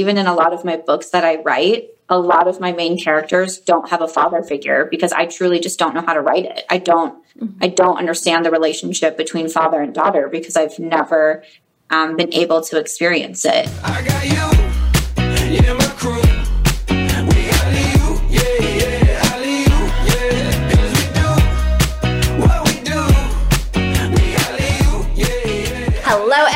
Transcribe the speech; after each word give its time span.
Even 0.00 0.16
in 0.16 0.28
a 0.28 0.32
lot 0.32 0.52
of 0.52 0.64
my 0.64 0.76
books 0.76 1.10
that 1.10 1.24
I 1.24 1.42
write, 1.42 1.88
a 2.08 2.16
lot 2.16 2.46
of 2.46 2.60
my 2.60 2.70
main 2.70 2.96
characters 2.96 3.58
don't 3.58 3.90
have 3.90 4.00
a 4.00 4.06
father 4.06 4.44
figure 4.44 4.86
because 4.88 5.12
I 5.12 5.26
truly 5.26 5.58
just 5.58 5.76
don't 5.76 5.92
know 5.92 6.02
how 6.06 6.14
to 6.14 6.20
write 6.20 6.44
it. 6.44 6.62
I 6.70 6.78
don't 6.78 7.20
mm-hmm. 7.36 7.58
I 7.60 7.66
don't 7.66 7.98
understand 7.98 8.46
the 8.46 8.52
relationship 8.52 9.16
between 9.16 9.48
father 9.48 9.80
and 9.80 9.92
daughter 9.92 10.28
because 10.28 10.54
I've 10.56 10.78
never 10.78 11.42
um, 11.90 12.14
been 12.14 12.32
able 12.32 12.60
to 12.60 12.78
experience 12.78 13.44
it. 13.44 13.68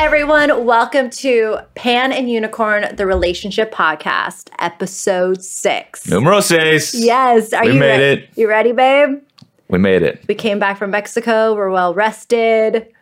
Everyone. 0.03 0.65
Welcome 0.65 1.09
to 1.11 1.59
Pan 1.75 2.11
and 2.11 2.29
Unicorn, 2.29 2.93
the 2.97 3.05
relationship 3.05 3.73
podcast, 3.73 4.49
episode 4.59 5.41
six. 5.41 6.05
Numero 6.09 6.41
seis. 6.41 6.93
Yes. 6.93 7.53
Are 7.53 7.63
we 7.63 7.71
you 7.71 7.79
made 7.79 7.99
re- 7.99 8.11
it. 8.11 8.29
You 8.35 8.49
ready, 8.49 8.73
babe? 8.73 9.21
We 9.69 9.77
made 9.77 10.03
it. 10.03 10.21
We 10.27 10.35
came 10.35 10.59
back 10.59 10.77
from 10.77 10.91
Mexico. 10.91 11.55
We're 11.55 11.69
well 11.69 11.93
rested. 11.93 12.92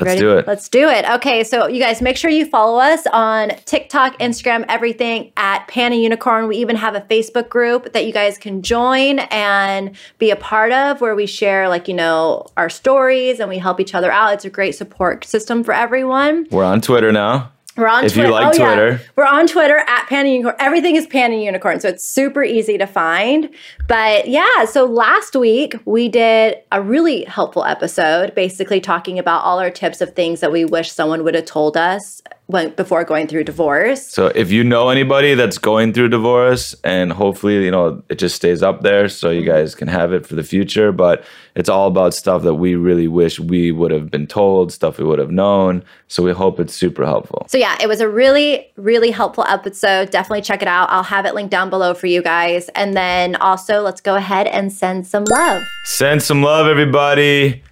Let's 0.00 0.08
Ready? 0.08 0.20
do 0.20 0.38
it. 0.38 0.46
Let's 0.48 0.68
do 0.68 0.88
it. 0.88 1.08
Okay, 1.08 1.44
so 1.44 1.68
you 1.68 1.80
guys 1.80 2.02
make 2.02 2.16
sure 2.16 2.28
you 2.28 2.46
follow 2.46 2.80
us 2.80 3.06
on 3.12 3.50
TikTok, 3.64 4.18
Instagram, 4.18 4.64
everything 4.68 5.32
at 5.36 5.68
Pan 5.68 5.92
and 5.92 6.02
Unicorn. 6.02 6.48
We 6.48 6.56
even 6.56 6.74
have 6.74 6.96
a 6.96 7.00
Facebook 7.02 7.48
group 7.48 7.92
that 7.92 8.04
you 8.04 8.12
guys 8.12 8.36
can 8.36 8.62
join 8.62 9.20
and 9.20 9.94
be 10.18 10.32
a 10.32 10.36
part 10.36 10.72
of 10.72 11.00
where 11.00 11.14
we 11.14 11.26
share 11.26 11.68
like, 11.68 11.86
you 11.86 11.94
know, 11.94 12.46
our 12.56 12.68
stories 12.68 13.38
and 13.38 13.48
we 13.48 13.58
help 13.58 13.78
each 13.78 13.94
other 13.94 14.10
out. 14.10 14.34
It's 14.34 14.44
a 14.44 14.50
great 14.50 14.74
support 14.74 15.24
system 15.24 15.62
for 15.62 15.72
everyone. 15.72 16.48
We're 16.50 16.64
on 16.64 16.80
Twitter 16.80 17.12
now. 17.12 17.52
We're 17.76 17.88
on 17.88 18.04
if 18.04 18.12
Twitter. 18.12 18.28
you 18.28 18.34
like 18.34 18.54
oh, 18.54 18.58
Twitter. 18.58 18.90
Yeah. 18.92 18.98
We're 19.16 19.26
on 19.26 19.46
Twitter 19.46 19.78
at 19.78 20.06
Pan 20.06 20.26
and 20.26 20.34
Unicorn. 20.34 20.54
Everything 20.58 20.94
is 20.94 21.06
Pan 21.06 21.32
and 21.32 21.42
Unicorn. 21.42 21.80
So 21.80 21.88
it's 21.88 22.04
super 22.04 22.44
easy 22.44 22.78
to 22.78 22.86
find. 22.86 23.50
But 23.88 24.28
yeah, 24.28 24.64
so 24.64 24.84
last 24.84 25.34
week 25.34 25.74
we 25.84 26.08
did 26.08 26.58
a 26.70 26.80
really 26.80 27.24
helpful 27.24 27.64
episode, 27.64 28.34
basically 28.34 28.80
talking 28.80 29.18
about 29.18 29.42
all 29.42 29.58
our 29.58 29.70
tips 29.70 30.00
of 30.00 30.14
things 30.14 30.40
that 30.40 30.52
we 30.52 30.64
wish 30.64 30.92
someone 30.92 31.24
would 31.24 31.34
have 31.34 31.46
told 31.46 31.76
us 31.76 32.22
when, 32.46 32.70
before 32.74 33.04
going 33.04 33.26
through 33.26 33.44
divorce. 33.44 34.06
So 34.06 34.26
if 34.26 34.50
you 34.50 34.64
know 34.64 34.90
anybody 34.90 35.34
that's 35.34 35.58
going 35.58 35.92
through 35.92 36.10
divorce 36.10 36.74
and 36.84 37.12
hopefully, 37.12 37.64
you 37.64 37.70
know, 37.70 38.02
it 38.08 38.16
just 38.16 38.36
stays 38.36 38.62
up 38.62 38.82
there 38.82 39.08
so 39.08 39.30
you 39.30 39.44
guys 39.44 39.74
can 39.74 39.88
have 39.88 40.12
it 40.12 40.26
for 40.26 40.34
the 40.34 40.42
future, 40.42 40.92
but 40.92 41.24
it's 41.54 41.68
all 41.68 41.88
about 41.88 42.12
stuff 42.12 42.42
that 42.42 42.54
we 42.54 42.74
really 42.74 43.08
wish 43.08 43.40
we 43.40 43.72
would 43.72 43.90
have 43.90 44.10
been 44.10 44.26
told, 44.26 44.72
stuff 44.72 44.98
we 44.98 45.04
would 45.04 45.18
have 45.18 45.30
known. 45.30 45.82
So 46.08 46.22
we 46.22 46.32
hope 46.32 46.60
it's 46.60 46.74
super 46.74 47.06
helpful. 47.06 47.46
So 47.48 47.56
yeah, 47.56 47.76
it 47.80 47.88
was 47.88 48.00
a 48.00 48.08
really 48.08 48.70
really 48.76 49.10
helpful 49.10 49.44
episode. 49.44 50.10
Definitely 50.10 50.42
check 50.42 50.62
it 50.62 50.68
out. 50.68 50.90
I'll 50.90 51.02
have 51.02 51.26
it 51.26 51.34
linked 51.34 51.50
down 51.50 51.70
below 51.70 51.94
for 51.94 52.06
you 52.06 52.22
guys. 52.22 52.68
And 52.70 52.96
then 52.96 53.36
also, 53.36 53.80
let's 53.80 54.00
go 54.00 54.16
ahead 54.16 54.46
and 54.48 54.72
send 54.72 55.06
some 55.06 55.24
love. 55.24 55.62
Send 55.84 56.22
some 56.22 56.42
love 56.42 56.66
everybody. 56.66 57.62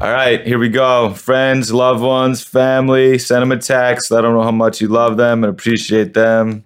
All 0.00 0.10
right, 0.10 0.44
here 0.44 0.58
we 0.58 0.70
go. 0.70 1.12
Friends, 1.12 1.72
loved 1.72 2.02
ones, 2.02 2.42
family, 2.42 3.18
send 3.18 3.42
them 3.42 3.52
a 3.52 3.58
text. 3.58 4.10
Let 4.10 4.22
them 4.22 4.32
know 4.32 4.42
how 4.42 4.50
much 4.50 4.80
you 4.80 4.88
love 4.88 5.18
them 5.18 5.44
and 5.44 5.50
appreciate 5.50 6.14
them. 6.14 6.64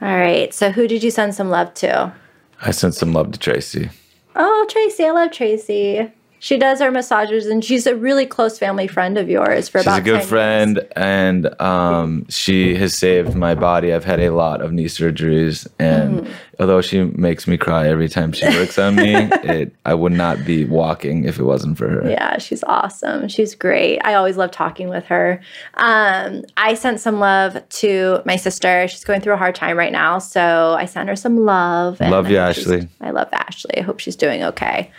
All 0.00 0.16
right, 0.18 0.52
so 0.52 0.72
who 0.72 0.88
did 0.88 1.02
you 1.02 1.10
send 1.10 1.34
some 1.34 1.50
love 1.50 1.72
to? 1.74 2.12
I 2.62 2.70
sent 2.70 2.94
some 2.94 3.12
love 3.12 3.32
to 3.32 3.38
Tracy. 3.38 3.90
Oh, 4.34 4.66
Tracy, 4.70 5.04
I 5.04 5.10
love 5.10 5.30
Tracy. 5.30 6.10
She 6.44 6.58
does 6.58 6.82
our 6.82 6.90
massages, 6.90 7.46
and 7.46 7.64
she's 7.64 7.86
a 7.86 7.96
really 7.96 8.26
close 8.26 8.58
family 8.58 8.86
friend 8.86 9.16
of 9.16 9.30
yours. 9.30 9.70
For 9.70 9.78
she's 9.78 9.86
about 9.86 10.00
a 10.00 10.02
good 10.02 10.22
friend, 10.24 10.76
years. 10.76 10.92
and 10.94 11.58
um, 11.58 12.26
she 12.28 12.74
has 12.74 12.94
saved 12.94 13.34
my 13.34 13.54
body. 13.54 13.94
I've 13.94 14.04
had 14.04 14.20
a 14.20 14.28
lot 14.28 14.60
of 14.60 14.70
knee 14.70 14.84
surgeries, 14.84 15.66
and 15.78 16.20
mm. 16.20 16.30
although 16.60 16.82
she 16.82 17.04
makes 17.04 17.46
me 17.46 17.56
cry 17.56 17.88
every 17.88 18.10
time 18.10 18.32
she 18.32 18.44
works 18.44 18.78
on 18.78 18.96
me, 18.96 19.14
it 19.16 19.74
I 19.86 19.94
would 19.94 20.12
not 20.12 20.44
be 20.44 20.66
walking 20.66 21.24
if 21.24 21.38
it 21.38 21.44
wasn't 21.44 21.78
for 21.78 21.88
her. 21.88 22.10
Yeah, 22.10 22.36
she's 22.36 22.62
awesome. 22.64 23.26
She's 23.28 23.54
great. 23.54 24.00
I 24.04 24.12
always 24.12 24.36
love 24.36 24.50
talking 24.50 24.90
with 24.90 25.06
her. 25.06 25.40
Um, 25.78 26.44
I 26.58 26.74
sent 26.74 27.00
some 27.00 27.20
love 27.20 27.66
to 27.66 28.20
my 28.26 28.36
sister. 28.36 28.86
She's 28.86 29.04
going 29.04 29.22
through 29.22 29.32
a 29.32 29.38
hard 29.38 29.54
time 29.54 29.78
right 29.78 29.92
now, 29.92 30.18
so 30.18 30.76
I 30.78 30.84
sent 30.84 31.08
her 31.08 31.16
some 31.16 31.46
love. 31.46 32.00
Love 32.00 32.28
you, 32.28 32.36
Ashley. 32.36 32.86
I 33.00 33.12
love 33.12 33.30
Ashley. 33.32 33.78
I 33.78 33.80
hope 33.80 33.98
she's 33.98 34.14
doing 34.14 34.42
okay. 34.42 34.92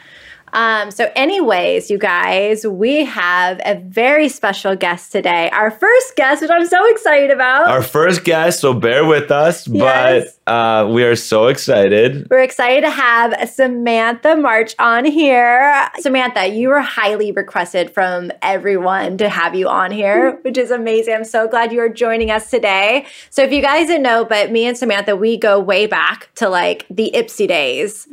Um, 0.56 0.90
so, 0.90 1.12
anyways, 1.18 1.92
you 1.92 1.98
guys, 1.98 2.66
we 2.66 3.04
have 3.04 3.60
a 3.66 3.76
very 3.76 4.30
special 4.30 4.74
guest 4.74 5.12
today. 5.12 5.50
Our 5.50 5.70
first 5.70 6.16
guest, 6.16 6.42
which 6.42 6.50
I'm 6.50 6.66
so 6.66 6.90
excited 6.92 7.30
about. 7.30 7.68
Our 7.68 7.84
first 7.84 8.24
guest, 8.24 8.62
so 8.62 8.74
bear 8.74 9.06
with 9.06 9.32
us, 9.32 9.68
yes. 9.68 10.38
but 10.46 10.52
uh, 10.52 10.88
we 10.88 11.04
are 11.04 11.18
so 11.18 11.48
excited. 11.48 12.30
We're 12.30 12.42
excited 12.42 12.82
to 12.86 12.90
have 12.90 13.50
Samantha 13.50 14.38
March 14.38 14.76
on 14.80 15.04
here. 15.04 15.90
Samantha, 16.00 16.48
you 16.48 16.70
were 16.70 16.80
highly 16.80 17.34
requested 17.34 17.94
from 17.94 18.32
everyone 18.42 19.18
to 19.18 19.28
have 19.28 19.56
you 19.56 19.68
on 19.68 19.92
here, 19.92 20.40
which 20.44 20.58
is 20.58 20.72
amazing. 20.72 21.16
I'm 21.16 21.26
so 21.26 21.50
glad 21.50 21.74
you 21.74 21.82
are 21.82 21.90
joining 21.90 22.32
us 22.32 22.50
today. 22.50 23.08
So, 23.30 23.44
if 23.44 23.52
you 23.52 23.62
guys 23.62 23.88
didn't 23.88 24.04
know, 24.04 24.24
but 24.24 24.54
me 24.54 24.68
and 24.68 24.78
Samantha, 24.78 25.18
we 25.18 25.36
go 25.36 25.60
way 25.60 25.86
back 25.86 26.34
to 26.36 26.48
like 26.48 26.86
the 26.90 27.12
Ipsy 27.14 27.46
days 27.46 28.08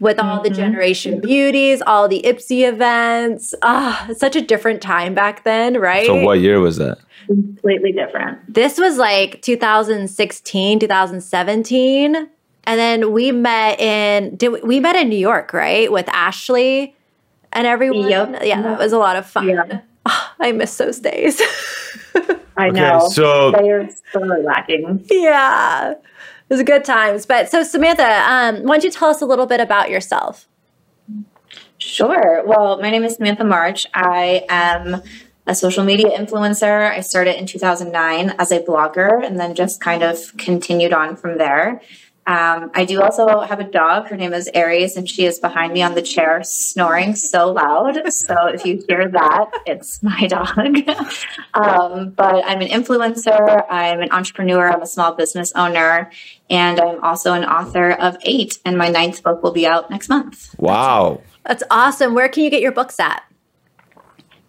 with 0.00 0.18
all 0.18 0.36
mm-hmm. 0.36 0.44
the 0.44 0.50
Generation 0.50 1.20
Beauties, 1.20 1.82
all 1.86 2.08
the 2.08 2.22
Ipsy 2.24 2.66
events. 2.66 3.54
Ah, 3.62 4.06
oh, 4.08 4.14
such 4.14 4.34
a 4.34 4.40
different 4.40 4.82
time 4.82 5.14
back 5.14 5.44
then, 5.44 5.78
right? 5.78 6.06
So, 6.06 6.24
what 6.24 6.40
year 6.40 6.58
was 6.58 6.78
that? 6.78 6.98
Completely 7.26 7.92
different. 7.92 8.38
This 8.52 8.78
was 8.78 8.96
like 8.96 9.40
2016, 9.42 10.80
2017. 10.80 12.28
And 12.64 12.78
then 12.78 13.12
we 13.12 13.30
met 13.32 13.80
in 13.80 14.36
did 14.36 14.48
we, 14.48 14.60
we 14.62 14.80
met 14.80 14.96
in 14.96 15.08
New 15.08 15.18
York, 15.18 15.52
right? 15.52 15.90
With 15.92 16.08
Ashley 16.08 16.96
and 17.52 17.66
everyone. 17.66 18.08
Yep. 18.08 18.40
Yeah, 18.42 18.62
that 18.62 18.78
was 18.78 18.92
a 18.92 18.98
lot 18.98 19.16
of 19.16 19.26
fun. 19.26 19.48
Yeah. 19.48 19.80
Oh, 20.06 20.32
I 20.40 20.52
miss 20.52 20.76
those 20.76 20.98
days. 20.98 21.40
I 22.56 22.70
know. 22.70 23.08
So 23.10 23.52
they 23.52 23.70
are 23.70 23.88
so 24.12 24.20
lacking. 24.20 25.04
Yeah 25.10 25.94
it 25.94 26.02
was 26.50 26.62
good 26.62 26.84
times. 26.84 27.24
But 27.24 27.50
so, 27.50 27.62
Samantha, 27.62 28.22
um, 28.28 28.64
why 28.64 28.74
don't 28.74 28.84
you 28.84 28.90
tell 28.90 29.08
us 29.08 29.22
a 29.22 29.26
little 29.26 29.46
bit 29.46 29.60
about 29.60 29.88
yourself? 29.88 30.46
Sure. 31.78 32.42
Well, 32.44 32.78
my 32.80 32.90
name 32.90 33.04
is 33.04 33.14
Samantha 33.14 33.44
March. 33.44 33.86
I 33.94 34.44
am 34.50 35.02
a 35.46 35.54
social 35.54 35.84
media 35.84 36.10
influencer. 36.10 36.90
I 36.90 37.00
started 37.00 37.38
in 37.38 37.46
2009 37.46 38.34
as 38.38 38.52
a 38.52 38.60
blogger 38.60 39.24
and 39.24 39.40
then 39.40 39.54
just 39.54 39.80
kind 39.80 40.02
of 40.02 40.36
continued 40.36 40.92
on 40.92 41.16
from 41.16 41.38
there. 41.38 41.80
Um, 42.30 42.70
I 42.74 42.84
do 42.84 43.02
also 43.02 43.40
have 43.40 43.58
a 43.58 43.64
dog. 43.64 44.06
Her 44.06 44.16
name 44.16 44.32
is 44.32 44.48
Aries, 44.54 44.96
and 44.96 45.08
she 45.08 45.26
is 45.26 45.40
behind 45.40 45.72
me 45.72 45.82
on 45.82 45.96
the 45.96 46.02
chair 46.02 46.44
snoring 46.44 47.16
so 47.16 47.50
loud. 47.50 48.12
So 48.12 48.46
if 48.46 48.64
you 48.64 48.80
hear 48.88 49.08
that, 49.08 49.50
it's 49.66 50.00
my 50.00 50.28
dog. 50.28 50.56
um, 51.54 52.10
but 52.10 52.44
I'm 52.46 52.60
an 52.60 52.68
influencer, 52.68 53.64
I'm 53.68 54.00
an 54.00 54.12
entrepreneur, 54.12 54.70
I'm 54.70 54.80
a 54.80 54.86
small 54.86 55.12
business 55.12 55.52
owner, 55.56 56.12
and 56.48 56.78
I'm 56.78 57.02
also 57.02 57.32
an 57.32 57.44
author 57.44 57.90
of 57.90 58.16
eight, 58.22 58.60
and 58.64 58.78
my 58.78 58.90
ninth 58.90 59.24
book 59.24 59.42
will 59.42 59.50
be 59.50 59.66
out 59.66 59.90
next 59.90 60.08
month. 60.08 60.54
Wow. 60.56 61.22
That's 61.44 61.64
awesome. 61.68 62.14
Where 62.14 62.28
can 62.28 62.44
you 62.44 62.50
get 62.50 62.62
your 62.62 62.70
books 62.70 63.00
at? 63.00 63.24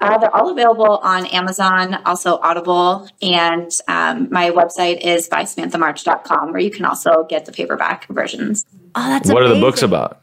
Uh, 0.02 0.18
they're 0.18 0.36
all 0.36 0.50
available 0.50 0.98
on 0.98 1.28
Amazon, 1.28 1.94
also 2.06 2.40
Audible, 2.40 3.08
and 3.22 3.70
um, 3.88 4.28
my 4.32 4.50
website 4.50 5.00
is 5.02 5.30
bysamanthamarch.com, 5.30 6.52
where 6.52 6.60
you 6.60 6.72
can 6.72 6.86
also 6.86 7.24
get 7.30 7.46
the 7.46 7.52
paperback 7.52 8.08
versions. 8.08 8.66
Oh, 8.96 9.08
that's 9.08 9.30
What 9.30 9.44
amazing. 9.44 9.52
are 9.52 9.56
the 9.60 9.62
books 9.62 9.84
about? 9.84 10.22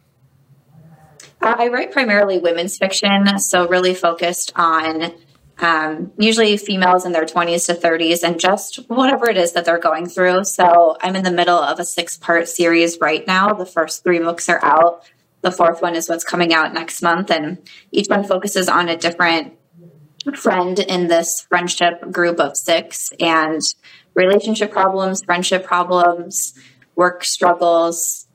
Uh, 1.41 1.55
I 1.57 1.69
write 1.69 1.93
primarily 1.93 2.39
women's 2.39 2.77
fiction, 2.77 3.39
so 3.39 3.69
really 3.69 3.95
focused 3.95 4.53
on 4.57 5.13
um, 5.61 6.13
usually 6.19 6.57
females 6.57 7.05
in 7.05 7.13
their 7.13 7.25
20s 7.25 7.67
to 7.67 7.75
30s 7.75 8.23
and 8.25 8.41
just 8.41 8.77
whatever 8.89 9.31
it 9.31 9.37
is 9.37 9.53
that 9.53 9.65
they're 9.65 9.79
going 9.79 10.07
through. 10.09 10.45
So 10.45 10.97
I'm 11.01 11.15
in 11.17 11.23
the 11.25 11.31
middle 11.33 11.59
of 11.59 11.79
a 11.79 11.85
six 11.85 12.17
part 12.17 12.49
series 12.49 12.99
right 13.01 13.25
now. 13.27 13.55
The 13.55 13.67
first 13.67 14.03
three 14.03 14.19
books 14.19 14.49
are 14.49 14.65
out. 14.65 15.05
The 15.43 15.53
fourth 15.53 15.83
one 15.83 15.95
is 15.95 16.09
what's 16.09 16.25
coming 16.25 16.53
out 16.53 16.75
next 16.75 17.01
month, 17.01 17.31
and 17.31 17.59
each 17.93 18.09
one 18.09 18.25
focuses 18.25 18.69
on 18.69 18.89
a 18.89 18.97
different 18.97 19.55
friend 20.37 20.79
in 20.79 21.09
this 21.09 21.47
friendship 21.49 22.11
group 22.11 22.41
of 22.41 22.57
six 22.57 23.11
and 23.21 23.61
relationship 24.15 24.71
problems, 24.71 25.23
friendship 25.25 25.65
problems, 25.65 26.55
work 26.97 27.25
struggles, 27.25 28.29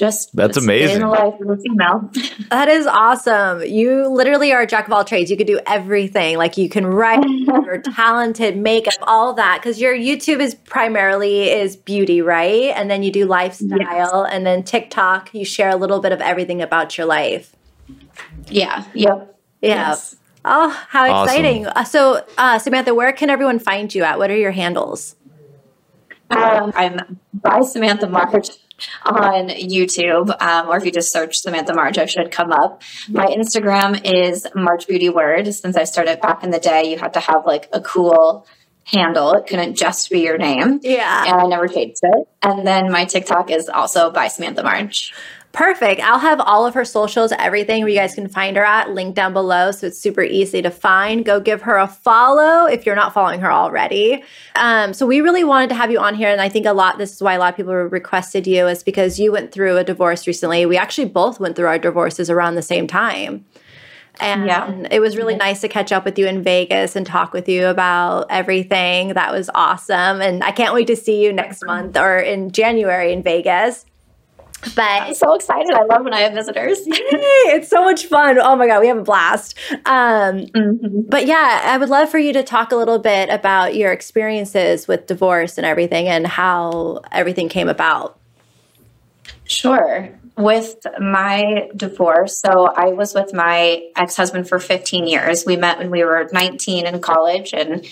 just 0.00 0.34
That's 0.34 0.54
just 0.54 0.64
amazing. 0.64 1.02
In 1.02 1.08
life 1.08 1.34
of 1.40 1.50
a 1.50 1.56
female. 1.58 2.10
That 2.50 2.68
is 2.68 2.86
awesome. 2.86 3.62
You 3.62 4.08
literally 4.08 4.50
are 4.50 4.62
a 4.62 4.66
jack 4.66 4.86
of 4.86 4.92
all 4.92 5.04
trades. 5.04 5.30
You 5.30 5.36
could 5.36 5.46
do 5.46 5.60
everything. 5.66 6.38
Like 6.38 6.56
you 6.56 6.68
can 6.70 6.86
write, 6.86 7.22
you're 7.28 7.82
talented, 7.82 8.56
makeup, 8.56 8.94
all 9.02 9.34
that. 9.34 9.60
Because 9.60 9.80
your 9.80 9.94
YouTube 9.94 10.40
is 10.40 10.54
primarily 10.54 11.50
is 11.50 11.76
beauty, 11.76 12.22
right? 12.22 12.72
And 12.74 12.90
then 12.90 13.02
you 13.02 13.12
do 13.12 13.26
lifestyle, 13.26 14.24
and 14.24 14.46
then 14.46 14.62
TikTok. 14.62 15.34
You 15.34 15.44
share 15.44 15.68
a 15.68 15.76
little 15.76 16.00
bit 16.00 16.12
of 16.12 16.20
everything 16.20 16.62
about 16.62 16.96
your 16.96 17.06
life. 17.06 17.54
yeah. 18.48 18.84
Yep. 18.94 19.38
Yeah. 19.60 19.90
Yes. 19.90 20.16
Oh, 20.44 20.70
how 20.88 21.10
Awesome. 21.10 21.28
exciting! 21.28 21.66
Uh, 21.66 21.84
so, 21.84 22.24
uh, 22.38 22.58
Samantha, 22.58 22.94
where 22.94 23.12
can 23.12 23.28
everyone 23.30 23.58
find 23.58 23.94
you 23.94 24.04
at? 24.04 24.18
What 24.18 24.30
are 24.30 24.36
your 24.36 24.52
handles? 24.52 25.16
Um, 26.30 26.72
I'm 26.74 27.18
by 27.34 27.60
Samantha 27.62 28.08
March 28.08 28.48
on 29.04 29.48
YouTube, 29.48 30.40
um, 30.40 30.68
or 30.68 30.76
if 30.76 30.84
you 30.84 30.92
just 30.92 31.12
search 31.12 31.36
Samantha 31.38 31.74
March, 31.74 31.98
I 31.98 32.06
should 32.06 32.30
come 32.30 32.52
up. 32.52 32.82
My 33.08 33.26
Instagram 33.26 34.00
is 34.04 34.46
March 34.54 34.86
Beauty 34.86 35.10
Word. 35.10 35.52
Since 35.52 35.76
I 35.76 35.84
started 35.84 36.20
back 36.20 36.42
in 36.44 36.50
the 36.50 36.60
day, 36.60 36.90
you 36.90 36.98
had 36.98 37.12
to 37.14 37.20
have 37.20 37.44
like 37.44 37.68
a 37.72 37.80
cool 37.80 38.46
handle. 38.84 39.32
It 39.32 39.46
couldn't 39.46 39.74
just 39.76 40.08
be 40.10 40.20
your 40.20 40.38
name. 40.38 40.80
Yeah. 40.82 41.24
And 41.26 41.40
I 41.42 41.46
never 41.46 41.68
changed 41.68 42.00
it. 42.02 42.28
And 42.42 42.66
then 42.66 42.90
my 42.90 43.04
TikTok 43.04 43.50
is 43.50 43.68
also 43.68 44.10
by 44.10 44.28
Samantha 44.28 44.62
March. 44.62 45.12
Perfect. 45.52 46.00
I'll 46.00 46.20
have 46.20 46.38
all 46.40 46.64
of 46.64 46.74
her 46.74 46.84
socials, 46.84 47.32
everything 47.32 47.82
where 47.82 47.88
you 47.88 47.98
guys 47.98 48.14
can 48.14 48.28
find 48.28 48.56
her 48.56 48.64
at, 48.64 48.90
linked 48.90 49.16
down 49.16 49.32
below. 49.32 49.72
So 49.72 49.88
it's 49.88 49.98
super 49.98 50.22
easy 50.22 50.62
to 50.62 50.70
find. 50.70 51.24
Go 51.24 51.40
give 51.40 51.62
her 51.62 51.76
a 51.76 51.88
follow 51.88 52.66
if 52.66 52.86
you're 52.86 52.94
not 52.94 53.12
following 53.12 53.40
her 53.40 53.50
already. 53.50 54.22
Um, 54.54 54.94
so 54.94 55.06
we 55.06 55.20
really 55.20 55.42
wanted 55.42 55.68
to 55.70 55.74
have 55.74 55.90
you 55.90 55.98
on 55.98 56.14
here. 56.14 56.28
And 56.28 56.40
I 56.40 56.48
think 56.48 56.66
a 56.66 56.72
lot, 56.72 56.98
this 56.98 57.12
is 57.12 57.20
why 57.20 57.34
a 57.34 57.38
lot 57.40 57.52
of 57.52 57.56
people 57.56 57.74
requested 57.74 58.46
you, 58.46 58.68
is 58.68 58.84
because 58.84 59.18
you 59.18 59.32
went 59.32 59.50
through 59.50 59.76
a 59.76 59.82
divorce 59.82 60.28
recently. 60.28 60.66
We 60.66 60.76
actually 60.76 61.08
both 61.08 61.40
went 61.40 61.56
through 61.56 61.66
our 61.66 61.78
divorces 61.78 62.30
around 62.30 62.54
the 62.54 62.62
same 62.62 62.86
time. 62.86 63.44
And 64.20 64.46
Yeah. 64.46 64.70
it 64.90 65.00
was 65.00 65.16
really 65.16 65.34
nice 65.34 65.60
to 65.62 65.68
catch 65.68 65.90
up 65.90 66.04
with 66.04 66.16
you 66.16 66.26
in 66.26 66.42
Vegas 66.44 66.94
and 66.94 67.04
talk 67.04 67.32
with 67.32 67.48
you 67.48 67.66
about 67.66 68.26
everything. 68.30 69.14
That 69.14 69.32
was 69.32 69.50
awesome. 69.54 70.20
And 70.20 70.44
I 70.44 70.52
can't 70.52 70.74
wait 70.74 70.86
to 70.88 70.96
see 70.96 71.24
you 71.24 71.32
next 71.32 71.64
month 71.66 71.96
or 71.96 72.18
in 72.18 72.52
January 72.52 73.12
in 73.12 73.22
Vegas. 73.22 73.84
But 74.74 74.84
I'm 74.84 75.14
so 75.14 75.34
excited. 75.34 75.72
I 75.74 75.84
love 75.84 76.04
when 76.04 76.12
I 76.12 76.20
have 76.20 76.34
visitors. 76.34 76.86
Yay, 76.86 76.94
it's 77.56 77.68
so 77.68 77.82
much 77.82 78.06
fun. 78.06 78.38
Oh 78.38 78.56
my 78.56 78.66
god, 78.66 78.80
we 78.80 78.88
have 78.88 78.98
a 78.98 79.02
blast. 79.02 79.56
Um, 79.86 80.46
Mhm. 80.48 81.08
but 81.08 81.26
yeah, 81.26 81.62
I 81.64 81.78
would 81.78 81.88
love 81.88 82.10
for 82.10 82.18
you 82.18 82.32
to 82.34 82.42
talk 82.42 82.70
a 82.70 82.76
little 82.76 82.98
bit 82.98 83.30
about 83.30 83.74
your 83.74 83.90
experiences 83.90 84.86
with 84.86 85.06
divorce 85.06 85.56
and 85.56 85.66
everything, 85.66 86.08
and 86.08 86.26
how 86.26 87.00
everything 87.10 87.48
came 87.48 87.68
about. 87.68 88.18
Sure. 89.44 90.10
With 90.36 90.76
my 90.98 91.68
divorce, 91.76 92.38
so 92.38 92.66
I 92.74 92.86
was 92.92 93.14
with 93.14 93.34
my 93.34 93.82
ex 93.96 94.16
husband 94.16 94.48
for 94.48 94.58
15 94.58 95.06
years. 95.06 95.44
We 95.44 95.56
met 95.56 95.78
when 95.78 95.90
we 95.90 96.04
were 96.04 96.28
19 96.32 96.86
in 96.86 97.00
college, 97.00 97.52
and 97.52 97.84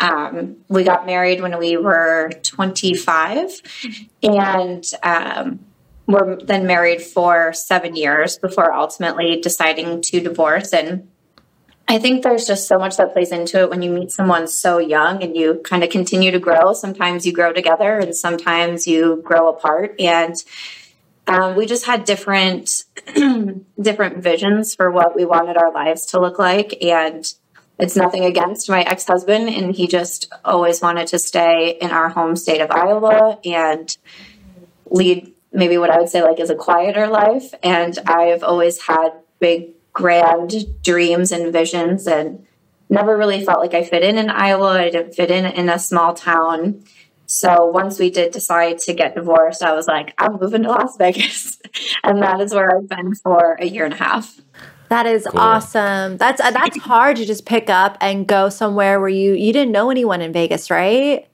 um, 0.00 0.56
we 0.68 0.82
got 0.82 1.06
married 1.06 1.40
when 1.40 1.58
we 1.58 1.76
were 1.76 2.30
25. 2.42 3.62
And 4.22 4.84
um, 5.02 5.60
were 6.06 6.38
then 6.42 6.66
married 6.66 7.02
for 7.02 7.52
seven 7.52 7.96
years 7.96 8.38
before 8.38 8.72
ultimately 8.72 9.40
deciding 9.40 10.02
to 10.02 10.20
divorce. 10.20 10.72
And 10.72 11.08
I 11.88 11.98
think 11.98 12.22
there's 12.22 12.46
just 12.46 12.66
so 12.66 12.78
much 12.78 12.96
that 12.96 13.12
plays 13.12 13.30
into 13.30 13.60
it 13.60 13.70
when 13.70 13.82
you 13.82 13.90
meet 13.90 14.10
someone 14.10 14.48
so 14.48 14.78
young 14.78 15.22
and 15.22 15.36
you 15.36 15.60
kind 15.64 15.84
of 15.84 15.90
continue 15.90 16.30
to 16.32 16.38
grow. 16.38 16.72
Sometimes 16.72 17.26
you 17.26 17.32
grow 17.32 17.52
together 17.52 17.98
and 17.98 18.14
sometimes 18.16 18.86
you 18.86 19.22
grow 19.24 19.48
apart. 19.48 19.94
And 20.00 20.34
um, 21.28 21.56
we 21.56 21.66
just 21.66 21.86
had 21.86 22.04
different 22.04 22.84
different 23.80 24.18
visions 24.18 24.74
for 24.74 24.90
what 24.90 25.16
we 25.16 25.24
wanted 25.24 25.56
our 25.56 25.72
lives 25.72 26.06
to 26.06 26.20
look 26.20 26.38
like. 26.38 26.82
And 26.82 27.24
it's 27.78 27.96
nothing 27.96 28.24
against 28.24 28.70
my 28.70 28.82
ex 28.82 29.06
husband, 29.06 29.50
and 29.50 29.74
he 29.74 29.86
just 29.86 30.32
always 30.44 30.80
wanted 30.80 31.08
to 31.08 31.18
stay 31.18 31.76
in 31.80 31.90
our 31.90 32.08
home 32.08 32.34
state 32.34 32.62
of 32.62 32.70
Iowa 32.70 33.38
and 33.44 33.94
lead 34.90 35.34
maybe 35.52 35.78
what 35.78 35.90
I 35.90 35.98
would 35.98 36.08
say 36.08 36.22
like 36.22 36.40
is 36.40 36.50
a 36.50 36.54
quieter 36.54 37.06
life. 37.06 37.52
And 37.62 37.98
I've 38.06 38.42
always 38.42 38.80
had 38.82 39.10
big, 39.38 39.70
grand 39.92 40.82
dreams 40.82 41.32
and 41.32 41.52
visions, 41.52 42.06
and 42.06 42.44
never 42.90 43.16
really 43.16 43.44
felt 43.44 43.60
like 43.60 43.74
I 43.74 43.82
fit 43.84 44.02
in 44.02 44.18
in 44.18 44.28
Iowa. 44.30 44.70
I 44.80 44.90
didn't 44.90 45.14
fit 45.14 45.30
in 45.30 45.44
in 45.46 45.68
a 45.68 45.78
small 45.78 46.14
town. 46.14 46.84
So 47.28 47.66
once 47.66 47.98
we 47.98 48.08
did 48.10 48.30
decide 48.32 48.78
to 48.80 48.94
get 48.94 49.14
divorced, 49.16 49.62
I 49.62 49.72
was 49.74 49.88
like, 49.88 50.14
I'm 50.18 50.38
moving 50.40 50.62
to 50.62 50.68
Las 50.70 50.96
Vegas. 50.96 51.58
and 52.04 52.22
that 52.22 52.40
is 52.40 52.54
where 52.54 52.76
I've 52.76 52.88
been 52.88 53.14
for 53.16 53.56
a 53.58 53.66
year 53.66 53.84
and 53.84 53.92
a 53.94 53.96
half. 53.96 54.38
That 54.90 55.06
is 55.06 55.26
Cool. 55.28 55.40
awesome. 55.40 56.16
That's 56.18 56.40
uh, 56.40 56.52
that's 56.52 56.78
hard 56.78 57.16
to 57.16 57.24
just 57.26 57.44
pick 57.44 57.68
up 57.68 57.98
and 58.00 58.26
go 58.28 58.48
somewhere 58.48 59.00
where 59.00 59.08
you 59.08 59.32
you 59.32 59.52
didn't 59.52 59.72
know 59.72 59.90
anyone 59.90 60.20
in 60.22 60.32
Vegas, 60.32 60.70
right? 60.70 61.26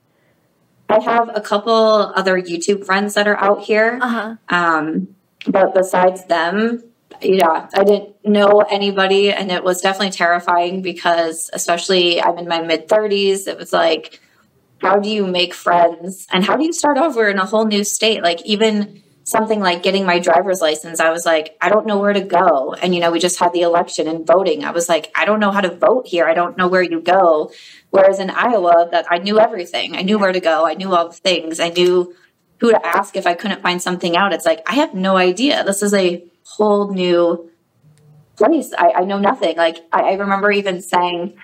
I 0.92 1.00
have 1.00 1.30
a 1.34 1.40
couple 1.40 1.74
other 1.74 2.40
YouTube 2.40 2.84
friends 2.84 3.14
that 3.14 3.26
are 3.26 3.36
out 3.36 3.62
here. 3.62 3.98
Uh 4.00 4.08
huh. 4.08 4.36
Um, 4.48 5.14
but 5.46 5.74
besides 5.74 6.24
them, 6.26 6.82
yeah, 7.20 7.68
I 7.74 7.84
didn't 7.84 8.24
know 8.24 8.60
anybody, 8.60 9.32
and 9.32 9.50
it 9.50 9.64
was 9.64 9.80
definitely 9.80 10.10
terrifying 10.10 10.82
because, 10.82 11.50
especially, 11.52 12.22
I'm 12.22 12.38
in 12.38 12.48
my 12.48 12.62
mid 12.62 12.88
30s. 12.88 13.46
It 13.46 13.58
was 13.58 13.72
like, 13.72 14.20
how 14.78 14.98
do 14.98 15.08
you 15.08 15.26
make 15.26 15.54
friends, 15.54 16.26
and 16.32 16.44
how 16.44 16.56
do 16.56 16.64
you 16.64 16.72
start 16.72 16.98
over 16.98 17.28
in 17.28 17.38
a 17.38 17.46
whole 17.46 17.66
new 17.66 17.84
state? 17.84 18.22
Like 18.22 18.44
even 18.44 19.01
something 19.24 19.60
like 19.60 19.82
getting 19.82 20.04
my 20.04 20.18
driver's 20.18 20.60
license, 20.60 21.00
I 21.00 21.10
was 21.10 21.24
like, 21.24 21.56
I 21.60 21.68
don't 21.68 21.86
know 21.86 21.98
where 21.98 22.12
to 22.12 22.20
go. 22.20 22.74
And 22.74 22.94
you 22.94 23.00
know, 23.00 23.10
we 23.10 23.18
just 23.18 23.38
had 23.38 23.52
the 23.52 23.62
election 23.62 24.08
and 24.08 24.26
voting. 24.26 24.64
I 24.64 24.70
was 24.70 24.88
like, 24.88 25.12
I 25.14 25.24
don't 25.24 25.40
know 25.40 25.50
how 25.50 25.60
to 25.60 25.74
vote 25.74 26.06
here. 26.06 26.26
I 26.26 26.34
don't 26.34 26.56
know 26.56 26.68
where 26.68 26.82
you 26.82 27.00
go. 27.00 27.52
Whereas 27.90 28.18
in 28.18 28.30
Iowa, 28.30 28.88
that 28.90 29.06
I 29.10 29.18
knew 29.18 29.38
everything. 29.38 29.96
I 29.96 30.02
knew 30.02 30.18
where 30.18 30.32
to 30.32 30.40
go. 30.40 30.66
I 30.66 30.74
knew 30.74 30.94
all 30.94 31.08
the 31.08 31.14
things. 31.14 31.60
I 31.60 31.68
knew 31.68 32.14
who 32.58 32.70
to 32.70 32.86
ask 32.86 33.16
if 33.16 33.26
I 33.26 33.34
couldn't 33.34 33.62
find 33.62 33.82
something 33.82 34.16
out. 34.16 34.32
It's 34.32 34.46
like, 34.46 34.62
I 34.66 34.74
have 34.74 34.94
no 34.94 35.16
idea. 35.16 35.64
This 35.64 35.82
is 35.82 35.92
a 35.94 36.24
whole 36.44 36.92
new 36.92 37.50
place. 38.36 38.72
I, 38.76 38.92
I 38.98 39.04
know 39.04 39.18
nothing. 39.18 39.56
Like, 39.56 39.78
I, 39.92 40.02
I 40.02 40.12
remember 40.14 40.50
even 40.52 40.80
saying, 40.80 41.36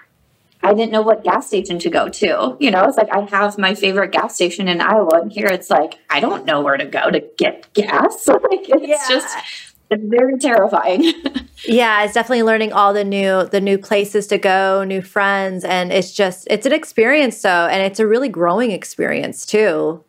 I 0.69 0.75
didn't 0.75 0.93
know 0.93 1.03
what 1.03 1.25
gas 1.25 1.47
station 1.47 1.79
to 1.81 1.91
go 1.91 2.09
to. 2.09 2.56
You 2.61 2.70
know, 2.70 2.85
it's 2.85 2.97
like 2.99 3.09
I 3.11 3.20
have 3.31 3.56
my 3.59 3.75
favorite 3.75 4.12
gas 4.12 4.35
station 4.35 4.69
in 4.69 4.81
Iowa, 4.81 5.20
and 5.23 5.32
here 5.32 5.47
it's 5.47 5.70
like, 5.70 5.99
I 6.11 6.20
don't 6.20 6.44
know 6.44 6.61
where 6.61 6.76
to 6.76 6.85
go 6.85 7.11
to 7.11 7.20
get 7.38 7.73
gas. 7.75 8.29
like, 8.29 8.69
it's 8.69 8.87
Yeah. 8.87 9.09
just, 9.09 9.37
it's 9.91 10.05
very 10.06 10.38
terrifying. 10.38 11.12
Yeah, 11.67 12.05
it's 12.05 12.15
definitely 12.15 12.44
learning 12.44 12.73
all 12.73 12.93
the 12.94 13.03
new 13.03 13.44
the 13.47 13.61
new 13.61 13.79
places 13.79 14.29
to 14.29 14.38
go, 14.38 14.85
new 14.85 15.03
friends, 15.03 15.65
and 15.65 15.91
it's 15.93 16.12
just 16.12 16.47
it's 16.49 16.67
an 16.67 16.73
experience 16.73 17.43
though, 17.43 17.67
and 17.67 17.82
it's 17.82 17.99
a 17.99 18.06
really 18.06 18.29
growing 18.29 18.70
experience 18.70 19.44
too. 19.44 20.05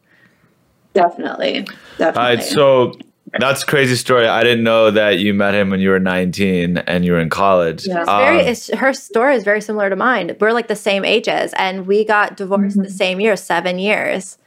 definitely. 0.94 1.66
Definitely. 1.98 2.08
All 2.08 2.36
right, 2.36 2.44
so 2.44 2.94
that's 3.38 3.64
a 3.64 3.66
crazy 3.66 3.96
story. 3.96 4.28
I 4.28 4.44
didn't 4.44 4.64
know 4.64 4.90
that 4.92 5.20
you 5.20 5.34
met 5.34 5.54
him 5.54 5.70
when 5.70 5.80
you 5.80 5.90
were 5.90 6.00
19 6.00 6.78
and 6.78 7.06
you 7.06 7.12
were 7.12 7.20
in 7.20 7.30
college. 7.30 7.86
Yeah. 7.86 8.00
It's 8.02 8.10
very, 8.10 8.40
Um, 8.40 8.48
it's, 8.48 8.74
her 8.74 8.94
story 8.94 9.36
is 9.36 9.44
very 9.44 9.62
similar 9.62 9.90
to 9.90 9.96
mine. 9.96 10.36
We're 10.40 10.52
like 10.54 10.68
the 10.68 10.76
same 10.76 11.06
ages, 11.06 11.54
and 11.58 11.86
we 11.86 12.06
got 12.06 12.38
divorced 12.38 12.78
the 12.82 12.90
same 12.90 13.20
year, 13.20 13.36
seven 13.36 13.78
years. 13.80 14.38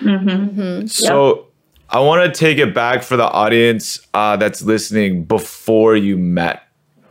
Mhm. 0.00 0.88
So 0.88 1.46
I 1.90 2.00
want 2.00 2.24
to 2.32 2.38
take 2.38 2.58
it 2.58 2.74
back 2.74 3.02
for 3.02 3.16
the 3.16 3.28
audience 3.28 4.00
uh, 4.14 4.36
that's 4.36 4.62
listening 4.62 5.24
before 5.24 5.96
you 5.96 6.16
met 6.16 6.62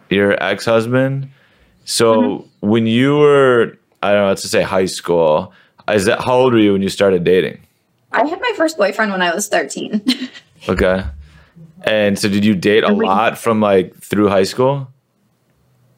your 0.09 0.41
ex 0.43 0.65
husband. 0.65 1.29
So 1.85 2.47
when 2.61 2.87
you 2.87 3.17
were, 3.17 3.77
I 4.03 4.11
don't 4.11 4.21
know, 4.23 4.27
let's 4.27 4.41
just 4.41 4.51
say 4.51 4.63
high 4.63 4.85
school, 4.85 5.53
is 5.89 6.05
that, 6.05 6.19
how 6.21 6.33
old 6.33 6.53
were 6.53 6.59
you 6.59 6.73
when 6.73 6.81
you 6.81 6.89
started 6.89 7.23
dating? 7.23 7.59
I 8.11 8.25
had 8.25 8.39
my 8.41 8.53
first 8.55 8.77
boyfriend 8.77 9.11
when 9.11 9.21
I 9.21 9.33
was 9.33 9.47
13. 9.47 10.01
Okay. 10.67 11.03
And 11.83 12.17
so 12.17 12.29
did 12.29 12.43
you 12.43 12.55
date 12.55 12.83
a 12.83 12.91
lot 12.91 13.37
from 13.37 13.61
like 13.61 13.95
through 14.01 14.29
high 14.29 14.43
school? 14.43 14.89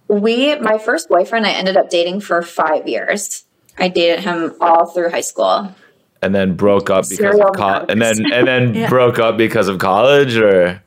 we, 0.08 0.56
my 0.56 0.78
first 0.78 1.10
boyfriend, 1.10 1.46
I 1.46 1.52
ended 1.52 1.78
up 1.78 1.90
dating 1.90 2.22
for 2.22 2.42
five 2.42 2.88
years. 2.88 3.46
I 3.78 3.90
dated 3.90 4.22
him 4.24 4.56
all 4.62 4.86
through 4.88 5.10
high 5.10 5.22
school. 5.22 5.74
And 6.22 6.34
then 6.34 6.56
broke 6.56 6.90
up 6.90 7.04
because 7.04 7.18
Serial 7.18 7.50
of 7.50 7.56
college, 7.56 7.86
and 7.90 8.02
then 8.02 8.32
and 8.32 8.48
then 8.48 8.74
Yeah. 8.74 8.90
broke 8.90 9.20
up 9.20 9.38
because 9.38 9.68
of 9.68 9.78
college, 9.78 10.36
or 10.36 10.82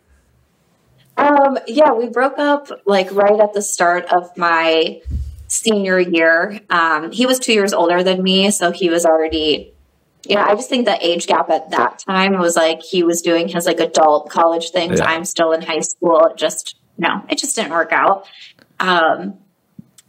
Um, 1.17 1.57
yeah, 1.69 1.93
we 1.93 2.09
broke 2.09 2.39
up 2.39 2.69
like 2.85 3.13
right 3.13 3.39
at 3.39 3.53
the 3.53 3.63
start 3.63 4.07
of 4.07 4.37
my 4.37 5.01
senior 5.47 6.01
year. 6.01 6.61
Um, 6.69 7.13
he 7.13 7.27
was 7.27 7.39
two 7.39 7.53
years 7.53 7.73
older 7.73 8.03
than 8.03 8.23
me, 8.25 8.51
so 8.51 8.73
he 8.73 8.91
was 8.91 9.07
already. 9.07 9.73
You 10.31 10.37
know, 10.37 10.43
I 10.43 10.55
just 10.55 10.69
think 10.69 10.85
the 10.85 10.97
age 11.05 11.27
gap 11.27 11.51
at 11.51 11.71
that 11.71 11.99
time 11.99 12.39
was 12.39 12.55
like 12.55 12.83
he 12.83 13.03
was 13.03 13.21
doing 13.21 13.49
his 13.49 13.67
like 13.67 13.81
adult 13.81 14.31
college 14.31 14.71
things. 14.71 15.01
Yeah. 15.01 15.07
I'm 15.07 15.25
still 15.25 15.51
in 15.51 15.61
high 15.61 15.81
school. 15.81 16.25
It 16.27 16.37
just 16.37 16.77
no, 16.97 17.25
it 17.29 17.37
just 17.37 17.57
didn't 17.57 17.73
work 17.73 17.91
out. 17.91 18.29
Um, 18.79 19.39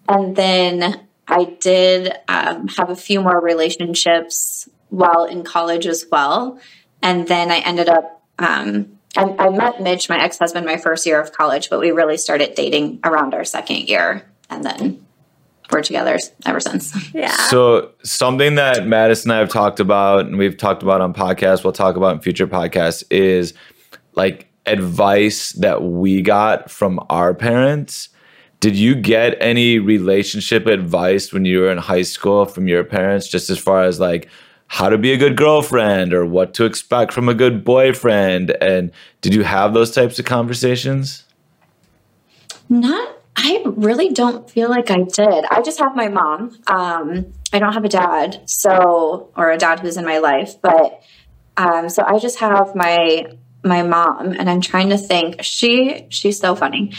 and 0.07 0.35
then 0.35 1.07
I 1.27 1.45
did 1.59 2.13
um, 2.27 2.67
have 2.67 2.91
a 2.91 2.95
few 2.95 3.19
more 3.19 3.41
relationships 3.41 4.69
while 4.89 5.25
in 5.25 5.43
college 5.43 5.87
as 5.87 6.05
well. 6.11 6.59
And 7.01 7.27
then 7.27 7.49
I 7.49 7.57
ended 7.57 7.89
up 7.89 8.23
um, 8.37 8.99
I, 9.17 9.23
I 9.39 9.49
met 9.49 9.81
Mitch, 9.81 10.07
my 10.07 10.23
ex 10.23 10.37
husband, 10.37 10.67
my 10.67 10.77
first 10.77 11.07
year 11.07 11.19
of 11.19 11.31
college, 11.31 11.71
but 11.71 11.79
we 11.79 11.89
really 11.89 12.17
started 12.17 12.53
dating 12.53 12.99
around 13.03 13.33
our 13.33 13.43
second 13.43 13.89
year. 13.89 14.31
And 14.51 14.63
then 14.63 15.03
we're 15.71 15.81
together 15.81 16.17
ever 16.45 16.59
since. 16.59 17.13
Yeah. 17.13 17.35
So 17.47 17.91
something 18.03 18.55
that 18.55 18.87
Madison 18.87 19.31
and 19.31 19.37
I 19.37 19.39
have 19.39 19.49
talked 19.49 19.79
about, 19.79 20.25
and 20.25 20.37
we've 20.37 20.57
talked 20.57 20.83
about 20.83 21.01
on 21.01 21.13
podcasts, 21.13 21.63
we'll 21.63 21.73
talk 21.73 21.95
about 21.95 22.15
in 22.15 22.21
future 22.21 22.47
podcasts, 22.47 23.03
is 23.09 23.53
like 24.13 24.47
advice 24.65 25.53
that 25.53 25.83
we 25.83 26.21
got 26.21 26.69
from 26.69 26.99
our 27.09 27.33
parents. 27.33 28.09
Did 28.59 28.75
you 28.75 28.93
get 28.93 29.35
any 29.41 29.79
relationship 29.79 30.67
advice 30.67 31.33
when 31.33 31.45
you 31.45 31.61
were 31.61 31.71
in 31.71 31.79
high 31.79 32.03
school 32.03 32.45
from 32.45 32.67
your 32.67 32.83
parents, 32.83 33.27
just 33.27 33.49
as 33.49 33.57
far 33.57 33.83
as 33.83 33.99
like 33.99 34.29
how 34.67 34.87
to 34.87 34.97
be 34.97 35.13
a 35.13 35.17
good 35.17 35.35
girlfriend 35.35 36.13
or 36.13 36.25
what 36.25 36.53
to 36.53 36.65
expect 36.65 37.11
from 37.11 37.27
a 37.27 37.33
good 37.33 37.65
boyfriend? 37.65 38.51
And 38.61 38.91
did 39.21 39.33
you 39.33 39.43
have 39.43 39.73
those 39.73 39.91
types 39.91 40.19
of 40.19 40.25
conversations? 40.25 41.25
Not 42.69 43.20
I 43.35 43.63
really 43.65 44.09
don't 44.09 44.49
feel 44.49 44.69
like 44.69 44.91
I 44.91 45.03
did. 45.03 45.45
I 45.49 45.61
just 45.61 45.79
have 45.79 45.95
my 45.95 46.09
mom. 46.09 46.57
Um, 46.67 47.33
I 47.53 47.59
don't 47.59 47.73
have 47.73 47.85
a 47.85 47.89
dad, 47.89 48.41
so 48.45 49.31
or 49.35 49.51
a 49.51 49.57
dad 49.57 49.79
who's 49.79 49.97
in 49.97 50.05
my 50.05 50.19
life, 50.19 50.61
but 50.61 51.01
um, 51.57 51.89
so 51.89 52.03
I 52.05 52.19
just 52.19 52.39
have 52.39 52.75
my 52.75 53.27
my 53.63 53.83
mom, 53.83 54.33
and 54.33 54.49
I'm 54.49 54.61
trying 54.61 54.89
to 54.89 54.97
think. 54.97 55.43
She 55.43 56.07
she's 56.09 56.39
so 56.39 56.55
funny. 56.55 56.93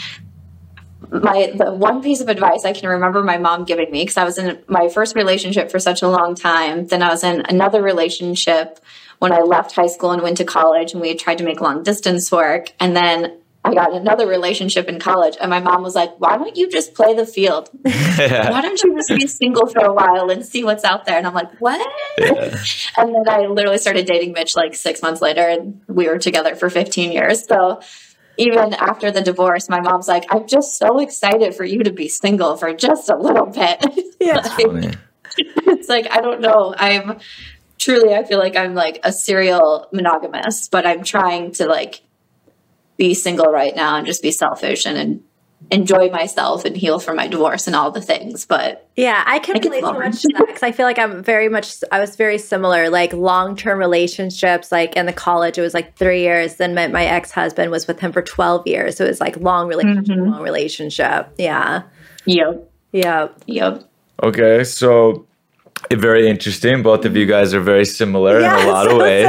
My 1.11 1.53
the 1.55 1.71
one 1.71 2.01
piece 2.01 2.21
of 2.21 2.29
advice 2.29 2.65
I 2.65 2.73
can 2.73 2.89
remember 2.89 3.23
my 3.23 3.37
mom 3.37 3.65
giving 3.65 3.91
me 3.91 4.01
because 4.01 4.17
I 4.17 4.23
was 4.23 4.37
in 4.37 4.59
my 4.67 4.89
first 4.89 5.15
relationship 5.15 5.69
for 5.69 5.79
such 5.79 6.01
a 6.01 6.07
long 6.07 6.33
time. 6.33 6.87
Then 6.87 7.03
I 7.03 7.09
was 7.09 7.23
in 7.23 7.43
another 7.47 7.81
relationship 7.81 8.79
when 9.19 9.31
I 9.31 9.41
left 9.41 9.73
high 9.73 9.87
school 9.87 10.11
and 10.11 10.23
went 10.23 10.37
to 10.37 10.45
college, 10.45 10.93
and 10.93 11.01
we 11.01 11.13
tried 11.15 11.37
to 11.37 11.43
make 11.43 11.61
long 11.61 11.83
distance 11.83 12.31
work, 12.31 12.71
and 12.79 12.95
then 12.95 13.37
I 13.65 13.73
got 13.73 13.93
another 13.93 14.27
relationship 14.27 14.89
in 14.89 14.99
college, 14.99 15.37
and 15.39 15.49
my 15.49 15.61
mom 15.61 15.83
was 15.83 15.95
like, 15.95 16.19
"Why 16.19 16.37
don't 16.37 16.57
you 16.57 16.69
just 16.69 16.93
play 16.93 17.13
the 17.13 17.25
field? 17.25 17.69
Why 17.81 18.61
don't 18.61 18.81
you 18.83 18.95
just 18.95 19.09
be 19.09 19.25
single 19.27 19.67
for 19.67 19.85
a 19.85 19.93
while 19.93 20.29
and 20.29 20.45
see 20.45 20.65
what's 20.65 20.83
out 20.83 21.05
there?" 21.05 21.17
And 21.17 21.25
I'm 21.25 21.33
like, 21.33 21.61
"What?" 21.61 21.79
Yeah. 22.17 22.57
And 22.97 23.15
then 23.15 23.29
I 23.29 23.45
literally 23.47 23.77
started 23.77 24.05
dating 24.05 24.33
Mitch 24.33 24.55
like 24.55 24.75
six 24.75 25.01
months 25.01 25.21
later, 25.21 25.47
and 25.47 25.81
we 25.87 26.07
were 26.07 26.17
together 26.17 26.55
for 26.55 26.69
15 26.69 27.13
years. 27.13 27.45
So 27.47 27.79
even 28.37 28.73
after 28.73 29.11
the 29.11 29.21
divorce, 29.21 29.69
my 29.69 29.79
mom's 29.79 30.09
like, 30.09 30.25
"I'm 30.29 30.45
just 30.45 30.77
so 30.77 30.99
excited 30.99 31.55
for 31.55 31.63
you 31.63 31.83
to 31.83 31.93
be 31.93 32.09
single 32.09 32.57
for 32.57 32.73
just 32.73 33.09
a 33.09 33.15
little 33.15 33.45
bit." 33.45 33.85
Yeah, 34.19 34.35
like, 34.57 34.97
it's 35.37 35.87
like 35.87 36.11
I 36.11 36.19
don't 36.19 36.41
know. 36.41 36.75
I'm 36.77 37.19
truly, 37.79 38.13
I 38.13 38.23
feel 38.23 38.39
like 38.39 38.55
I'm 38.55 38.75
like 38.75 38.99
a 39.03 39.11
serial 39.11 39.87
monogamist, 39.91 40.71
but 40.71 40.85
I'm 40.85 41.03
trying 41.03 41.51
to 41.53 41.65
like 41.65 42.01
be 43.07 43.13
single 43.13 43.51
right 43.51 43.75
now 43.75 43.97
and 43.97 44.07
just 44.07 44.21
be 44.21 44.31
selfish 44.31 44.85
and, 44.85 44.97
and 44.97 45.21
enjoy 45.71 46.09
myself 46.09 46.63
and 46.63 46.77
heal 46.77 46.99
from 46.99 47.17
my 47.17 47.27
divorce 47.27 47.67
and 47.67 47.75
all 47.75 47.91
the 47.91 48.01
things. 48.01 48.45
But 48.45 48.89
yeah, 48.95 49.23
I 49.25 49.39
can 49.39 49.61
relate 49.61 49.81
so 49.81 49.91
much 49.91 50.21
to 50.21 50.29
that 50.37 50.47
because 50.47 50.63
I 50.63 50.71
feel 50.71 50.85
like 50.85 50.97
I'm 50.97 51.21
very 51.21 51.49
much, 51.49 51.83
I 51.91 51.99
was 51.99 52.15
very 52.15 52.37
similar, 52.37 52.89
like 52.89 53.11
long 53.11 53.57
term 53.57 53.77
relationships. 53.77 54.71
Like 54.71 54.95
in 54.95 55.05
the 55.05 55.11
college, 55.11 55.57
it 55.57 55.61
was 55.61 55.73
like 55.73 55.97
three 55.97 56.21
years. 56.21 56.55
Then 56.55 56.73
my, 56.73 56.87
my 56.87 57.03
ex 57.03 57.31
husband 57.31 57.71
was 57.71 57.87
with 57.87 57.99
him 57.99 58.13
for 58.13 58.21
12 58.21 58.67
years. 58.67 58.95
So 58.95 59.03
it 59.03 59.09
was 59.09 59.19
like 59.19 59.35
long 59.37 59.67
relationship, 59.67 60.15
mm-hmm. 60.15 60.31
long 60.31 60.41
relationship. 60.41 61.33
Yeah. 61.37 61.83
Yep. 62.25 62.71
Yep. 62.93 63.43
Yep. 63.47 63.83
Okay. 64.23 64.63
So 64.63 65.27
very 65.91 66.29
interesting. 66.29 66.83
Both 66.83 67.03
of 67.03 67.17
you 67.17 67.25
guys 67.25 67.53
are 67.53 67.59
very 67.59 67.85
similar 67.85 68.39
in 68.39 68.45
a 68.45 68.67
lot 68.71 68.89
of 68.89 68.97
ways. 68.97 69.27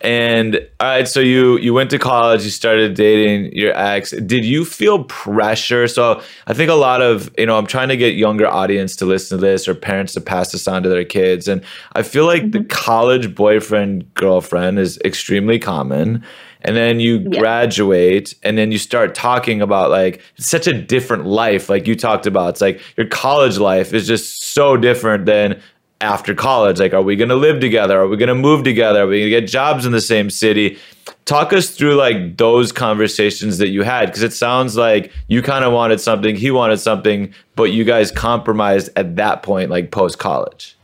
And 0.00 0.56
all 0.78 0.86
right, 0.86 1.08
so 1.08 1.18
you 1.18 1.58
you 1.58 1.74
went 1.74 1.90
to 1.90 1.98
college, 1.98 2.44
you 2.44 2.50
started 2.50 2.94
dating 2.94 3.52
your 3.52 3.76
ex. 3.76 4.12
Did 4.12 4.44
you 4.44 4.64
feel 4.64 5.04
pressure? 5.04 5.88
So 5.88 6.22
I 6.46 6.54
think 6.54 6.70
a 6.70 6.74
lot 6.74 7.02
of 7.02 7.30
you 7.36 7.46
know, 7.46 7.58
I'm 7.58 7.66
trying 7.66 7.88
to 7.88 7.96
get 7.96 8.14
younger 8.14 8.46
audience 8.46 8.94
to 8.96 9.06
listen 9.06 9.38
to 9.38 9.44
this 9.44 9.66
or 9.66 9.74
parents 9.74 10.12
to 10.14 10.20
pass 10.20 10.52
this 10.52 10.68
on 10.68 10.84
to 10.84 10.88
their 10.88 11.04
kids, 11.04 11.48
and 11.48 11.64
I 11.94 12.02
feel 12.02 12.26
like 12.26 12.42
mm-hmm. 12.42 12.62
the 12.62 12.64
college 12.64 13.34
boyfriend 13.34 14.14
girlfriend 14.14 14.78
is 14.78 14.98
extremely 15.04 15.58
common. 15.58 16.24
And 16.62 16.76
then 16.76 16.98
you 16.98 17.18
yeah. 17.18 17.38
graduate, 17.38 18.34
and 18.42 18.58
then 18.58 18.72
you 18.72 18.78
start 18.78 19.14
talking 19.14 19.62
about 19.62 19.90
like 19.90 20.20
such 20.38 20.66
a 20.66 20.72
different 20.72 21.24
life. 21.24 21.68
Like 21.68 21.86
you 21.86 21.94
talked 21.94 22.26
about, 22.26 22.50
it's 22.50 22.60
like 22.60 22.80
your 22.96 23.06
college 23.06 23.58
life 23.58 23.94
is 23.94 24.08
just 24.08 24.42
so 24.42 24.76
different 24.76 25.24
than 25.26 25.60
after 26.00 26.34
college 26.34 26.78
like 26.78 26.94
are 26.94 27.02
we 27.02 27.16
going 27.16 27.28
to 27.28 27.34
live 27.34 27.60
together 27.60 28.00
are 28.00 28.06
we 28.06 28.16
going 28.16 28.28
to 28.28 28.34
move 28.34 28.62
together 28.62 29.02
are 29.02 29.06
we 29.06 29.18
going 29.18 29.30
to 29.32 29.40
get 29.40 29.48
jobs 29.48 29.84
in 29.84 29.90
the 29.90 30.00
same 30.00 30.30
city 30.30 30.78
talk 31.24 31.52
us 31.52 31.70
through 31.70 31.94
like 31.96 32.36
those 32.36 32.70
conversations 32.70 33.58
that 33.58 33.68
you 33.68 33.82
had 33.82 34.06
because 34.06 34.22
it 34.22 34.32
sounds 34.32 34.76
like 34.76 35.12
you 35.26 35.42
kind 35.42 35.64
of 35.64 35.72
wanted 35.72 36.00
something 36.00 36.36
he 36.36 36.52
wanted 36.52 36.78
something 36.78 37.32
but 37.56 37.64
you 37.64 37.84
guys 37.84 38.12
compromised 38.12 38.88
at 38.94 39.16
that 39.16 39.42
point 39.42 39.70
like 39.70 39.90
post 39.90 40.20
college 40.20 40.76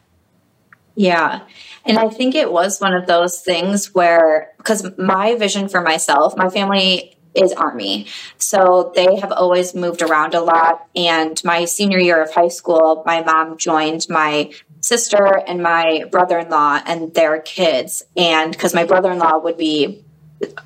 yeah 0.96 1.40
and 1.84 1.96
i 1.96 2.08
think 2.08 2.34
it 2.34 2.50
was 2.50 2.80
one 2.80 2.92
of 2.92 3.06
those 3.06 3.40
things 3.40 3.94
where 3.94 4.50
because 4.56 4.84
my 4.98 5.36
vision 5.36 5.68
for 5.68 5.80
myself 5.80 6.36
my 6.36 6.50
family 6.50 7.14
is 7.34 7.52
Army. 7.52 8.06
So 8.38 8.92
they 8.94 9.16
have 9.16 9.32
always 9.32 9.74
moved 9.74 10.02
around 10.02 10.34
a 10.34 10.40
lot. 10.40 10.86
And 10.94 11.40
my 11.44 11.64
senior 11.64 11.98
year 11.98 12.22
of 12.22 12.32
high 12.32 12.48
school, 12.48 13.02
my 13.06 13.22
mom 13.22 13.58
joined 13.58 14.06
my 14.08 14.52
sister 14.84 15.40
and 15.46 15.62
my 15.62 16.04
brother 16.10 16.38
in 16.38 16.50
law 16.50 16.78
and 16.84 17.14
their 17.14 17.40
kids. 17.40 18.02
And 18.16 18.52
because 18.52 18.74
my 18.74 18.84
brother 18.84 19.10
in 19.12 19.18
law 19.18 19.38
would 19.38 19.56
be 19.56 20.04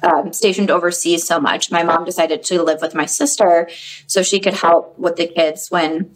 um, 0.03 0.33
stationed 0.33 0.71
overseas 0.71 1.25
so 1.25 1.39
much, 1.39 1.71
my 1.71 1.85
mom 1.85 2.05
decided 2.05 2.43
to 2.45 2.63
live 2.63 2.81
with 2.81 2.95
my 2.95 3.07
sister 3.07 3.69
so 4.07 4.23
she 4.23 4.41
could 4.41 4.55
help 4.55 4.99
with 4.99 5.17
the 5.17 5.27
kids 5.27 5.71
when 5.71 6.15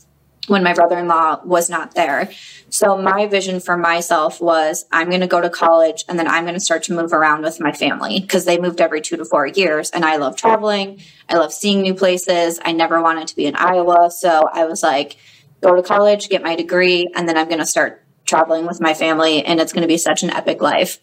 when 0.49 0.65
my 0.65 0.75
brother-in-law 0.75 1.43
was 1.45 1.71
not 1.71 1.95
there. 1.95 2.29
So 2.69 2.99
my 2.99 3.27
vision 3.27 3.61
for 3.61 3.77
myself 3.77 4.41
was 4.41 4.85
I'm 4.91 5.09
going 5.09 5.21
to 5.21 5.29
go 5.29 5.41
to 5.41 5.49
college 5.49 6.05
and 6.09 6.19
then 6.19 6.27
I'm 6.27 6.43
going 6.43 6.55
to 6.55 6.61
start 6.61 6.83
to 6.85 6.93
move 6.93 7.13
around 7.13 7.43
with 7.43 7.61
my 7.61 7.71
family 7.71 8.19
because 8.19 8.45
they 8.45 8.59
moved 8.59 8.81
every 8.81 9.01
2 9.01 9.19
to 9.19 9.25
4 9.25 9.47
years 9.47 9.91
and 9.91 10.05
I 10.05 10.17
love 10.17 10.37
traveling. 10.37 11.01
I 11.29 11.37
love 11.37 11.53
seeing 11.53 11.83
new 11.83 11.95
places. 11.95 12.59
I 12.65 12.73
never 12.73 13.01
wanted 13.01 13.29
to 13.29 13.37
be 13.37 13.47
in 13.47 13.55
Iowa, 13.55 14.11
so 14.11 14.49
I 14.53 14.65
was 14.65 14.83
like 14.83 15.17
go 15.63 15.75
to 15.75 15.83
college, 15.83 16.29
get 16.29 16.43
my 16.43 16.57
degree, 16.57 17.09
and 17.15 17.29
then 17.29 17.37
I'm 17.37 17.49
going 17.49 17.61
to 17.61 17.67
start 17.67 18.05
traveling 18.25 18.67
with 18.67 18.81
my 18.81 18.95
family 18.95 19.45
and 19.45 19.61
it's 19.61 19.73
going 19.73 19.83
to 19.83 19.89
be 19.89 19.99
such 19.99 20.23
an 20.23 20.31
epic 20.31 20.63
life. 20.63 20.99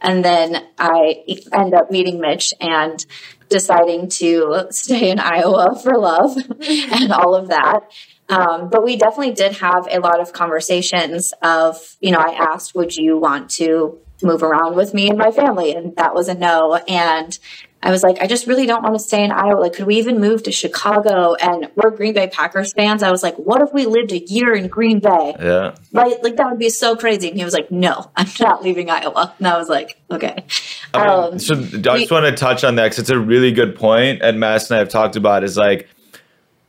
And 0.00 0.24
then 0.24 0.66
I 0.78 1.24
end 1.52 1.72
up 1.72 1.90
meeting 1.90 2.20
Mitch 2.20 2.52
and 2.60 3.04
deciding 3.48 4.08
to 4.08 4.66
stay 4.70 5.10
in 5.10 5.18
Iowa 5.18 5.78
for 5.82 5.96
love 5.98 6.36
and 6.60 7.12
all 7.12 7.34
of 7.34 7.48
that. 7.48 7.80
Um, 8.28 8.70
but 8.70 8.84
we 8.84 8.96
definitely 8.96 9.32
did 9.32 9.52
have 9.58 9.86
a 9.90 9.98
lot 10.00 10.20
of 10.20 10.32
conversations 10.32 11.32
of, 11.42 11.96
you 12.00 12.10
know, 12.10 12.18
I 12.18 12.32
asked, 12.32 12.74
would 12.74 12.96
you 12.96 13.18
want 13.18 13.50
to 13.52 13.98
move 14.22 14.42
around 14.42 14.76
with 14.76 14.94
me 14.94 15.08
and 15.08 15.18
my 15.18 15.30
family? 15.30 15.72
And 15.72 15.94
that 15.96 16.14
was 16.14 16.28
a 16.28 16.34
no. 16.34 16.74
And 16.74 17.38
I 17.84 17.90
was 17.90 18.02
like, 18.02 18.16
I 18.18 18.26
just 18.26 18.46
really 18.46 18.64
don't 18.64 18.82
want 18.82 18.94
to 18.94 18.98
stay 18.98 19.22
in 19.22 19.30
Iowa. 19.30 19.60
Like, 19.60 19.74
could 19.74 19.84
we 19.84 19.96
even 19.96 20.18
move 20.18 20.42
to 20.44 20.52
Chicago? 20.52 21.34
And 21.34 21.70
we're 21.74 21.90
Green 21.90 22.14
Bay 22.14 22.28
Packers 22.28 22.72
fans. 22.72 23.02
I 23.02 23.10
was 23.10 23.22
like, 23.22 23.36
what 23.36 23.60
if 23.60 23.74
we 23.74 23.84
lived 23.84 24.10
a 24.10 24.20
year 24.20 24.54
in 24.54 24.68
Green 24.68 25.00
Bay? 25.00 25.34
Yeah. 25.38 25.74
Like, 25.92 26.22
like 26.22 26.36
that 26.36 26.48
would 26.48 26.58
be 26.58 26.70
so 26.70 26.96
crazy. 26.96 27.28
And 27.28 27.36
he 27.36 27.44
was 27.44 27.52
like, 27.52 27.70
no, 27.70 28.10
I'm 28.16 28.26
not 28.40 28.64
leaving 28.64 28.88
Iowa. 28.88 29.34
And 29.38 29.46
I 29.46 29.58
was 29.58 29.68
like, 29.68 30.00
okay. 30.10 30.46
I 30.94 31.06
um, 31.06 31.38
so 31.38 31.56
I 31.56 31.58
just 31.58 32.10
we, 32.10 32.14
want 32.14 32.24
to 32.24 32.32
touch 32.32 32.64
on 32.64 32.76
that 32.76 32.84
because 32.84 33.00
it's 33.00 33.10
a 33.10 33.18
really 33.18 33.52
good 33.52 33.76
point. 33.76 34.22
And 34.22 34.40
Mass 34.40 34.70
and 34.70 34.76
I 34.76 34.78
have 34.78 34.88
talked 34.88 35.16
about 35.16 35.44
is 35.44 35.58
like, 35.58 35.86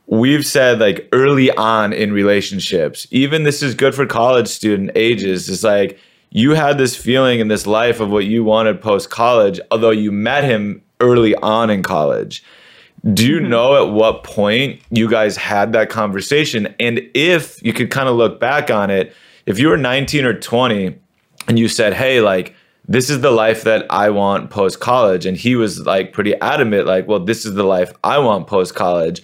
we've 0.06 0.44
said 0.44 0.80
like 0.80 1.08
early 1.12 1.50
on 1.50 1.94
in 1.94 2.12
relationships, 2.12 3.06
even 3.10 3.44
this 3.44 3.62
is 3.62 3.74
good 3.74 3.94
for 3.94 4.04
college 4.04 4.48
student 4.48 4.90
ages, 4.94 5.48
it's 5.48 5.64
like 5.64 5.98
you 6.28 6.50
had 6.50 6.76
this 6.76 6.94
feeling 6.94 7.40
in 7.40 7.48
this 7.48 7.66
life 7.66 8.00
of 8.00 8.10
what 8.10 8.26
you 8.26 8.44
wanted 8.44 8.82
post 8.82 9.08
college, 9.08 9.58
although 9.70 9.90
you 9.90 10.12
met 10.12 10.44
him 10.44 10.82
early 11.00 11.34
on 11.36 11.70
in 11.70 11.82
college. 11.82 12.42
Do 13.12 13.26
you 13.26 13.38
mm-hmm. 13.38 13.48
know 13.48 13.86
at 13.86 13.92
what 13.92 14.24
point 14.24 14.80
you 14.90 15.08
guys 15.08 15.36
had 15.36 15.72
that 15.72 15.90
conversation? 15.90 16.74
And 16.80 17.00
if 17.14 17.62
you 17.62 17.72
could 17.72 17.90
kind 17.90 18.08
of 18.08 18.16
look 18.16 18.40
back 18.40 18.70
on 18.70 18.90
it, 18.90 19.14
if 19.46 19.58
you 19.58 19.68
were 19.68 19.76
19 19.76 20.24
or 20.24 20.34
20 20.34 20.98
and 21.48 21.58
you 21.58 21.68
said, 21.68 21.94
hey, 21.94 22.20
like, 22.20 22.54
this 22.88 23.10
is 23.10 23.20
the 23.20 23.30
life 23.30 23.64
that 23.64 23.86
I 23.90 24.10
want 24.10 24.50
post 24.50 24.80
college. 24.80 25.26
And 25.26 25.36
he 25.36 25.56
was 25.56 25.84
like 25.86 26.12
pretty 26.12 26.34
adamant, 26.36 26.86
like, 26.86 27.06
well, 27.06 27.20
this 27.20 27.44
is 27.44 27.54
the 27.54 27.64
life 27.64 27.92
I 28.02 28.18
want 28.18 28.46
post 28.46 28.74
college 28.74 29.22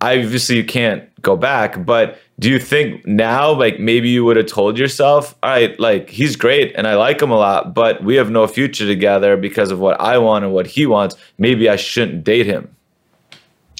obviously 0.00 0.56
you 0.56 0.64
can't 0.64 1.08
go 1.22 1.36
back, 1.36 1.84
but 1.84 2.18
do 2.40 2.48
you 2.48 2.58
think 2.58 3.06
now, 3.06 3.52
like 3.52 3.78
maybe 3.78 4.08
you 4.08 4.24
would 4.24 4.38
have 4.38 4.46
told 4.46 4.78
yourself, 4.78 5.36
all 5.42 5.50
right, 5.50 5.78
like 5.78 6.08
he's 6.08 6.36
great 6.36 6.74
and 6.74 6.88
I 6.88 6.96
like 6.96 7.20
him 7.20 7.30
a 7.30 7.36
lot, 7.36 7.74
but 7.74 8.02
we 8.02 8.16
have 8.16 8.30
no 8.30 8.46
future 8.46 8.86
together 8.86 9.36
because 9.36 9.70
of 9.70 9.78
what 9.78 10.00
I 10.00 10.16
want 10.16 10.46
and 10.46 10.54
what 10.54 10.66
he 10.66 10.86
wants. 10.86 11.16
Maybe 11.36 11.68
I 11.68 11.76
shouldn't 11.76 12.24
date 12.24 12.46
him. 12.46 12.74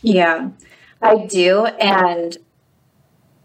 Yeah, 0.02 0.50
I 1.00 1.24
do. 1.24 1.64
And 1.64 2.36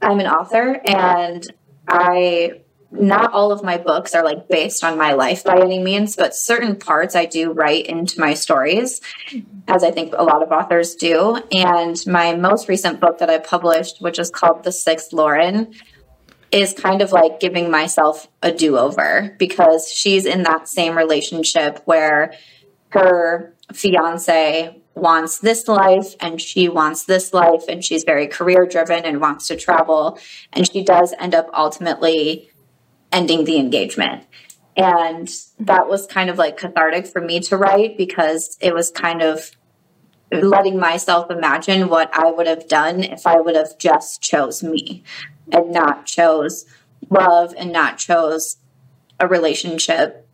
I'm 0.01 0.19
an 0.19 0.27
author 0.27 0.81
and 0.86 1.48
I 1.88 2.60
not 2.99 3.31
all 3.33 3.51
of 3.51 3.63
my 3.63 3.77
books 3.77 4.13
are 4.13 4.23
like 4.23 4.47
based 4.47 4.83
on 4.83 4.97
my 4.97 5.13
life 5.13 5.43
by 5.43 5.59
any 5.59 5.79
means, 5.79 6.15
but 6.15 6.35
certain 6.35 6.75
parts 6.75 7.15
I 7.15 7.25
do 7.25 7.51
write 7.51 7.85
into 7.87 8.19
my 8.19 8.33
stories, 8.33 9.01
as 9.67 9.83
I 9.83 9.91
think 9.91 10.13
a 10.15 10.23
lot 10.23 10.43
of 10.43 10.51
authors 10.51 10.95
do. 10.95 11.41
And 11.51 11.97
my 12.07 12.35
most 12.35 12.67
recent 12.67 12.99
book 12.99 13.19
that 13.19 13.29
I 13.29 13.37
published, 13.39 14.01
which 14.01 14.19
is 14.19 14.29
called 14.29 14.63
The 14.63 14.71
Sixth 14.71 15.13
Lauren, 15.13 15.73
is 16.51 16.73
kind 16.73 17.01
of 17.01 17.11
like 17.11 17.39
giving 17.39 17.69
myself 17.69 18.27
a 18.41 18.51
do 18.51 18.77
over 18.77 19.35
because 19.39 19.91
she's 19.91 20.25
in 20.25 20.43
that 20.43 20.67
same 20.67 20.97
relationship 20.97 21.81
where 21.85 22.33
her 22.89 23.53
fiance 23.73 24.81
wants 24.95 25.39
this 25.39 25.67
life 25.67 26.15
and 26.21 26.39
she 26.39 26.69
wants 26.69 27.03
this 27.03 27.33
life 27.33 27.63
and 27.67 27.83
she's 27.83 28.05
very 28.05 28.27
career 28.27 28.65
driven 28.65 29.03
and 29.03 29.19
wants 29.19 29.47
to 29.47 29.55
travel 29.57 30.17
and 30.53 30.71
she 30.71 30.83
does 30.83 31.13
end 31.19 31.35
up 31.35 31.49
ultimately 31.53 32.49
ending 33.12 33.45
the 33.45 33.57
engagement 33.57 34.24
and 34.77 35.29
that 35.59 35.88
was 35.88 36.05
kind 36.05 36.29
of 36.29 36.38
like 36.38 36.57
cathartic 36.57 37.07
for 37.07 37.21
me 37.21 37.39
to 37.39 37.57
write 37.57 37.97
because 37.97 38.57
it 38.59 38.74
was 38.74 38.91
kind 38.91 39.21
of 39.21 39.51
letting 40.31 40.77
myself 40.77 41.31
imagine 41.31 41.88
what 41.88 42.09
I 42.13 42.31
would 42.31 42.47
have 42.47 42.67
done 42.67 43.03
if 43.03 43.25
I 43.25 43.39
would 43.39 43.55
have 43.55 43.77
just 43.77 44.21
chose 44.21 44.63
me 44.63 45.03
and 45.51 45.71
not 45.71 46.05
chose 46.05 46.65
love 47.09 47.53
and 47.57 47.71
not 47.71 47.97
chose 47.97 48.57
a 49.19 49.27
relationship. 49.27 50.27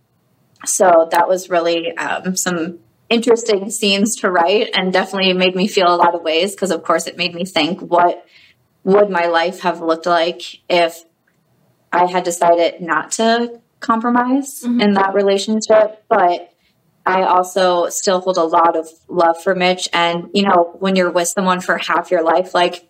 So 0.66 1.08
that 1.12 1.28
was 1.28 1.50
really 1.50 1.96
um, 1.98 2.36
some 2.36 2.80
interesting 3.10 3.70
scenes 3.70 4.16
to 4.18 4.32
write 4.32 4.70
and 4.74 4.94
definitely 4.94 5.34
made 5.34 5.56
me 5.56 5.68
feel 5.68 5.94
a 5.94 5.98
lot 5.98 6.16
of 6.16 6.24
ways 6.24 6.56
because, 6.56 6.72
of 6.72 6.84
course, 6.84 7.06
it 7.06 7.18
made 7.18 7.36
me 7.36 7.46
think 7.46 7.82
what 7.82 8.26
would 8.84 9.10
my 9.10 9.28
life 9.28 9.60
have 9.60 9.82
looked 9.82 10.06
like 10.06 10.42
if 10.70 11.04
I 11.92 12.06
had 12.06 12.24
decided 12.24 12.82
not 12.82 13.12
to 13.14 13.60
compromise 13.80 14.62
mm-hmm. 14.62 14.82
in 14.82 14.94
that 14.94 15.14
relationship. 15.14 16.04
But 16.08 16.54
I 17.06 17.24
also 17.24 17.90
still 17.90 18.22
hold 18.22 18.38
a 18.38 18.44
lot 18.44 18.78
of 18.78 18.88
love 19.08 19.42
for 19.42 19.56
Mitch. 19.56 19.90
And, 19.92 20.30
you 20.34 20.44
know, 20.44 20.76
when 20.80 20.96
you're 20.96 21.12
with 21.12 21.28
someone 21.28 21.60
for 21.60 21.78
half 21.78 22.12
your 22.12 22.24
life, 22.24 22.54
like 22.54 22.88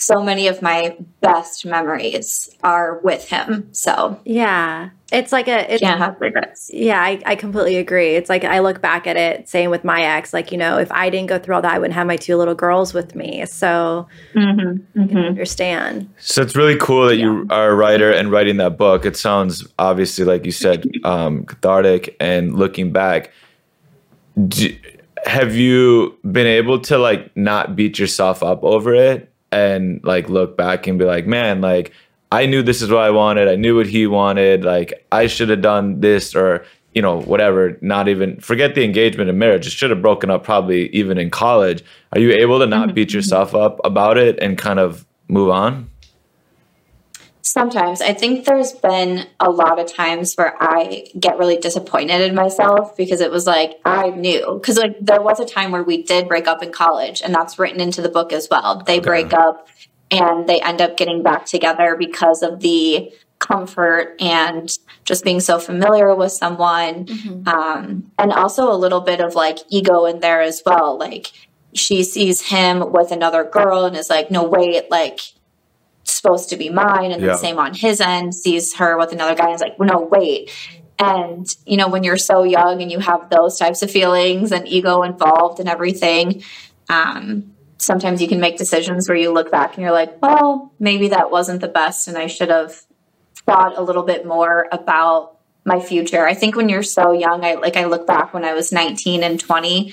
so 0.00 0.22
many 0.22 0.48
of 0.48 0.62
my 0.62 0.96
best 1.20 1.66
memories 1.66 2.48
are 2.62 2.98
with 3.00 3.28
him. 3.28 3.68
So 3.72 4.18
yeah, 4.24 4.90
it's 5.12 5.30
like 5.30 5.46
a 5.46 5.74
it's, 5.74 5.82
can't 5.82 5.98
have 5.98 6.18
regrets. 6.20 6.70
Yeah, 6.72 7.00
I, 7.00 7.20
I 7.26 7.36
completely 7.36 7.76
agree. 7.76 8.14
It's 8.14 8.30
like 8.30 8.44
I 8.44 8.60
look 8.60 8.80
back 8.80 9.06
at 9.06 9.16
it, 9.16 9.48
same 9.48 9.70
with 9.70 9.84
my 9.84 10.02
ex. 10.02 10.32
Like 10.32 10.52
you 10.52 10.58
know, 10.58 10.78
if 10.78 10.90
I 10.90 11.10
didn't 11.10 11.28
go 11.28 11.38
through 11.38 11.56
all 11.56 11.62
that, 11.62 11.74
I 11.74 11.78
wouldn't 11.78 11.94
have 11.94 12.06
my 12.06 12.16
two 12.16 12.36
little 12.36 12.54
girls 12.54 12.94
with 12.94 13.14
me. 13.14 13.44
So 13.46 14.08
mm-hmm, 14.34 15.00
mm-hmm. 15.00 15.16
understand. 15.16 16.08
So 16.18 16.40
it's 16.42 16.56
really 16.56 16.78
cool 16.78 17.08
that 17.08 17.16
yeah. 17.16 17.24
you 17.24 17.46
are 17.50 17.70
a 17.70 17.74
writer 17.74 18.10
and 18.10 18.32
writing 18.32 18.56
that 18.56 18.78
book. 18.78 19.04
It 19.04 19.16
sounds 19.16 19.66
obviously 19.78 20.24
like 20.24 20.46
you 20.46 20.52
said 20.52 20.90
um, 21.04 21.44
cathartic 21.44 22.16
and 22.20 22.54
looking 22.54 22.90
back. 22.90 23.32
Do, 24.48 24.74
have 25.26 25.54
you 25.54 26.18
been 26.30 26.46
able 26.46 26.80
to 26.80 26.96
like 26.96 27.36
not 27.36 27.76
beat 27.76 27.98
yourself 27.98 28.42
up 28.42 28.64
over 28.64 28.94
it 28.94 29.29
and 29.52 30.00
like 30.04 30.28
look 30.28 30.56
back 30.56 30.86
and 30.86 30.98
be 30.98 31.04
like, 31.04 31.26
man, 31.26 31.60
like 31.60 31.92
I 32.32 32.46
knew 32.46 32.62
this 32.62 32.82
is 32.82 32.90
what 32.90 33.02
I 33.02 33.10
wanted. 33.10 33.48
I 33.48 33.56
knew 33.56 33.76
what 33.76 33.86
he 33.86 34.06
wanted. 34.06 34.64
Like 34.64 35.06
I 35.10 35.26
should 35.26 35.48
have 35.48 35.62
done 35.62 36.00
this 36.00 36.34
or 36.34 36.64
you 36.94 37.02
know 37.02 37.20
whatever. 37.22 37.76
Not 37.80 38.08
even 38.08 38.38
forget 38.40 38.74
the 38.74 38.84
engagement 38.84 39.28
and 39.28 39.38
marriage. 39.38 39.66
It 39.66 39.70
should 39.70 39.90
have 39.90 40.02
broken 40.02 40.30
up 40.30 40.44
probably 40.44 40.88
even 40.90 41.18
in 41.18 41.30
college. 41.30 41.82
Are 42.12 42.20
you 42.20 42.32
able 42.32 42.58
to 42.60 42.66
not 42.66 42.88
mm-hmm. 42.88 42.94
beat 42.94 43.12
yourself 43.12 43.54
up 43.54 43.80
about 43.84 44.18
it 44.18 44.38
and 44.40 44.56
kind 44.56 44.78
of 44.78 45.06
move 45.28 45.50
on? 45.50 45.89
Sometimes 47.42 48.00
I 48.00 48.12
think 48.12 48.44
there's 48.44 48.72
been 48.72 49.26
a 49.40 49.50
lot 49.50 49.78
of 49.78 49.92
times 49.92 50.34
where 50.34 50.54
I 50.60 51.06
get 51.18 51.38
really 51.38 51.56
disappointed 51.56 52.20
in 52.20 52.34
myself 52.34 52.96
because 52.96 53.20
it 53.20 53.30
was 53.30 53.46
like 53.46 53.80
I 53.84 54.10
knew 54.10 54.58
because 54.60 54.78
like 54.78 54.96
there 55.00 55.22
was 55.22 55.40
a 55.40 55.46
time 55.46 55.70
where 55.70 55.82
we 55.82 56.02
did 56.02 56.28
break 56.28 56.46
up 56.46 56.62
in 56.62 56.70
college 56.70 57.22
and 57.22 57.34
that's 57.34 57.58
written 57.58 57.80
into 57.80 58.02
the 58.02 58.08
book 58.08 58.32
as 58.32 58.48
well. 58.50 58.82
They 58.84 58.98
okay. 58.98 59.06
break 59.06 59.32
up 59.32 59.68
and 60.10 60.48
they 60.48 60.60
end 60.60 60.80
up 60.80 60.96
getting 60.96 61.22
back 61.22 61.46
together 61.46 61.96
because 61.98 62.42
of 62.42 62.60
the 62.60 63.12
comfort 63.38 64.16
and 64.20 64.70
just 65.04 65.24
being 65.24 65.40
so 65.40 65.58
familiar 65.58 66.14
with 66.14 66.30
someone 66.30 67.06
mm-hmm. 67.06 67.48
um, 67.48 68.10
and 68.18 68.32
also 68.32 68.70
a 68.70 68.76
little 68.76 69.00
bit 69.00 69.20
of 69.20 69.34
like 69.34 69.58
ego 69.70 70.04
in 70.04 70.20
there 70.20 70.42
as 70.42 70.62
well 70.64 70.98
like 70.98 71.32
she 71.72 72.02
sees 72.02 72.42
him 72.42 72.92
with 72.92 73.10
another 73.10 73.44
girl 73.44 73.86
and 73.86 73.96
is 73.96 74.10
like 74.10 74.30
no 74.30 74.44
wait 74.44 74.90
like 74.90 75.20
supposed 76.12 76.48
to 76.50 76.56
be 76.56 76.68
mine 76.68 77.12
and 77.12 77.22
yeah. 77.22 77.28
the 77.28 77.36
same 77.36 77.58
on 77.58 77.74
his 77.74 78.00
end 78.00 78.34
sees 78.34 78.76
her 78.76 78.96
with 78.98 79.12
another 79.12 79.34
guy 79.34 79.46
and 79.46 79.54
is 79.54 79.60
like 79.60 79.78
well, 79.78 79.88
no 79.88 80.00
wait 80.00 80.50
and 81.00 81.56
you 81.66 81.76
know 81.76 81.88
when 81.88 82.04
you're 82.04 82.18
so 82.18 82.42
young 82.42 82.82
and 82.82 82.92
you 82.92 82.98
have 82.98 83.30
those 83.30 83.58
types 83.58 83.82
of 83.82 83.90
feelings 83.90 84.52
and 84.52 84.68
ego 84.68 85.02
involved 85.02 85.58
and 85.58 85.68
everything 85.68 86.42
um, 86.88 87.54
sometimes 87.78 88.20
you 88.20 88.28
can 88.28 88.40
make 88.40 88.58
decisions 88.58 89.08
where 89.08 89.16
you 89.16 89.32
look 89.32 89.50
back 89.50 89.74
and 89.74 89.82
you're 89.82 89.92
like 89.92 90.20
well 90.22 90.72
maybe 90.78 91.08
that 91.08 91.30
wasn't 91.30 91.60
the 91.60 91.68
best 91.68 92.06
and 92.06 92.16
i 92.16 92.26
should 92.26 92.50
have 92.50 92.82
thought 93.34 93.76
a 93.76 93.82
little 93.82 94.02
bit 94.02 94.26
more 94.26 94.68
about 94.70 95.38
my 95.64 95.80
future 95.80 96.26
i 96.26 96.34
think 96.34 96.54
when 96.54 96.68
you're 96.68 96.82
so 96.82 97.12
young 97.12 97.44
i 97.44 97.54
like 97.54 97.76
i 97.76 97.84
look 97.84 98.06
back 98.06 98.34
when 98.34 98.44
i 98.44 98.52
was 98.52 98.70
19 98.70 99.22
and 99.22 99.40
20 99.40 99.92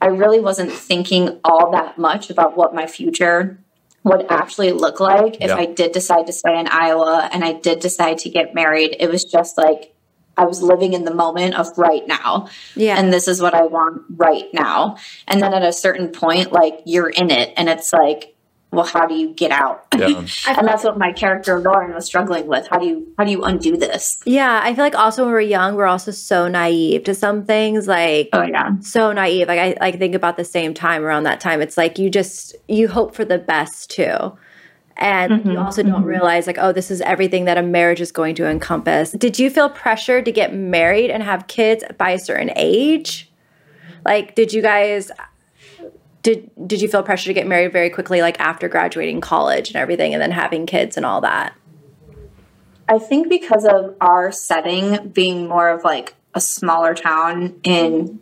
i 0.00 0.06
really 0.06 0.40
wasn't 0.40 0.70
thinking 0.70 1.40
all 1.44 1.72
that 1.72 1.98
much 1.98 2.30
about 2.30 2.56
what 2.56 2.74
my 2.74 2.86
future 2.86 3.58
would 4.08 4.26
actually 4.30 4.72
look 4.72 5.00
like 5.00 5.36
if 5.36 5.48
yeah. 5.48 5.56
I 5.56 5.66
did 5.66 5.92
decide 5.92 6.26
to 6.26 6.32
stay 6.32 6.58
in 6.58 6.66
Iowa 6.68 7.28
and 7.32 7.44
I 7.44 7.52
did 7.52 7.80
decide 7.80 8.18
to 8.18 8.30
get 8.30 8.54
married. 8.54 8.96
It 8.98 9.10
was 9.10 9.24
just 9.24 9.56
like 9.56 9.94
I 10.36 10.44
was 10.44 10.62
living 10.62 10.92
in 10.92 11.04
the 11.04 11.14
moment 11.14 11.54
of 11.54 11.76
right 11.76 12.06
now. 12.06 12.48
Yeah. 12.76 12.98
And 12.98 13.12
this 13.12 13.26
is 13.26 13.42
what 13.42 13.54
I 13.54 13.66
want 13.66 14.02
right 14.10 14.46
now. 14.52 14.96
And 15.26 15.42
then 15.42 15.52
at 15.52 15.62
a 15.62 15.72
certain 15.72 16.08
point, 16.08 16.52
like 16.52 16.80
you're 16.84 17.10
in 17.10 17.30
it 17.30 17.52
and 17.56 17.68
it's 17.68 17.92
like, 17.92 18.36
well, 18.70 18.84
how 18.84 19.06
do 19.06 19.14
you 19.14 19.30
get 19.30 19.50
out? 19.50 19.86
Yeah. 19.96 20.08
and 20.46 20.68
that's 20.68 20.84
what 20.84 20.98
my 20.98 21.12
character 21.12 21.58
Lauren 21.58 21.94
was 21.94 22.04
struggling 22.04 22.46
with. 22.46 22.66
How 22.68 22.78
do 22.78 22.86
you 22.86 23.14
how 23.16 23.24
do 23.24 23.30
you 23.30 23.42
undo 23.42 23.76
this? 23.76 24.20
Yeah, 24.26 24.60
I 24.62 24.74
feel 24.74 24.84
like 24.84 24.94
also 24.94 25.24
when 25.24 25.32
we're 25.32 25.40
young, 25.40 25.74
we're 25.74 25.86
also 25.86 26.10
so 26.10 26.48
naive 26.48 27.04
to 27.04 27.14
some 27.14 27.44
things. 27.44 27.88
Like 27.88 28.28
oh 28.32 28.42
yeah, 28.42 28.78
so 28.80 29.12
naive. 29.12 29.48
Like 29.48 29.58
I 29.58 29.76
like 29.80 29.98
think 29.98 30.14
about 30.14 30.36
the 30.36 30.44
same 30.44 30.74
time 30.74 31.02
around 31.02 31.22
that 31.22 31.40
time. 31.40 31.62
It's 31.62 31.78
like 31.78 31.98
you 31.98 32.10
just 32.10 32.54
you 32.68 32.88
hope 32.88 33.14
for 33.14 33.24
the 33.24 33.38
best 33.38 33.90
too. 33.90 34.36
And 34.98 35.32
mm-hmm, 35.32 35.50
you 35.52 35.58
also 35.58 35.84
don't 35.84 35.92
mm-hmm. 35.92 36.04
realize, 36.04 36.48
like, 36.48 36.58
oh, 36.58 36.72
this 36.72 36.90
is 36.90 37.00
everything 37.02 37.44
that 37.44 37.56
a 37.56 37.62
marriage 37.62 38.00
is 38.00 38.10
going 38.10 38.34
to 38.34 38.46
encompass. 38.48 39.12
Did 39.12 39.38
you 39.38 39.48
feel 39.48 39.70
pressure 39.70 40.20
to 40.20 40.32
get 40.32 40.52
married 40.52 41.08
and 41.12 41.22
have 41.22 41.46
kids 41.46 41.84
by 41.98 42.10
a 42.10 42.18
certain 42.18 42.50
age? 42.56 43.30
Like, 44.04 44.34
did 44.34 44.52
you 44.52 44.60
guys 44.60 45.12
did 46.28 46.50
did 46.66 46.82
you 46.82 46.88
feel 46.88 47.02
pressure 47.02 47.28
to 47.28 47.34
get 47.34 47.46
married 47.46 47.72
very 47.72 47.88
quickly 47.88 48.20
like 48.20 48.38
after 48.38 48.68
graduating 48.68 49.20
college 49.20 49.68
and 49.68 49.76
everything 49.76 50.12
and 50.12 50.20
then 50.22 50.30
having 50.30 50.66
kids 50.66 50.96
and 50.96 51.06
all 51.06 51.22
that? 51.22 51.54
I 52.88 52.98
think 52.98 53.28
because 53.28 53.64
of 53.64 53.96
our 54.00 54.30
setting 54.30 55.08
being 55.08 55.48
more 55.48 55.70
of 55.70 55.84
like 55.84 56.14
a 56.34 56.40
smaller 56.40 56.94
town 56.94 57.58
in 57.62 58.20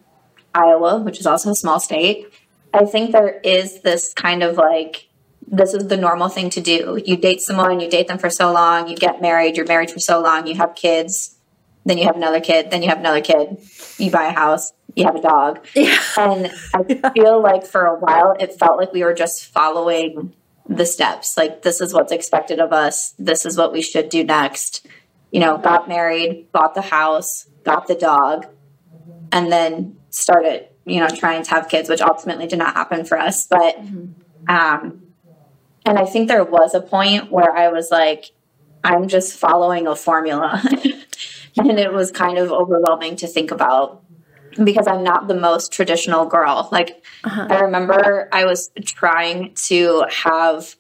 iowa 0.55 1.01
which 1.01 1.19
is 1.21 1.27
also 1.27 1.51
a 1.51 1.55
small 1.55 1.79
state 1.79 2.33
i 2.73 2.83
think 2.83 3.13
there 3.13 3.41
is 3.41 3.83
this 3.83 4.15
kind 4.15 4.43
of 4.43 4.57
like 4.57 5.09
this 5.49 5.75
is 5.75 5.89
the 5.89 5.97
normal 5.97 6.29
thing 6.29 6.51
to 6.51 6.61
do. 6.61 7.01
You 7.05 7.17
date 7.17 7.41
someone 7.41 7.79
you 7.79 7.91
date 7.91 8.09
them 8.09 8.19
for 8.19 8.31
so 8.31 8.53
long 8.53 8.89
you 8.89 8.97
get 8.97 9.21
married 9.21 9.57
you're 9.57 9.67
married 9.67 9.91
for 9.91 10.01
so 10.01 10.21
long 10.21 10.47
you 10.47 10.55
have 10.55 10.75
kids 10.75 11.37
then 11.85 11.99
you 11.99 12.05
have 12.05 12.17
another 12.17 12.41
kid 12.41 12.71
then 12.71 12.83
you 12.83 12.89
have 12.89 12.99
another 12.99 13.21
kid 13.21 13.59
you 13.99 14.11
buy 14.11 14.27
a 14.29 14.33
house 14.33 14.73
you 14.97 15.05
have 15.05 15.15
a 15.15 15.21
dog. 15.21 15.65
Yeah. 15.75 16.01
And 16.17 16.51
I 16.75 17.11
feel 17.15 17.41
like 17.41 17.65
for 17.65 17.85
a 17.85 17.97
while 17.97 18.35
it 18.41 18.59
felt 18.59 18.79
like 18.79 18.93
we 18.93 19.05
were 19.05 19.15
just 19.15 19.47
following 19.47 20.35
the 20.69 20.87
steps. 20.87 21.37
Like 21.37 21.63
this 21.63 21.81
is 21.81 21.95
what's 21.95 22.11
expected 22.11 22.59
of 22.59 22.73
us. 22.73 23.15
This 23.19 23.47
is 23.47 23.57
what 23.57 23.73
we 23.73 23.83
should 23.83 24.09
do 24.09 24.25
next. 24.25 24.87
You 25.31 25.41
know, 25.41 25.59
got 25.59 25.89
married, 25.89 26.51
bought 26.51 26.75
the 26.75 26.83
house, 26.83 27.47
got 27.63 27.87
the 27.87 27.95
dog, 27.95 28.47
and 29.31 29.53
then 29.53 29.99
started, 30.09 30.69
you 30.87 30.99
know, 30.99 31.09
trying 31.09 31.43
to 31.43 31.51
have 31.51 31.69
kids, 31.69 31.89
which 31.89 32.01
ultimately 32.01 32.47
did 32.47 32.59
not 32.59 32.75
happen 32.75 33.05
for 33.05 33.19
us. 33.19 33.47
But 33.47 33.77
mm-hmm. 33.77 34.51
um 34.51 35.03
and 35.85 35.99
I 35.99 36.05
think 36.05 36.27
there 36.27 36.43
was 36.43 36.75
a 36.75 36.81
point 36.81 37.31
where 37.31 37.55
I 37.57 37.69
was 37.69 37.93
like, 37.93 38.33
I'm 38.83 39.07
just 39.07 39.39
following 39.39 39.87
a 39.87 39.95
formula. 39.95 40.61
and 41.57 41.79
it 41.79 41.93
was 41.93 42.11
kind 42.11 42.39
of 42.39 42.51
overwhelming 42.51 43.17
to 43.17 43.27
think 43.27 43.51
about 43.53 44.03
because 44.63 44.87
I'm 44.87 45.03
not 45.03 45.29
the 45.29 45.35
most 45.35 45.73
traditional 45.73 46.27
girl. 46.27 46.69
Like, 46.73 47.05
uh-huh. 47.25 47.49
I 47.51 47.61
remember 47.61 48.29
I 48.33 48.45
was 48.45 48.71
trying 48.85 49.55
to 49.67 50.05
have, 50.11 50.75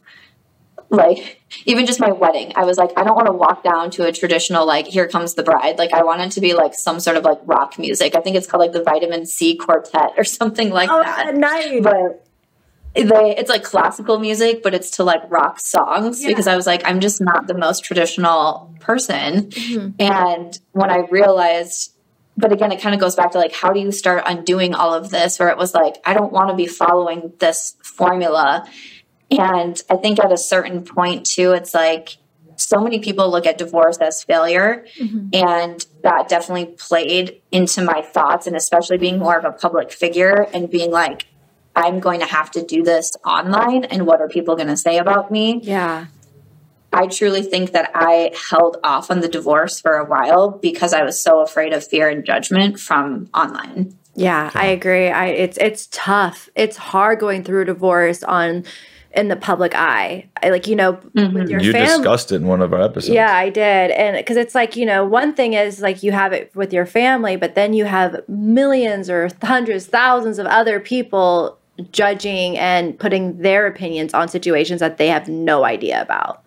like, 0.91 1.43
even 1.65 1.87
just 1.87 2.01
my 2.01 2.13
wedding. 2.13 2.53
I 2.57 2.65
was 2.65 2.79
like, 2.79 2.91
I 2.97 3.05
don't 3.05 3.15
want 3.15 3.27
to 3.27 3.33
walk 3.33 3.63
down 3.63 3.91
to 3.93 4.07
a 4.07 4.13
traditional, 4.13 4.67
like, 4.67 4.87
here 4.87 5.09
comes 5.09 5.35
the 5.35 5.43
bride. 5.43 5.79
Like, 5.79 5.93
I 5.93 6.03
wanted 6.03 6.31
to 6.33 6.41
be 6.41 6.55
like 6.55 6.75
some 6.75 7.01
sort 7.01 7.17
of 7.17 7.25
like 7.25 7.39
rock 7.45 7.79
music. 7.79 8.15
I 8.15 8.21
think 8.21 8.37
it's 8.37 8.47
called 8.47 8.61
like 8.61 8.73
the 8.73 8.83
Vitamin 8.83 9.27
C 9.27 9.57
Quartet 9.57 10.13
or 10.17 10.25
something 10.25 10.71
like 10.71 10.91
oh, 10.91 11.03
that. 11.03 11.35
Nice. 11.37 11.83
But 11.83 12.27
they 12.95 13.37
it's 13.37 13.51
like 13.51 13.63
classical 13.63 14.19
music, 14.19 14.63
but 14.63 14.75
it's 14.75 14.91
to 14.93 15.05
like 15.05 15.21
rock 15.29 15.61
songs 15.61 16.23
Yeah. 16.23 16.29
because 16.29 16.47
I 16.47 16.57
was 16.57 16.67
like, 16.67 16.83
I'm 16.85 17.01
just 17.01 17.21
not 17.21 17.47
the 17.47 17.55
most 17.55 17.85
traditional 17.85 18.75
person. 18.81 19.51
Mhm. 19.51 19.95
And 20.01 20.59
when 20.73 20.91
I 20.91 21.07
realized, 21.11 21.93
but 22.37 22.53
again, 22.53 22.73
it 22.73 22.81
kind 22.81 22.95
of 22.95 23.01
goes 23.01 23.15
back 23.15 23.33
to 23.33 23.39
like, 23.39 23.53
how 23.53 23.73
do 23.73 23.81
you 23.81 23.91
start 23.91 24.23
undoing 24.27 24.75
all 24.75 24.93
of 24.93 25.11
this? 25.11 25.39
Where 25.39 25.49
it 25.49 25.57
was 25.57 25.75
like, 25.75 25.97
I 26.05 26.15
don't 26.15 26.33
want 26.33 26.51
to 26.51 26.55
be 26.55 26.67
following 26.67 27.33
this 27.39 27.77
formula. 27.83 28.69
And 29.31 29.81
I 29.91 29.97
think 29.97 30.23
at 30.23 30.33
a 30.33 30.37
certain 30.37 30.85
point, 30.85 31.27
too, 31.27 31.53
it's 31.53 31.75
like 31.75 32.19
so 32.57 32.81
many 32.81 32.99
people 33.01 33.31
look 33.31 33.47
at 33.47 33.59
divorce 33.59 33.99
as 33.99 34.23
failure. 34.23 34.85
Mhm. 34.99 35.35
And 35.35 35.87
that 36.03 36.29
definitely 36.29 36.67
played 36.67 37.41
into 37.51 37.83
my 37.83 38.03
thoughts, 38.03 38.47
and 38.47 38.57
especially 38.57 38.99
being 38.99 39.19
more 39.19 39.37
of 39.37 39.45
a 39.45 39.53
public 39.53 39.93
figure 39.93 40.47
and 40.53 40.71
being 40.71 40.91
like, 40.91 41.27
I'm 41.75 42.01
going 42.01 42.21
to 42.21 42.27
have 42.27 42.51
to 42.53 42.63
do 42.63 42.83
this 42.83 43.11
online. 43.27 43.85
And 43.85 44.07
what 44.07 44.21
are 44.21 44.29
people 44.29 44.57
going 44.57 44.69
to 44.69 44.77
say 44.77 44.97
about 44.99 45.31
me? 45.31 45.61
Yeah. 45.63 46.07
I 46.97 47.07
truly 47.07 47.43
think 47.43 47.73
that 47.73 47.91
I 47.95 48.33
held 48.51 48.79
off 48.83 49.11
on 49.11 49.21
the 49.21 49.29
divorce 49.29 49.81
for 49.81 49.97
a 49.97 50.05
while 50.05 50.51
because 50.51 50.93
I 50.93 51.03
was 51.03 51.21
so 51.21 51.41
afraid 51.41 51.73
of 51.73 51.87
fear 51.87 52.09
and 52.09 52.25
judgment 52.25 52.81
from 52.81 53.29
online. 53.35 53.97
Yeah, 54.15 54.51
I 54.55 54.67
agree. 54.69 55.09
I 55.11 55.27
it's 55.27 55.59
it's 55.59 55.89
tough. 55.93 56.49
It's 56.55 56.77
hard 56.79 57.21
going 57.21 57.45
through 57.45 57.63
a 57.63 57.65
divorce 57.67 58.23
on 58.23 58.65
in 59.13 59.29
the 59.29 59.37
public 59.37 59.75
eye. 59.75 60.27
I, 60.43 60.49
like 60.49 60.67
you 60.67 60.75
know, 60.75 60.95
mm-hmm. 60.95 61.35
with 61.35 61.51
your 61.51 61.61
You 61.61 61.73
family. 61.73 61.99
discussed 61.99 62.33
it 62.33 62.37
in 62.37 62.47
one 62.47 62.63
of 62.63 62.73
our 62.73 62.81
episodes. 62.81 63.15
Yeah, 63.15 63.35
I 63.35 63.51
did. 63.51 63.91
And 63.91 64.17
because 64.17 64.39
it's 64.39 64.55
like, 64.55 64.75
you 64.77 64.87
know, 64.87 65.05
one 65.05 65.35
thing 65.35 65.53
is 65.53 65.81
like 65.81 66.03
you 66.03 66.13
have 66.13 66.33
it 66.33 66.51
with 66.55 66.73
your 66.73 66.87
family, 66.87 67.37
but 67.37 67.55
then 67.55 67.75
you 67.75 67.85
have 67.85 68.27
millions 68.29 69.11
or 69.11 69.29
hundreds, 69.43 69.87
thousands 69.87 70.39
of 70.39 70.47
other 70.47 70.81
people 70.81 71.59
judging 71.93 72.57
and 72.57 72.99
putting 72.99 73.39
their 73.39 73.67
opinions 73.67 74.15
on 74.15 74.29
situations 74.29 74.81
that 74.81 74.97
they 74.97 75.09
have 75.09 75.29
no 75.29 75.65
idea 75.65 76.01
about. 76.01 76.43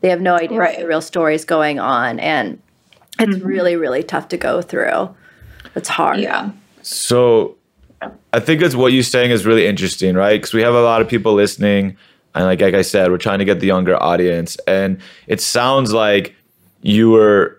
They 0.00 0.08
have 0.10 0.20
no 0.20 0.34
idea 0.34 0.58
what 0.58 0.78
the 0.78 0.86
real 0.86 1.00
story 1.00 1.34
is 1.34 1.44
going 1.44 1.78
on. 1.78 2.20
And 2.20 2.60
it's 3.18 3.36
Mhm. 3.38 3.44
really, 3.44 3.76
really 3.76 4.02
tough 4.02 4.28
to 4.28 4.36
go 4.36 4.62
through. 4.62 5.10
It's 5.74 5.88
hard. 5.88 6.20
Yeah. 6.20 6.50
So 6.82 7.56
I 8.32 8.38
think 8.38 8.62
it's 8.62 8.76
what 8.76 8.92
you're 8.92 9.02
saying 9.02 9.32
is 9.32 9.44
really 9.44 9.66
interesting, 9.66 10.14
right? 10.14 10.40
Because 10.40 10.54
we 10.54 10.62
have 10.62 10.74
a 10.74 10.82
lot 10.82 11.00
of 11.00 11.08
people 11.08 11.34
listening. 11.34 11.96
And 12.34 12.44
like, 12.44 12.60
like 12.60 12.74
I 12.74 12.82
said, 12.82 13.10
we're 13.10 13.18
trying 13.18 13.40
to 13.40 13.44
get 13.44 13.58
the 13.58 13.66
younger 13.66 14.00
audience. 14.00 14.56
And 14.68 14.98
it 15.26 15.40
sounds 15.40 15.92
like 15.92 16.34
you 16.82 17.10
were 17.10 17.57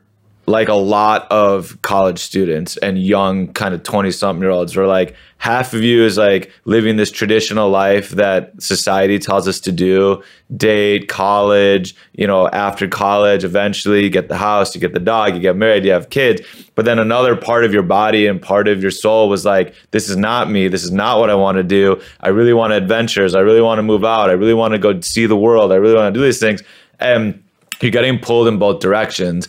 like 0.49 0.67
a 0.67 0.73
lot 0.73 1.31
of 1.31 1.79
college 1.83 2.17
students 2.17 2.75
and 2.77 2.97
young 2.97 3.53
kind 3.53 3.75
of 3.75 3.83
20 3.83 4.09
something 4.09 4.41
year 4.41 4.49
olds 4.49 4.75
where 4.75 4.87
like 4.87 5.15
half 5.37 5.75
of 5.75 5.83
you 5.83 6.03
is 6.03 6.17
like 6.17 6.51
living 6.65 6.97
this 6.97 7.11
traditional 7.11 7.69
life 7.69 8.09
that 8.09 8.51
society 8.59 9.19
tells 9.19 9.47
us 9.47 9.59
to 9.59 9.71
do. 9.71 10.23
Date 10.57 11.07
college 11.07 11.95
you 12.13 12.25
know 12.25 12.47
after 12.49 12.87
college 12.87 13.43
eventually 13.43 14.03
you 14.03 14.09
get 14.09 14.27
the 14.27 14.37
house 14.37 14.73
you 14.73 14.81
get 14.81 14.93
the 14.93 14.99
dog 14.99 15.35
you 15.35 15.39
get 15.39 15.55
married 15.55 15.85
you 15.85 15.91
have 15.91 16.09
kids. 16.09 16.41
But 16.73 16.85
then 16.85 16.97
another 16.97 17.35
part 17.35 17.63
of 17.63 17.71
your 17.71 17.83
body 17.83 18.25
and 18.25 18.41
part 18.41 18.67
of 18.67 18.81
your 18.81 18.91
soul 18.91 19.29
was 19.29 19.45
like 19.45 19.75
this 19.91 20.09
is 20.09 20.17
not 20.17 20.49
me. 20.49 20.67
This 20.67 20.83
is 20.83 20.91
not 20.91 21.19
what 21.19 21.29
i 21.29 21.35
want 21.35 21.57
to 21.57 21.63
do. 21.63 22.01
I 22.21 22.29
really 22.29 22.53
want 22.53 22.73
adventures. 22.73 23.35
I 23.35 23.41
really 23.41 23.61
want 23.61 23.77
to 23.77 23.83
move 23.83 24.03
out. 24.03 24.31
I 24.31 24.33
really 24.33 24.55
want 24.55 24.71
to 24.71 24.79
go 24.79 24.99
see 25.01 25.27
the 25.27 25.37
world. 25.37 25.71
I 25.71 25.75
really 25.75 25.95
want 25.95 26.11
to 26.11 26.19
do 26.19 26.25
these 26.25 26.39
things. 26.39 26.63
And 26.99 27.43
you're 27.81 27.91
getting 27.91 28.19
pulled 28.19 28.47
in 28.47 28.57
both 28.57 28.81
directions 28.81 29.47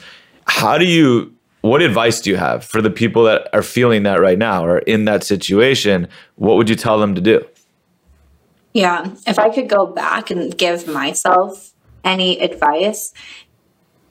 how 0.50 0.76
do 0.76 0.84
you 0.84 1.32
what 1.60 1.80
advice 1.80 2.20
do 2.20 2.30
you 2.30 2.36
have 2.36 2.64
for 2.64 2.82
the 2.82 2.90
people 2.90 3.22
that 3.22 3.48
are 3.52 3.62
feeling 3.62 4.02
that 4.02 4.20
right 4.20 4.38
now 4.38 4.64
or 4.64 4.78
in 4.80 5.04
that 5.04 5.22
situation 5.22 6.08
what 6.34 6.56
would 6.56 6.68
you 6.68 6.74
tell 6.74 6.98
them 6.98 7.14
to 7.14 7.20
do 7.20 7.44
Yeah. 8.72 9.14
If 9.26 9.38
I 9.38 9.50
could 9.50 9.68
go 9.68 9.86
back 9.86 10.30
and 10.30 10.56
give 10.56 10.86
myself 10.86 11.72
any 12.04 12.38
advice, 12.40 13.12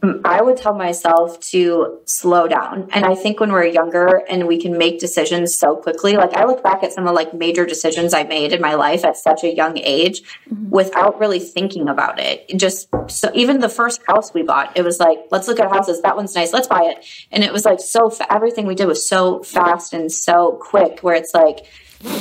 I 0.01 0.41
would 0.41 0.55
tell 0.55 0.73
myself 0.73 1.39
to 1.51 1.99
slow 2.05 2.47
down. 2.47 2.88
And 2.91 3.03
I 3.03 3.15
think 3.15 3.41
when 3.41 3.51
we're 3.51 3.65
younger 3.65 4.23
and 4.29 4.47
we 4.47 4.62
can 4.62 4.77
make 4.77 4.99
decisions 4.99 5.57
so 5.59 5.75
quickly, 5.75 6.15
like 6.15 6.33
I 6.33 6.45
look 6.45 6.63
back 6.63 6.83
at 6.83 6.93
some 6.93 7.05
of 7.05 7.13
like 7.13 7.33
major 7.33 7.65
decisions 7.65 8.13
I 8.13 8.23
made 8.23 8.53
in 8.53 8.62
my 8.62 8.75
life 8.75 9.03
at 9.03 9.17
such 9.17 9.43
a 9.43 9.53
young 9.53 9.77
age 9.77 10.21
mm-hmm. 10.49 10.69
without 10.69 11.19
really 11.19 11.39
thinking 11.39 11.89
about 11.89 12.17
it. 12.17 12.45
It 12.47 12.57
Just 12.57 12.88
so 13.07 13.29
even 13.33 13.59
the 13.59 13.67
first 13.67 14.01
house 14.07 14.33
we 14.33 14.41
bought, 14.41 14.77
it 14.77 14.85
was 14.85 14.99
like, 14.99 15.17
let's 15.31 15.49
look 15.49 15.59
at 15.59 15.69
houses. 15.69 16.01
That 16.01 16.15
one's 16.15 16.33
nice. 16.33 16.53
Let's 16.53 16.67
buy 16.67 16.83
it. 16.83 17.05
And 17.31 17.43
it 17.43 17.51
was 17.51 17.65
like 17.65 17.81
so 17.81 18.09
fa- 18.09 18.31
everything 18.33 18.65
we 18.67 18.75
did 18.75 18.88
was 18.88 19.07
so 19.07 19.43
fast 19.43 19.93
and 19.93 20.09
so 20.09 20.57
quick 20.62 20.99
where 21.01 21.15
it's 21.15 21.33
like 21.33 21.65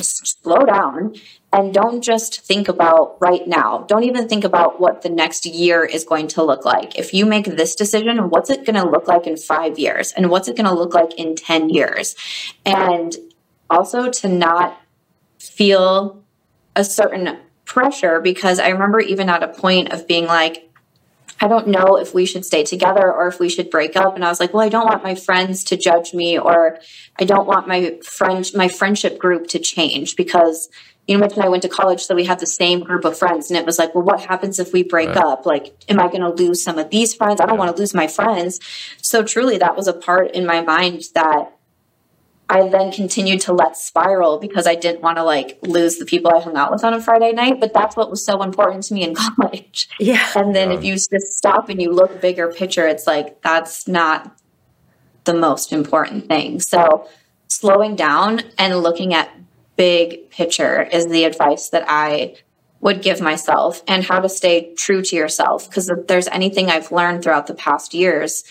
slow 0.02 0.64
down 0.64 1.14
and 1.52 1.72
don't 1.72 2.02
just 2.02 2.40
think 2.42 2.68
about 2.68 3.16
right 3.20 3.46
now. 3.46 3.84
Don't 3.88 4.04
even 4.04 4.28
think 4.28 4.44
about 4.44 4.80
what 4.80 5.00
the 5.00 5.08
next 5.08 5.46
year 5.46 5.82
is 5.82 6.04
going 6.04 6.28
to 6.28 6.42
look 6.42 6.66
like. 6.66 6.98
If 6.98 7.14
you 7.14 7.24
make 7.24 7.46
this 7.46 7.74
decision, 7.74 8.28
what's 8.28 8.50
it 8.50 8.66
going 8.66 8.76
to 8.76 8.88
look 8.88 9.08
like 9.08 9.26
in 9.26 9.36
five 9.36 9.78
years? 9.78 10.12
And 10.12 10.28
what's 10.28 10.48
it 10.48 10.56
going 10.56 10.68
to 10.68 10.74
look 10.74 10.92
like 10.92 11.14
in 11.14 11.36
10 11.36 11.70
years? 11.70 12.16
And 12.66 13.16
also 13.70 14.10
to 14.10 14.28
not 14.28 14.78
feel 15.38 16.22
a 16.76 16.84
certain 16.84 17.38
pressure 17.64 18.20
because 18.20 18.58
I 18.58 18.68
remember 18.68 19.00
even 19.00 19.30
at 19.30 19.42
a 19.42 19.48
point 19.48 19.92
of 19.92 20.06
being 20.06 20.26
like, 20.26 20.68
I 21.40 21.46
don't 21.46 21.68
know 21.68 21.96
if 21.96 22.14
we 22.14 22.26
should 22.26 22.44
stay 22.44 22.64
together 22.64 23.12
or 23.12 23.28
if 23.28 23.38
we 23.38 23.48
should 23.48 23.70
break 23.70 23.96
up. 23.96 24.16
And 24.16 24.24
I 24.24 24.28
was 24.28 24.40
like, 24.40 24.52
well, 24.52 24.66
I 24.66 24.68
don't 24.68 24.86
want 24.86 25.04
my 25.04 25.14
friends 25.14 25.62
to 25.64 25.76
judge 25.76 26.12
me 26.12 26.38
or 26.38 26.78
I 27.18 27.24
don't 27.24 27.46
want 27.46 27.68
my 27.68 27.98
friend 28.02 28.44
my 28.54 28.68
friendship 28.68 29.18
group 29.18 29.46
to 29.48 29.58
change 29.58 30.16
because 30.16 30.68
you 31.08 31.16
know, 31.16 31.22
Mitch 31.24 31.32
and 31.36 31.42
I 31.44 31.48
went 31.48 31.62
to 31.62 31.68
college, 31.70 32.02
so 32.02 32.14
we 32.14 32.24
had 32.26 32.38
the 32.38 32.46
same 32.46 32.80
group 32.80 33.04
of 33.06 33.18
friends. 33.18 33.50
And 33.50 33.58
it 33.58 33.64
was 33.64 33.78
like, 33.78 33.94
well, 33.94 34.04
what 34.04 34.20
happens 34.20 34.58
if 34.60 34.72
we 34.74 34.82
break 34.82 35.08
Right. 35.08 35.16
up? 35.16 35.46
Like, 35.46 35.74
am 35.88 35.98
I 35.98 36.08
going 36.08 36.20
to 36.20 36.28
lose 36.28 36.62
some 36.62 36.78
of 36.78 36.90
these 36.90 37.14
friends? 37.14 37.40
I 37.40 37.46
don't 37.46 37.56
want 37.58 37.74
to 37.74 37.80
lose 37.80 37.94
my 37.94 38.06
friends. 38.06 38.60
So 39.00 39.24
truly, 39.24 39.56
that 39.58 39.74
was 39.74 39.88
a 39.88 39.94
part 39.94 40.32
in 40.32 40.44
my 40.44 40.60
mind 40.60 41.04
that 41.14 41.54
I 42.50 42.68
then 42.68 42.92
continued 42.92 43.40
to 43.42 43.52
let 43.54 43.76
spiral 43.78 44.38
because 44.38 44.66
I 44.66 44.74
didn't 44.74 45.00
want 45.02 45.16
to 45.16 45.22
like 45.24 45.58
lose 45.62 45.96
the 45.98 46.04
people 46.06 46.30
I 46.34 46.40
hung 46.40 46.56
out 46.56 46.70
with 46.70 46.84
on 46.84 46.92
a 46.94 47.00
Friday 47.00 47.32
night. 47.32 47.58
But 47.58 47.72
that's 47.72 47.96
what 47.96 48.10
was 48.10 48.24
so 48.24 48.42
important 48.42 48.84
to 48.84 48.94
me 48.94 49.02
in 49.02 49.14
college. 49.36 49.88
Yeah. 49.98 50.26
And 50.34 50.54
then 50.54 50.70
Yeah. 50.70 50.78
if 50.78 50.84
you 50.84 50.92
just 50.94 51.38
stop 51.38 51.68
and 51.70 51.80
you 51.80 51.90
look 51.90 52.20
bigger 52.20 52.48
picture, 52.52 52.86
it's 52.86 53.06
like 53.06 53.40
that's 53.42 53.88
not 53.88 54.34
the 55.24 55.34
most 55.34 55.72
important 55.72 56.28
thing. 56.28 56.60
So 56.60 57.08
slowing 57.48 57.96
down 57.96 58.40
and 58.58 58.82
looking 58.82 59.12
at 59.14 59.30
big 59.78 60.28
picture 60.30 60.82
is 60.82 61.06
the 61.06 61.24
advice 61.24 61.70
that 61.70 61.84
I 61.88 62.34
would 62.80 63.00
give 63.00 63.20
myself 63.20 63.82
and 63.88 64.04
how 64.04 64.20
to 64.20 64.28
stay 64.28 64.74
true 64.74 65.02
to 65.02 65.16
yourself. 65.16 65.68
Because 65.68 65.88
if 65.88 66.06
there's 66.06 66.28
anything 66.28 66.68
I've 66.68 66.92
learned 66.92 67.22
throughout 67.22 67.46
the 67.46 67.54
past 67.54 67.94
years, 67.94 68.44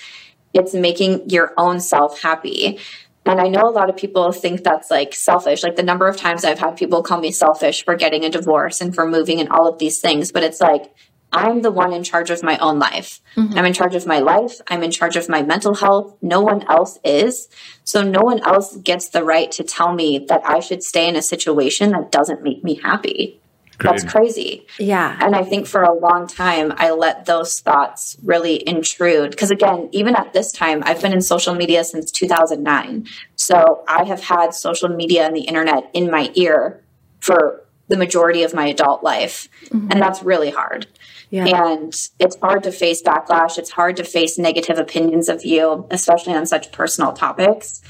it's 0.54 0.74
making 0.74 1.30
your 1.30 1.54
own 1.58 1.80
self 1.80 2.22
happy. 2.22 2.80
And 3.26 3.42
I 3.42 3.50
know 3.50 3.68
a 3.68 3.72
lot 3.72 3.90
of 3.90 3.98
people 3.98 4.32
think 4.32 4.64
that's 4.64 4.90
like 4.90 5.14
selfish. 5.14 5.62
Like 5.62 5.76
the 5.76 5.84
number 5.84 6.08
of 6.08 6.16
times 6.16 6.46
I've 6.46 6.60
had 6.60 6.78
people 6.78 7.04
call 7.04 7.20
me 7.20 7.32
selfish 7.32 7.84
for 7.84 7.96
getting 7.96 8.24
a 8.24 8.30
divorce 8.30 8.80
and 8.80 8.96
for 8.96 9.06
moving 9.06 9.42
and 9.42 9.50
all 9.50 9.68
of 9.68 9.80
these 9.80 10.00
things. 10.00 10.32
But 10.32 10.44
it's 10.44 10.62
like, 10.62 10.94
I'm 11.34 11.62
the 11.62 11.72
one 11.72 11.92
in 11.92 12.04
charge 12.04 12.30
of 12.30 12.42
my 12.42 12.58
own 12.58 12.80
life. 12.80 13.20
Mm-hmm. 13.36 13.58
I'm 13.58 13.66
in 13.66 13.74
charge 13.74 13.96
of 13.96 14.06
my 14.06 14.20
life. 14.20 14.62
I'm 14.68 14.84
in 14.84 14.92
charge 14.92 15.16
of 15.16 15.28
my 15.28 15.42
mental 15.44 15.76
health. 15.76 16.16
No 16.22 16.42
one 16.42 16.64
else 16.70 17.00
is. 17.04 17.50
So 17.84 18.02
no 18.02 18.22
one 18.22 18.42
else 18.44 18.78
gets 18.78 19.10
the 19.10 19.24
right 19.24 19.52
to 19.52 19.64
tell 19.64 19.94
me 19.94 20.26
that 20.30 20.42
I 20.46 20.60
should 20.60 20.84
stay 20.84 21.08
in 21.08 21.16
a 21.16 21.22
situation 21.22 21.92
that 21.92 22.12
doesn't 22.12 22.44
make 22.44 22.64
me 22.64 22.76
happy. 22.76 23.42
That's 23.80 24.04
crazy. 24.04 24.66
Yeah. 24.80 25.18
And 25.22 25.36
I 25.36 25.44
think 25.44 25.68
for 25.68 25.84
a 25.84 25.94
long 25.94 26.28
time, 26.28 26.74
I 26.78 26.92
let 26.92 27.26
those 27.26 27.60
thoughts 27.60 28.18
really 28.24 28.68
intrude. 28.68 29.32
Because 29.32 29.52
again, 29.52 29.90
even 29.92 30.16
at 30.16 30.34
this 30.34 30.52
time, 30.52 30.82
I've 30.86 31.02
been 31.02 31.14
in 31.14 31.22
social 31.22 31.54
media 31.54 31.84
since 31.84 32.10
2009. 32.12 33.06
So 33.36 33.84
I 33.88 34.04
have 34.06 34.24
had 34.24 34.54
social 34.54 34.90
media 34.90 35.28
and 35.28 35.36
the 35.36 35.42
internet 35.42 35.92
in 35.94 36.10
my 36.10 36.32
ear 36.34 36.84
for 37.20 37.64
the 37.88 37.98
majority 37.98 38.44
of 38.44 38.54
my 38.54 38.68
adult 38.68 39.04
life. 39.04 39.48
Mm-hmm. 39.66 39.92
And 39.92 40.02
that's 40.02 40.24
really 40.24 40.50
hard. 40.50 40.88
Yeah. 41.30 41.46
And 41.46 41.94
it's 42.20 42.38
hard 42.42 42.64
to 42.64 42.72
face 42.72 43.02
backlash. 43.04 43.58
It's 43.58 43.70
hard 43.70 43.98
to 43.98 44.04
face 44.04 44.38
negative 44.38 44.78
opinions 44.78 45.28
of 45.28 45.44
you, 45.44 45.86
especially 45.92 46.34
on 46.34 46.46
such 46.46 46.72
personal 46.72 47.14
topics. 47.14 47.82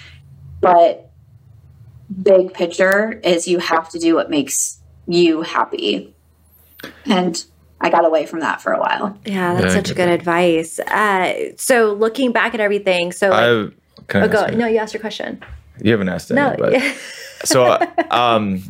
But 0.60 1.12
big 2.24 2.54
picture 2.54 3.14
is 3.24 3.48
you 3.48 3.60
have 3.60 3.90
to 3.90 4.00
do 4.00 4.16
what 4.16 4.30
makes 4.30 4.80
you 5.08 5.44
happy. 5.44 6.16
And 7.06 7.44
I 7.80 7.90
got 7.90 8.06
away 8.06 8.26
from 8.26 8.40
that 8.40 8.62
for 8.62 8.74
a 8.74 8.80
while. 8.80 9.18
Yeah, 9.26 9.54
that's 9.54 9.66
Yeah, 9.66 9.74
such 9.74 9.88
get 9.90 9.98
good 9.98 10.10
advice. 10.10 10.80
Uh, 10.80 11.52
so 11.58 11.94
looking 11.94 12.32
back 12.32 12.54
at 12.54 12.60
everything, 12.60 13.12
so 13.12 13.30
like, 13.30 13.40
I 13.40 14.02
can 14.08 14.24
oh, 14.24 14.28
go. 14.28 14.48
you? 14.48 14.56
No, 14.58 14.68
you 14.68 14.78
asked 14.78 14.94
your 14.94 15.02
question. 15.02 15.44
You 15.82 15.92
haven't 15.92 16.10
asked 16.10 16.32
any, 16.32 16.42
No. 16.42 16.56
but 16.58 16.82
so 17.46 17.78
um, 18.10 18.64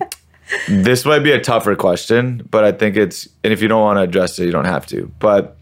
this 0.67 1.05
might 1.05 1.19
be 1.19 1.31
a 1.31 1.39
tougher 1.39 1.75
question, 1.75 2.47
but 2.49 2.63
I 2.63 2.71
think 2.71 2.95
it's 2.95 3.27
and 3.43 3.51
if 3.53 3.61
you 3.61 3.67
don't 3.67 3.81
want 3.81 3.97
to 3.97 4.01
address 4.03 4.39
it, 4.39 4.45
you 4.45 4.51
don't 4.51 4.65
have 4.65 4.85
to. 4.87 5.11
But 5.19 5.57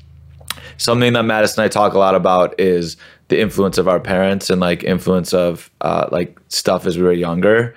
something 0.77 1.13
that 1.13 1.23
Madison 1.23 1.63
and 1.63 1.65
I 1.65 1.69
talk 1.69 1.93
a 1.93 1.99
lot 1.99 2.15
about 2.15 2.59
is 2.59 2.97
the 3.27 3.39
influence 3.39 3.77
of 3.77 3.87
our 3.87 3.99
parents 3.99 4.49
and 4.49 4.61
like 4.61 4.83
influence 4.83 5.33
of 5.33 5.71
uh, 5.81 6.07
like 6.11 6.39
stuff 6.49 6.85
as 6.85 6.97
we 6.97 7.03
were 7.03 7.13
younger. 7.13 7.75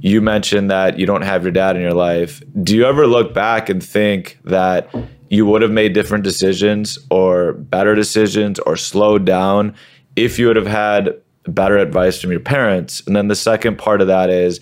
you 0.00 0.20
mentioned 0.20 0.70
that 0.70 0.98
you 0.98 1.06
don't 1.06 1.22
have 1.22 1.42
your 1.42 1.52
dad 1.52 1.76
in 1.76 1.82
your 1.82 1.92
life. 1.92 2.42
Do 2.62 2.76
you 2.76 2.86
ever 2.86 3.06
look 3.06 3.34
back 3.34 3.68
and 3.68 3.82
think 3.82 4.38
that 4.44 4.88
you 5.28 5.46
would 5.46 5.62
have 5.62 5.70
made 5.70 5.92
different 5.92 6.24
decisions 6.24 6.98
or 7.10 7.54
better 7.54 7.94
decisions 7.94 8.58
or 8.60 8.76
slowed 8.76 9.24
down 9.24 9.74
if 10.16 10.38
you 10.38 10.46
would 10.46 10.56
have 10.56 10.66
had 10.66 11.14
better 11.46 11.76
advice 11.78 12.20
from 12.20 12.30
your 12.30 12.40
parents? 12.40 13.02
And 13.06 13.16
then 13.16 13.28
the 13.28 13.34
second 13.34 13.78
part 13.78 14.00
of 14.00 14.06
that 14.06 14.30
is 14.30 14.60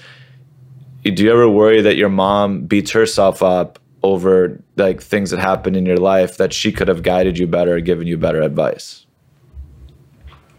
do 1.02 1.24
you 1.24 1.32
ever 1.32 1.48
worry 1.48 1.80
that 1.80 1.96
your 1.96 2.08
mom 2.08 2.62
beats 2.62 2.92
herself 2.92 3.42
up 3.42 3.78
over 4.02 4.62
like 4.76 5.02
things 5.02 5.30
that 5.30 5.40
happened 5.40 5.76
in 5.76 5.86
your 5.86 5.96
life 5.96 6.36
that 6.36 6.52
she 6.52 6.72
could 6.72 6.88
have 6.88 7.02
guided 7.02 7.38
you 7.38 7.46
better, 7.46 7.80
given 7.80 8.06
you 8.06 8.16
better 8.16 8.42
advice? 8.42 9.06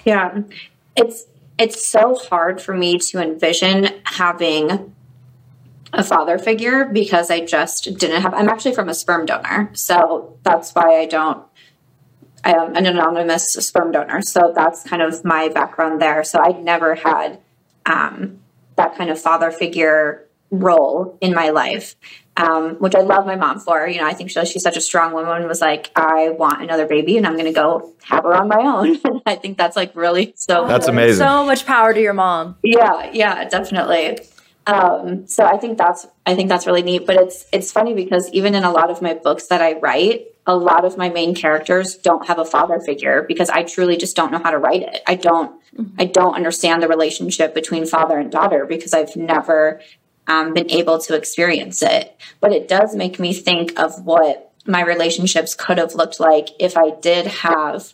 Yeah. 0.05 0.41
It's 0.95 1.25
it's 1.57 1.85
so 1.85 2.15
hard 2.15 2.61
for 2.61 2.73
me 2.73 2.97
to 2.97 3.21
envision 3.21 3.89
having 4.05 4.93
a 5.93 6.03
father 6.03 6.39
figure 6.39 6.85
because 6.85 7.29
I 7.29 7.45
just 7.45 7.85
didn't 7.97 8.21
have 8.21 8.33
I'm 8.33 8.49
actually 8.49 8.73
from 8.73 8.89
a 8.89 8.93
sperm 8.93 9.25
donor. 9.25 9.69
So 9.73 10.37
that's 10.43 10.71
why 10.71 10.99
I 10.99 11.05
don't 11.05 11.45
I 12.43 12.51
am 12.53 12.75
an 12.75 12.85
anonymous 12.85 13.53
sperm 13.53 13.91
donor. 13.91 14.21
So 14.21 14.51
that's 14.53 14.83
kind 14.83 15.01
of 15.01 15.23
my 15.23 15.47
background 15.49 16.01
there. 16.01 16.23
So 16.23 16.39
I 16.39 16.51
never 16.59 16.95
had 16.95 17.39
um, 17.85 18.39
that 18.75 18.97
kind 18.97 19.09
of 19.09 19.19
father 19.19 19.49
figure 19.49 20.27
role 20.53 21.17
in 21.21 21.33
my 21.33 21.49
life, 21.49 21.95
um, 22.37 22.75
which 22.75 22.95
I 22.95 23.01
love 23.01 23.25
my 23.25 23.35
mom 23.35 23.59
for. 23.59 23.87
You 23.87 24.01
know, 24.01 24.07
I 24.07 24.13
think 24.13 24.29
she, 24.29 24.45
she's 24.45 24.63
such 24.63 24.77
a 24.77 24.81
strong 24.81 25.13
woman. 25.13 25.47
Was 25.47 25.61
like, 25.61 25.91
I 25.95 26.29
want 26.29 26.61
another 26.61 26.85
baby, 26.85 27.17
and 27.17 27.25
I'm 27.25 27.33
going 27.33 27.45
to 27.45 27.53
go 27.53 27.93
have 28.03 28.23
her 28.23 28.33
on 28.35 28.47
my 28.47 28.61
own. 28.61 29.21
I 29.25 29.35
think 29.35 29.57
that's 29.57 29.75
like 29.75 29.95
really 29.95 30.33
so. 30.35 30.67
That's 30.67 30.87
amazing. 30.87 31.25
So 31.25 31.45
much 31.45 31.65
power 31.65 31.93
to 31.93 32.01
your 32.01 32.13
mom. 32.13 32.57
Yeah, 32.63 33.09
yeah, 33.11 33.47
definitely. 33.49 34.19
Um, 34.65 35.27
so 35.27 35.45
I 35.45 35.57
think 35.57 35.77
that's 35.77 36.07
I 36.25 36.35
think 36.35 36.49
that's 36.49 36.65
really 36.65 36.83
neat. 36.83 37.05
But 37.05 37.17
it's 37.17 37.45
it's 37.51 37.71
funny 37.71 37.93
because 37.93 38.29
even 38.31 38.55
in 38.55 38.63
a 38.63 38.71
lot 38.71 38.89
of 38.89 39.01
my 39.01 39.13
books 39.13 39.47
that 39.47 39.61
I 39.61 39.79
write, 39.79 40.27
a 40.45 40.55
lot 40.55 40.85
of 40.85 40.97
my 40.97 41.09
main 41.09 41.35
characters 41.35 41.95
don't 41.95 42.27
have 42.27 42.39
a 42.39 42.45
father 42.45 42.79
figure 42.79 43.23
because 43.27 43.49
I 43.49 43.63
truly 43.63 43.97
just 43.97 44.15
don't 44.15 44.31
know 44.31 44.39
how 44.39 44.51
to 44.51 44.57
write 44.57 44.83
it. 44.83 45.01
I 45.05 45.15
don't 45.15 45.61
mm-hmm. 45.75 45.95
I 45.99 46.05
don't 46.05 46.35
understand 46.35 46.81
the 46.81 46.87
relationship 46.87 47.53
between 47.53 47.85
father 47.85 48.17
and 48.17 48.31
daughter 48.31 48.65
because 48.65 48.93
I've 48.93 49.15
never 49.15 49.81
um, 50.27 50.53
been 50.53 50.71
able 50.71 50.99
to 50.99 51.15
experience 51.15 51.81
it. 51.81 52.19
But 52.39 52.51
it 52.51 52.67
does 52.67 52.95
make 52.95 53.19
me 53.19 53.33
think 53.33 53.77
of 53.79 54.05
what 54.05 54.51
my 54.65 54.81
relationships 54.81 55.55
could 55.55 55.77
have 55.77 55.95
looked 55.95 56.19
like 56.19 56.49
if 56.59 56.77
I 56.77 56.91
did 56.91 57.27
have 57.27 57.93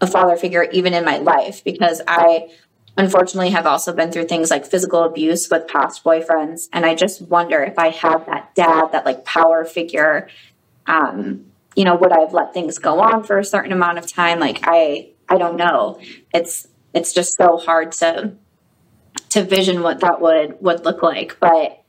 a 0.00 0.06
father 0.06 0.36
figure 0.36 0.64
even 0.64 0.92
in 0.92 1.04
my 1.04 1.18
life 1.18 1.64
because 1.64 2.02
I 2.06 2.50
unfortunately 2.98 3.50
have 3.50 3.66
also 3.66 3.92
been 3.92 4.12
through 4.12 4.26
things 4.26 4.50
like 4.50 4.66
physical 4.66 5.04
abuse 5.04 5.48
with 5.50 5.68
past 5.68 6.04
boyfriends. 6.04 6.68
And 6.72 6.84
I 6.84 6.94
just 6.94 7.22
wonder 7.22 7.62
if 7.62 7.78
I 7.78 7.88
had 7.88 8.26
that 8.26 8.54
dad 8.54 8.92
that 8.92 9.06
like 9.06 9.24
power 9.24 9.64
figure 9.64 10.28
um 10.86 11.46
you 11.74 11.84
know 11.84 11.96
would 11.96 12.12
I 12.12 12.20
have 12.20 12.32
let 12.32 12.54
things 12.54 12.78
go 12.78 13.00
on 13.00 13.24
for 13.24 13.38
a 13.38 13.44
certain 13.44 13.72
amount 13.72 13.98
of 13.98 14.06
time? 14.06 14.38
Like 14.38 14.60
I 14.64 15.10
I 15.28 15.38
don't 15.38 15.56
know. 15.56 15.98
It's 16.32 16.68
it's 16.94 17.12
just 17.12 17.36
so 17.36 17.56
hard 17.56 17.92
to 17.92 18.32
to 19.36 19.44
vision 19.44 19.82
what 19.82 20.00
that 20.00 20.20
would 20.20 20.60
would 20.60 20.84
look 20.84 21.02
like. 21.02 21.38
But 21.38 21.82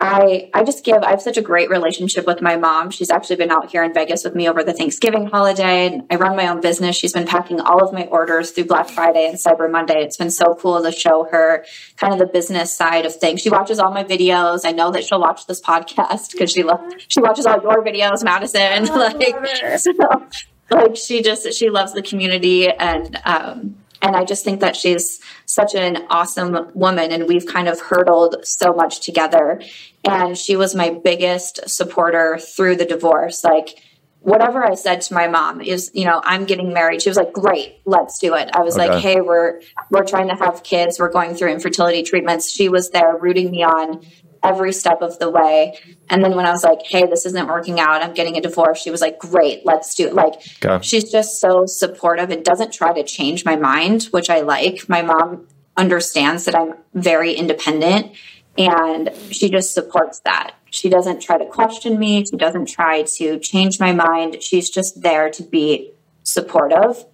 I 0.00 0.48
I 0.54 0.64
just 0.64 0.84
give 0.84 1.02
I 1.02 1.10
have 1.10 1.20
such 1.20 1.36
a 1.36 1.42
great 1.42 1.68
relationship 1.68 2.26
with 2.26 2.40
my 2.40 2.56
mom. 2.56 2.90
She's 2.90 3.10
actually 3.10 3.36
been 3.36 3.50
out 3.50 3.70
here 3.70 3.84
in 3.84 3.92
Vegas 3.92 4.24
with 4.24 4.34
me 4.34 4.48
over 4.48 4.64
the 4.64 4.72
Thanksgiving 4.72 5.26
holiday. 5.26 5.86
And 5.86 6.04
I 6.10 6.16
run 6.16 6.34
my 6.34 6.48
own 6.48 6.62
business. 6.62 6.96
She's 6.96 7.12
been 7.12 7.26
packing 7.26 7.60
all 7.60 7.84
of 7.84 7.92
my 7.92 8.04
orders 8.04 8.52
through 8.52 8.66
Black 8.66 8.88
Friday 8.88 9.26
and 9.26 9.36
Cyber 9.36 9.70
Monday. 9.70 9.98
It's 9.98 10.16
been 10.16 10.30
so 10.30 10.54
cool 10.54 10.82
to 10.82 10.92
show 10.92 11.26
her 11.30 11.66
kind 11.96 12.14
of 12.14 12.18
the 12.18 12.26
business 12.26 12.72
side 12.72 13.04
of 13.04 13.14
things. 13.14 13.42
She 13.42 13.50
watches 13.50 13.78
all 13.78 13.92
my 13.92 14.04
videos. 14.04 14.60
I 14.64 14.72
know 14.72 14.90
that 14.92 15.04
she'll 15.04 15.20
watch 15.20 15.46
this 15.46 15.60
podcast 15.60 16.32
because 16.32 16.50
she 16.50 16.62
loves 16.62 16.94
she 17.08 17.20
watches 17.20 17.44
all 17.44 17.60
your 17.60 17.84
videos, 17.84 18.24
Madison. 18.24 18.86
like 18.94 19.78
so, 19.78 20.28
like 20.70 20.96
she 20.96 21.22
just 21.22 21.52
she 21.52 21.68
loves 21.68 21.92
the 21.92 22.02
community 22.02 22.70
and 22.70 23.20
um 23.24 23.76
and 24.02 24.16
I 24.16 24.24
just 24.24 24.44
think 24.44 24.60
that 24.60 24.76
she's 24.76 25.20
such 25.46 25.74
an 25.74 26.06
awesome 26.08 26.70
woman, 26.74 27.10
and 27.10 27.26
we've 27.26 27.46
kind 27.46 27.68
of 27.68 27.80
hurdled 27.80 28.36
so 28.44 28.72
much 28.72 29.00
together. 29.00 29.60
And 30.04 30.38
she 30.38 30.56
was 30.56 30.74
my 30.74 30.90
biggest 30.90 31.68
supporter 31.68 32.38
through 32.38 32.76
the 32.76 32.84
divorce. 32.84 33.42
Like, 33.42 33.82
whatever 34.20 34.64
I 34.64 34.74
said 34.74 35.00
to 35.02 35.14
my 35.14 35.26
mom 35.28 35.60
is, 35.60 35.90
you 35.94 36.04
know, 36.04 36.20
I'm 36.24 36.44
getting 36.44 36.72
married. 36.72 37.02
She 37.02 37.10
was 37.10 37.16
like, 37.16 37.32
"Great, 37.32 37.80
let's 37.84 38.18
do 38.18 38.34
it." 38.34 38.50
I 38.54 38.60
was 38.60 38.76
okay. 38.78 38.88
like, 38.88 39.02
"Hey, 39.02 39.20
we're 39.20 39.60
we're 39.90 40.04
trying 40.04 40.28
to 40.28 40.36
have 40.36 40.62
kids. 40.62 40.98
We're 40.98 41.10
going 41.10 41.34
through 41.34 41.50
infertility 41.50 42.02
treatments." 42.02 42.50
She 42.50 42.68
was 42.68 42.90
there 42.90 43.16
rooting 43.16 43.50
me 43.50 43.62
on 43.62 44.02
every 44.42 44.72
step 44.72 45.02
of 45.02 45.18
the 45.18 45.30
way. 45.30 45.78
And 46.08 46.24
then 46.24 46.34
when 46.34 46.46
I 46.46 46.50
was 46.50 46.64
like, 46.64 46.80
hey, 46.82 47.06
this 47.06 47.26
isn't 47.26 47.48
working 47.48 47.80
out, 47.80 48.02
I'm 48.02 48.14
getting 48.14 48.36
a 48.36 48.40
divorce, 48.40 48.80
she 48.80 48.90
was 48.90 49.00
like, 49.00 49.18
great, 49.18 49.64
let's 49.64 49.94
do 49.94 50.06
it. 50.06 50.14
Like, 50.14 50.34
okay. 50.64 50.82
she's 50.82 51.10
just 51.10 51.40
so 51.40 51.66
supportive 51.66 52.30
and 52.30 52.44
doesn't 52.44 52.72
try 52.72 52.92
to 52.92 53.02
change 53.02 53.44
my 53.44 53.56
mind, 53.56 54.04
which 54.04 54.30
I 54.30 54.40
like. 54.40 54.88
My 54.88 55.02
mom 55.02 55.46
understands 55.76 56.44
that 56.44 56.54
I'm 56.54 56.74
very 56.94 57.32
independent 57.32 58.12
and 58.56 59.10
she 59.30 59.50
just 59.50 59.72
supports 59.72 60.20
that. 60.20 60.54
She 60.70 60.88
doesn't 60.88 61.20
try 61.20 61.38
to 61.38 61.46
question 61.46 61.98
me, 61.98 62.24
she 62.24 62.36
doesn't 62.36 62.66
try 62.66 63.02
to 63.02 63.38
change 63.38 63.78
my 63.80 63.92
mind. 63.92 64.42
She's 64.42 64.68
just 64.68 65.00
there 65.02 65.30
to 65.30 65.42
be 65.42 65.92
supportive 66.24 67.04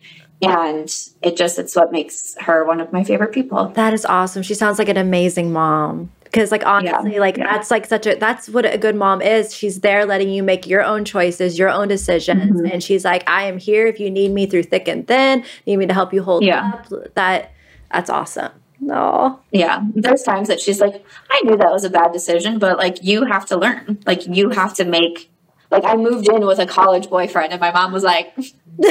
and 0.42 0.92
it 1.22 1.36
just 1.36 1.58
it's 1.58 1.76
what 1.76 1.92
makes 1.92 2.34
her 2.40 2.64
one 2.64 2.80
of 2.80 2.92
my 2.92 3.04
favorite 3.04 3.32
people 3.32 3.68
that 3.68 3.94
is 3.94 4.04
awesome 4.04 4.42
she 4.42 4.54
sounds 4.54 4.78
like 4.78 4.88
an 4.88 4.96
amazing 4.96 5.52
mom 5.52 6.10
because 6.34 6.50
like 6.50 6.66
honestly 6.66 7.14
yeah. 7.14 7.20
like 7.20 7.36
yeah. 7.36 7.44
that's 7.44 7.70
like 7.70 7.86
such 7.86 8.06
a 8.06 8.16
that's 8.16 8.48
what 8.48 8.66
a 8.66 8.76
good 8.76 8.96
mom 8.96 9.22
is 9.22 9.54
she's 9.54 9.80
there 9.80 10.04
letting 10.04 10.28
you 10.28 10.42
make 10.42 10.66
your 10.66 10.82
own 10.82 11.04
choices 11.04 11.56
your 11.58 11.68
own 11.68 11.86
decisions 11.86 12.56
mm-hmm. 12.56 12.66
and 12.66 12.82
she's 12.82 13.04
like 13.04 13.28
i 13.28 13.44
am 13.44 13.56
here 13.56 13.86
if 13.86 14.00
you 14.00 14.10
need 14.10 14.32
me 14.32 14.44
through 14.44 14.64
thick 14.64 14.88
and 14.88 15.06
thin 15.06 15.44
need 15.64 15.76
me 15.76 15.86
to 15.86 15.94
help 15.94 16.12
you 16.12 16.22
hold 16.22 16.42
yeah. 16.42 16.72
up 16.74 17.14
that 17.14 17.52
that's 17.92 18.10
awesome 18.10 18.50
no 18.80 19.38
yeah 19.52 19.80
there's 19.94 20.22
times 20.22 20.48
that 20.48 20.60
she's 20.60 20.80
like 20.80 21.04
i 21.30 21.40
knew 21.44 21.56
that 21.56 21.70
was 21.70 21.84
a 21.84 21.90
bad 21.90 22.12
decision 22.12 22.58
but 22.58 22.76
like 22.78 23.02
you 23.02 23.24
have 23.24 23.46
to 23.46 23.56
learn 23.56 23.98
like 24.04 24.26
you 24.26 24.50
have 24.50 24.74
to 24.74 24.84
make 24.84 25.30
like 25.70 25.84
i 25.84 25.94
moved 25.94 26.28
in 26.28 26.44
with 26.44 26.58
a 26.58 26.66
college 26.66 27.08
boyfriend 27.08 27.52
and 27.52 27.60
my 27.60 27.70
mom 27.70 27.92
was 27.92 28.02
like 28.02 28.34
okay. 28.84 28.90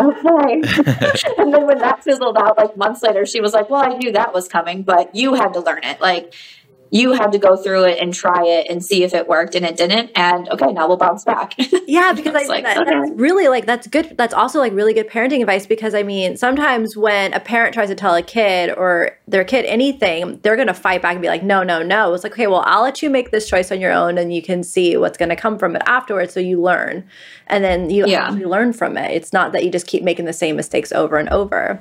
and 1.38 1.52
then 1.52 1.66
when 1.66 1.78
that 1.78 2.00
fizzled 2.04 2.36
out, 2.36 2.56
like 2.56 2.76
months 2.76 3.02
later, 3.02 3.26
she 3.26 3.40
was 3.40 3.52
like, 3.52 3.68
Well, 3.68 3.82
I 3.82 3.96
knew 3.96 4.12
that 4.12 4.32
was 4.32 4.46
coming, 4.46 4.82
but 4.82 5.14
you 5.14 5.34
had 5.34 5.52
to 5.54 5.60
learn 5.60 5.82
it. 5.82 6.00
Like, 6.00 6.34
you 6.90 7.12
had 7.12 7.30
to 7.30 7.38
go 7.38 7.56
through 7.56 7.84
it 7.84 7.98
and 7.98 8.12
try 8.12 8.44
it 8.44 8.66
and 8.68 8.84
see 8.84 9.04
if 9.04 9.14
it 9.14 9.28
worked 9.28 9.54
and 9.54 9.64
it 9.64 9.76
didn't 9.76 10.10
and 10.14 10.48
okay 10.48 10.72
now 10.72 10.86
we'll 10.88 10.96
bounce 10.96 11.24
back 11.24 11.54
yeah 11.86 12.12
because 12.12 12.34
i 12.34 12.42
like, 12.46 12.64
that, 12.64 12.78
okay. 12.78 12.90
that's 12.90 13.10
really 13.12 13.48
like 13.48 13.64
that's 13.64 13.86
good 13.86 14.16
that's 14.16 14.34
also 14.34 14.58
like 14.58 14.72
really 14.72 14.92
good 14.92 15.08
parenting 15.08 15.40
advice 15.40 15.66
because 15.66 15.94
i 15.94 16.02
mean 16.02 16.36
sometimes 16.36 16.96
when 16.96 17.32
a 17.32 17.40
parent 17.40 17.72
tries 17.72 17.88
to 17.88 17.94
tell 17.94 18.14
a 18.14 18.22
kid 18.22 18.70
or 18.76 19.16
their 19.28 19.44
kid 19.44 19.64
anything 19.66 20.38
they're 20.42 20.56
going 20.56 20.68
to 20.68 20.74
fight 20.74 21.00
back 21.00 21.12
and 21.12 21.22
be 21.22 21.28
like 21.28 21.42
no 21.42 21.62
no 21.62 21.82
no 21.82 22.12
it's 22.12 22.24
like 22.24 22.32
okay 22.32 22.46
well 22.46 22.62
i'll 22.66 22.82
let 22.82 23.02
you 23.02 23.08
make 23.08 23.30
this 23.30 23.48
choice 23.48 23.70
on 23.70 23.80
your 23.80 23.92
own 23.92 24.18
and 24.18 24.34
you 24.34 24.42
can 24.42 24.62
see 24.62 24.96
what's 24.96 25.16
going 25.16 25.28
to 25.28 25.36
come 25.36 25.58
from 25.58 25.76
it 25.76 25.82
afterwards 25.86 26.34
so 26.34 26.40
you 26.40 26.60
learn 26.60 27.04
and 27.46 27.62
then 27.64 27.90
you 27.90 28.06
yeah. 28.06 28.24
actually 28.24 28.44
learn 28.44 28.72
from 28.72 28.96
it 28.96 29.10
it's 29.12 29.32
not 29.32 29.52
that 29.52 29.64
you 29.64 29.70
just 29.70 29.86
keep 29.86 30.02
making 30.02 30.24
the 30.24 30.32
same 30.32 30.56
mistakes 30.56 30.92
over 30.92 31.16
and 31.16 31.28
over 31.28 31.78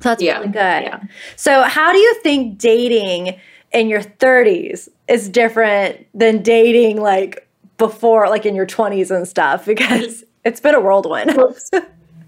so 0.00 0.10
that's 0.10 0.22
yeah. 0.22 0.38
really 0.38 0.48
good 0.48 0.82
yeah. 0.82 1.00
so 1.34 1.62
how 1.62 1.90
do 1.90 1.98
you 1.98 2.14
think 2.22 2.58
dating 2.58 3.38
in 3.76 3.88
your 3.90 4.00
30s 4.00 4.88
is 5.06 5.28
different 5.28 6.06
than 6.14 6.42
dating 6.42 6.98
like 6.98 7.46
before, 7.76 8.28
like 8.28 8.46
in 8.46 8.54
your 8.54 8.66
20s 8.66 9.14
and 9.14 9.28
stuff, 9.28 9.66
because 9.66 10.24
it's 10.44 10.60
been 10.60 10.74
a 10.74 10.80
whirlwind. 10.80 11.38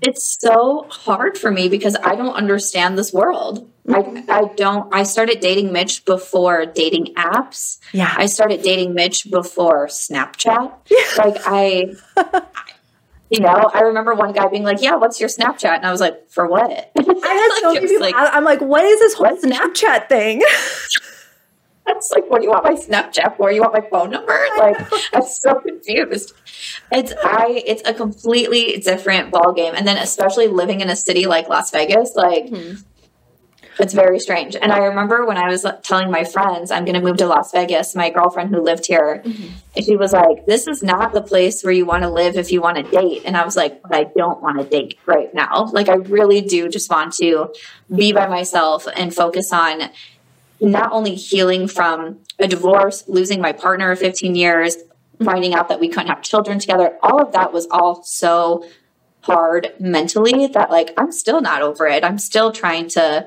it's 0.02 0.38
so 0.38 0.86
hard 0.90 1.38
for 1.38 1.50
me 1.50 1.70
because 1.70 1.96
I 2.04 2.14
don't 2.16 2.34
understand 2.34 2.98
this 2.98 3.14
world. 3.14 3.68
I, 3.88 4.24
I 4.28 4.44
don't 4.56 4.94
I 4.94 5.04
started 5.04 5.40
dating 5.40 5.72
Mitch 5.72 6.04
before 6.04 6.66
dating 6.66 7.14
apps. 7.14 7.78
Yeah. 7.92 8.14
I 8.14 8.26
started 8.26 8.62
dating 8.62 8.92
Mitch 8.92 9.30
before 9.30 9.86
Snapchat. 9.86 10.72
Yeah. 10.90 11.24
like 11.24 11.36
I 11.46 11.94
you 13.30 13.40
know, 13.40 13.70
I 13.72 13.80
remember 13.80 14.14
one 14.14 14.32
guy 14.32 14.48
being 14.48 14.62
like, 14.62 14.80
"Yeah, 14.80 14.96
what's 14.96 15.20
your 15.20 15.28
Snapchat?" 15.28 15.76
And 15.76 15.86
I 15.86 15.90
was 15.90 16.00
like, 16.00 16.30
"For 16.30 16.46
what?" 16.46 16.62
I 16.62 17.02
had 17.02 17.60
so 17.60 17.72
like, 17.72 18.00
like, 18.00 18.14
I'm 18.16 18.44
like, 18.44 18.60
"What 18.60 18.84
is 18.84 18.98
this 19.00 19.14
whole 19.14 19.36
Snapchat 19.36 20.08
thing?" 20.08 20.42
It's 21.98 22.12
like, 22.12 22.30
what 22.30 22.40
do 22.40 22.44
you 22.44 22.50
want 22.50 22.64
my 22.64 22.74
Snapchat 22.74 23.36
for? 23.36 23.50
You 23.50 23.62
want 23.62 23.74
my 23.74 23.88
phone 23.88 24.10
number? 24.10 24.38
Like, 24.58 24.76
I'm 25.14 25.22
so 25.22 25.60
confused. 25.60 26.32
It's 26.90 27.12
I. 27.22 27.62
It's 27.64 27.88
a 27.88 27.94
completely 27.94 28.78
different 28.78 29.30
ball 29.30 29.52
game, 29.52 29.74
and 29.76 29.86
then 29.86 29.96
especially 29.96 30.48
living 30.48 30.80
in 30.80 30.90
a 30.90 30.96
city 30.96 31.26
like 31.26 31.48
Las 31.48 31.70
Vegas, 31.70 32.14
like. 32.16 32.46
Mm-hmm. 32.46 32.82
It's 33.80 33.94
very 33.94 34.18
strange. 34.18 34.56
And 34.56 34.72
I 34.72 34.78
remember 34.78 35.24
when 35.24 35.36
I 35.36 35.48
was 35.48 35.64
telling 35.84 36.10
my 36.10 36.24
friends, 36.24 36.72
I'm 36.72 36.84
going 36.84 36.96
to 36.96 37.00
move 37.00 37.18
to 37.18 37.26
Las 37.26 37.52
Vegas, 37.52 37.94
my 37.94 38.10
girlfriend 38.10 38.50
who 38.50 38.60
lived 38.60 38.86
here, 38.86 39.22
mm-hmm. 39.24 39.80
she 39.80 39.96
was 39.96 40.12
like, 40.12 40.46
This 40.46 40.66
is 40.66 40.82
not 40.82 41.12
the 41.12 41.22
place 41.22 41.62
where 41.62 41.72
you 41.72 41.86
want 41.86 42.02
to 42.02 42.10
live 42.10 42.36
if 42.36 42.50
you 42.50 42.60
want 42.60 42.78
to 42.78 42.82
date. 42.82 43.22
And 43.24 43.36
I 43.36 43.44
was 43.44 43.56
like, 43.56 43.80
But 43.82 43.94
I 43.94 44.04
don't 44.16 44.42
want 44.42 44.58
to 44.58 44.64
date 44.64 44.98
right 45.06 45.32
now. 45.32 45.66
Like, 45.72 45.88
I 45.88 45.94
really 45.94 46.40
do 46.40 46.68
just 46.68 46.90
want 46.90 47.14
to 47.14 47.54
be 47.94 48.12
by 48.12 48.26
myself 48.26 48.88
and 48.96 49.14
focus 49.14 49.52
on 49.52 49.90
not 50.60 50.92
only 50.92 51.14
healing 51.14 51.68
from 51.68 52.20
a 52.38 52.48
divorce, 52.48 53.04
losing 53.08 53.40
my 53.40 53.52
partner 53.52 53.90
of 53.90 53.98
15 53.98 54.34
years, 54.34 54.76
finding 55.22 55.54
out 55.54 55.68
that 55.68 55.80
we 55.80 55.88
couldn't 55.88 56.08
have 56.08 56.22
children 56.22 56.58
together, 56.58 56.96
all 57.02 57.20
of 57.20 57.32
that 57.32 57.52
was 57.52 57.66
all 57.70 58.02
so 58.02 58.64
hard 59.20 59.72
mentally 59.78 60.46
that 60.46 60.70
like 60.70 60.92
I'm 60.96 61.12
still 61.12 61.40
not 61.40 61.62
over 61.62 61.86
it. 61.86 62.04
I'm 62.04 62.18
still 62.18 62.52
trying 62.52 62.88
to 62.90 63.26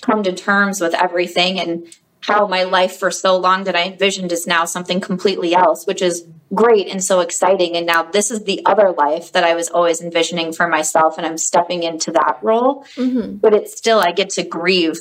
come 0.00 0.22
to 0.24 0.32
terms 0.32 0.80
with 0.80 0.94
everything 0.94 1.58
and 1.58 1.86
how 2.20 2.46
my 2.46 2.62
life 2.62 2.96
for 2.96 3.10
so 3.10 3.36
long 3.36 3.64
that 3.64 3.74
I 3.74 3.84
envisioned 3.84 4.30
is 4.30 4.46
now 4.46 4.64
something 4.64 5.00
completely 5.00 5.54
else, 5.54 5.86
which 5.86 6.02
is 6.02 6.24
great 6.54 6.86
and 6.88 7.02
so 7.02 7.20
exciting. 7.20 7.76
And 7.76 7.86
now 7.86 8.04
this 8.04 8.30
is 8.30 8.44
the 8.44 8.64
other 8.64 8.92
life 8.92 9.32
that 9.32 9.42
I 9.42 9.54
was 9.54 9.68
always 9.68 10.00
envisioning 10.00 10.52
for 10.52 10.68
myself, 10.68 11.18
and 11.18 11.26
I'm 11.26 11.38
stepping 11.38 11.82
into 11.82 12.12
that 12.12 12.38
role. 12.42 12.84
Mm-hmm. 12.96 13.36
But 13.36 13.54
it's 13.54 13.76
still, 13.76 13.98
I 13.98 14.12
get 14.12 14.30
to 14.30 14.44
grieve 14.44 14.98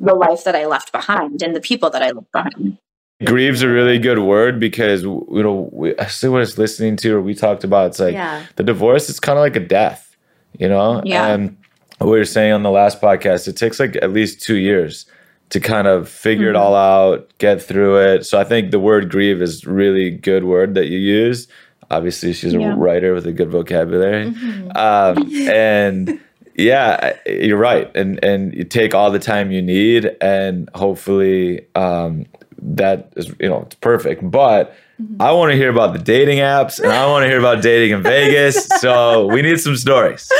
the 0.00 0.14
life 0.14 0.44
that 0.44 0.56
I 0.56 0.66
left 0.66 0.92
behind 0.92 1.42
and 1.42 1.54
the 1.54 1.60
people 1.60 1.90
that 1.90 2.02
I 2.02 2.10
left 2.10 2.32
behind. 2.32 2.78
Grieve's 3.24 3.60
a 3.60 3.68
really 3.68 3.98
good 3.98 4.20
word 4.20 4.58
because 4.58 5.02
you 5.02 5.26
know 5.28 5.68
we, 5.72 5.96
I 5.98 6.06
see 6.06 6.28
what 6.28 6.38
I 6.38 6.40
was 6.40 6.56
listening 6.56 6.96
to 6.96 7.16
or 7.16 7.20
we 7.20 7.34
talked 7.34 7.64
about. 7.64 7.88
It's 7.88 8.00
like 8.00 8.14
yeah. 8.14 8.46
the 8.56 8.62
divorce 8.62 9.10
is 9.10 9.20
kind 9.20 9.38
of 9.38 9.42
like 9.42 9.56
a 9.56 9.60
death, 9.60 10.16
you 10.58 10.68
know. 10.68 11.02
Yeah. 11.04 11.26
And 11.26 11.56
we 12.00 12.10
were 12.10 12.24
saying 12.24 12.54
on 12.54 12.62
the 12.62 12.70
last 12.70 13.00
podcast, 13.00 13.46
it 13.46 13.56
takes 13.56 13.78
like 13.78 13.96
at 13.96 14.10
least 14.10 14.40
two 14.40 14.56
years 14.56 15.04
to 15.50 15.60
kind 15.60 15.86
of 15.86 16.08
figure 16.08 16.46
mm-hmm. 16.46 16.56
it 16.56 16.58
all 16.58 16.74
out, 16.74 17.30
get 17.38 17.62
through 17.62 17.98
it. 17.98 18.24
So 18.24 18.40
I 18.40 18.44
think 18.44 18.70
the 18.70 18.78
word 18.78 19.10
grieve 19.10 19.42
is 19.42 19.66
really 19.66 20.10
good 20.10 20.44
word 20.44 20.74
that 20.74 20.86
you 20.86 20.98
use. 20.98 21.46
Obviously, 21.90 22.32
she's 22.32 22.54
yeah. 22.54 22.72
a 22.72 22.76
writer 22.76 23.12
with 23.12 23.26
a 23.26 23.32
good 23.32 23.50
vocabulary, 23.50 24.30
mm-hmm. 24.30 24.70
um, 24.76 25.48
and 25.48 26.20
yeah, 26.54 27.16
you're 27.26 27.58
right. 27.58 27.94
And 27.96 28.22
and 28.24 28.54
you 28.54 28.64
take 28.64 28.94
all 28.94 29.10
the 29.10 29.18
time 29.18 29.50
you 29.50 29.62
need, 29.62 30.16
and 30.20 30.68
hopefully 30.74 31.66
um, 31.74 32.26
that 32.62 33.12
is 33.16 33.28
you 33.40 33.48
know 33.48 33.62
it's 33.62 33.76
perfect. 33.76 34.28
But 34.28 34.74
mm-hmm. 35.00 35.20
I 35.20 35.32
want 35.32 35.52
to 35.52 35.56
hear 35.56 35.70
about 35.70 35.92
the 35.92 35.98
dating 35.98 36.38
apps, 36.38 36.80
and 36.80 36.92
I 36.92 37.06
want 37.06 37.24
to 37.24 37.28
hear 37.28 37.38
about 37.38 37.62
dating 37.62 37.96
in 37.96 38.02
Vegas. 38.02 38.68
So 38.80 39.26
we 39.26 39.42
need 39.42 39.60
some 39.60 39.76
stories. 39.76 40.30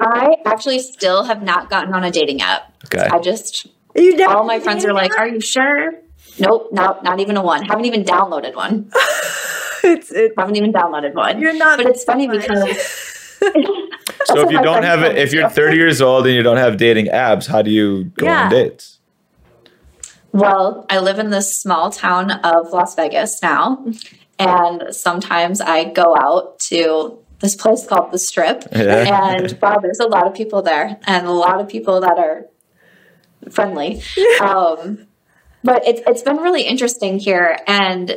I 0.00 0.36
actually 0.46 0.80
still 0.80 1.22
have 1.24 1.42
not 1.42 1.70
gotten 1.70 1.94
on 1.94 2.02
a 2.02 2.10
dating 2.10 2.42
app. 2.42 2.72
Okay. 2.86 3.06
I 3.06 3.20
just 3.20 3.66
you 3.94 4.16
never 4.16 4.34
all 4.34 4.44
my 4.44 4.58
friends 4.58 4.84
are 4.84 4.92
like, 4.92 5.16
"Are 5.16 5.28
you 5.28 5.40
sure?" 5.40 5.92
Nope, 6.38 6.70
nope, 6.72 7.02
not 7.04 7.20
even 7.20 7.36
a 7.36 7.42
one. 7.42 7.62
Haven't 7.62 7.84
even 7.84 8.02
downloaded 8.02 8.56
one. 8.56 8.90
it's, 9.84 10.10
it's 10.10 10.34
haven't 10.36 10.56
even 10.56 10.72
downloaded 10.72 11.14
one. 11.14 11.40
You're 11.40 11.54
not. 11.54 11.78
But 11.78 11.86
it's 11.86 12.04
funny 12.04 12.26
because. 12.26 13.40
so 14.34 14.40
if 14.40 14.50
you 14.50 14.62
don't 14.62 14.82
have 14.82 15.02
it, 15.02 15.16
if 15.16 15.32
you're 15.32 15.48
30 15.48 15.76
years 15.76 16.00
old 16.00 16.26
and 16.26 16.34
you 16.34 16.42
don't 16.42 16.56
have 16.56 16.76
dating 16.76 17.06
apps, 17.06 17.46
how 17.46 17.62
do 17.62 17.70
you 17.70 18.04
go 18.16 18.26
yeah. 18.26 18.44
on 18.44 18.50
dates? 18.50 18.98
Well, 20.32 20.84
I 20.90 20.98
live 20.98 21.18
in 21.20 21.30
this 21.30 21.60
small 21.60 21.90
town 21.90 22.32
of 22.32 22.70
Las 22.70 22.96
Vegas 22.96 23.40
now, 23.40 23.86
and 24.38 24.94
sometimes 24.94 25.60
I 25.60 25.84
go 25.84 26.16
out 26.16 26.58
to 26.70 27.18
this 27.38 27.54
place 27.54 27.86
called 27.86 28.10
the 28.10 28.18
Strip, 28.18 28.64
yeah. 28.72 29.36
and 29.36 29.56
wow, 29.62 29.78
there's 29.78 30.00
a 30.00 30.06
lot 30.08 30.26
of 30.26 30.34
people 30.34 30.60
there, 30.60 30.98
and 31.06 31.26
a 31.26 31.30
lot 31.30 31.60
of 31.60 31.68
people 31.68 32.00
that 32.00 32.18
are 32.18 32.46
friendly. 33.50 34.02
Um, 34.40 35.06
but 35.62 35.86
it's 35.86 36.02
it's 36.06 36.22
been 36.22 36.38
really 36.38 36.62
interesting 36.62 37.18
here, 37.18 37.56
and 37.66 38.16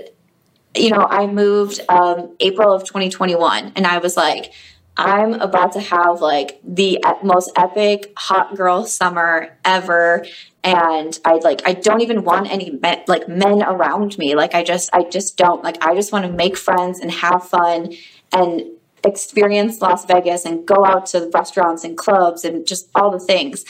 you 0.76 0.90
know, 0.90 1.06
I 1.10 1.28
moved 1.28 1.82
um, 1.88 2.36
April 2.40 2.74
of 2.74 2.84
2021, 2.84 3.74
and 3.76 3.88
I 3.88 4.00
was 4.00 4.18
like, 4.18 4.54
I'm 4.98 5.34
about 5.36 5.74
to 5.74 5.80
have 5.80 6.22
like 6.22 6.60
the 6.64 7.00
most 7.24 7.52
epic 7.56 8.14
hot 8.18 8.56
girl 8.56 8.86
summer 8.86 9.58
ever. 9.64 10.26
And 10.64 11.18
I 11.24 11.36
like, 11.36 11.62
I 11.68 11.74
don't 11.74 12.02
even 12.02 12.24
want 12.24 12.52
any 12.52 12.72
men, 12.72 13.04
like 13.08 13.30
men 13.30 13.62
around 13.64 14.18
me. 14.18 14.36
Like, 14.36 14.56
I 14.56 14.64
just, 14.64 14.90
I 14.94 15.04
just 15.04 15.38
don't 15.38 15.64
like, 15.64 15.78
I 15.86 15.96
just 15.96 16.12
want 16.12 16.26
to 16.26 16.32
make 16.32 16.58
friends 16.58 17.00
and 17.00 17.12
have 17.12 17.48
fun 17.48 17.94
and 18.34 18.64
experience 19.06 19.82
Las 19.82 20.04
Vegas 20.06 20.46
and 20.46 20.66
go 20.66 20.84
out 20.86 21.06
to 21.08 21.30
restaurants 21.34 21.84
and 21.84 21.96
clubs 21.96 22.44
and 22.44 22.68
just 22.68 22.90
all 22.96 23.12
the 23.12 23.20
things. 23.20 23.64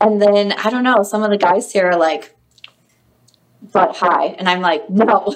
And 0.00 0.20
then 0.20 0.52
I 0.52 0.70
don't 0.70 0.82
know, 0.82 1.02
some 1.02 1.22
of 1.22 1.30
the 1.30 1.38
guys 1.38 1.72
here 1.72 1.90
are 1.90 1.98
like, 1.98 2.34
but 3.72 3.96
high. 3.96 4.26
And 4.26 4.48
I'm 4.48 4.60
like, 4.60 4.88
no, 4.88 5.04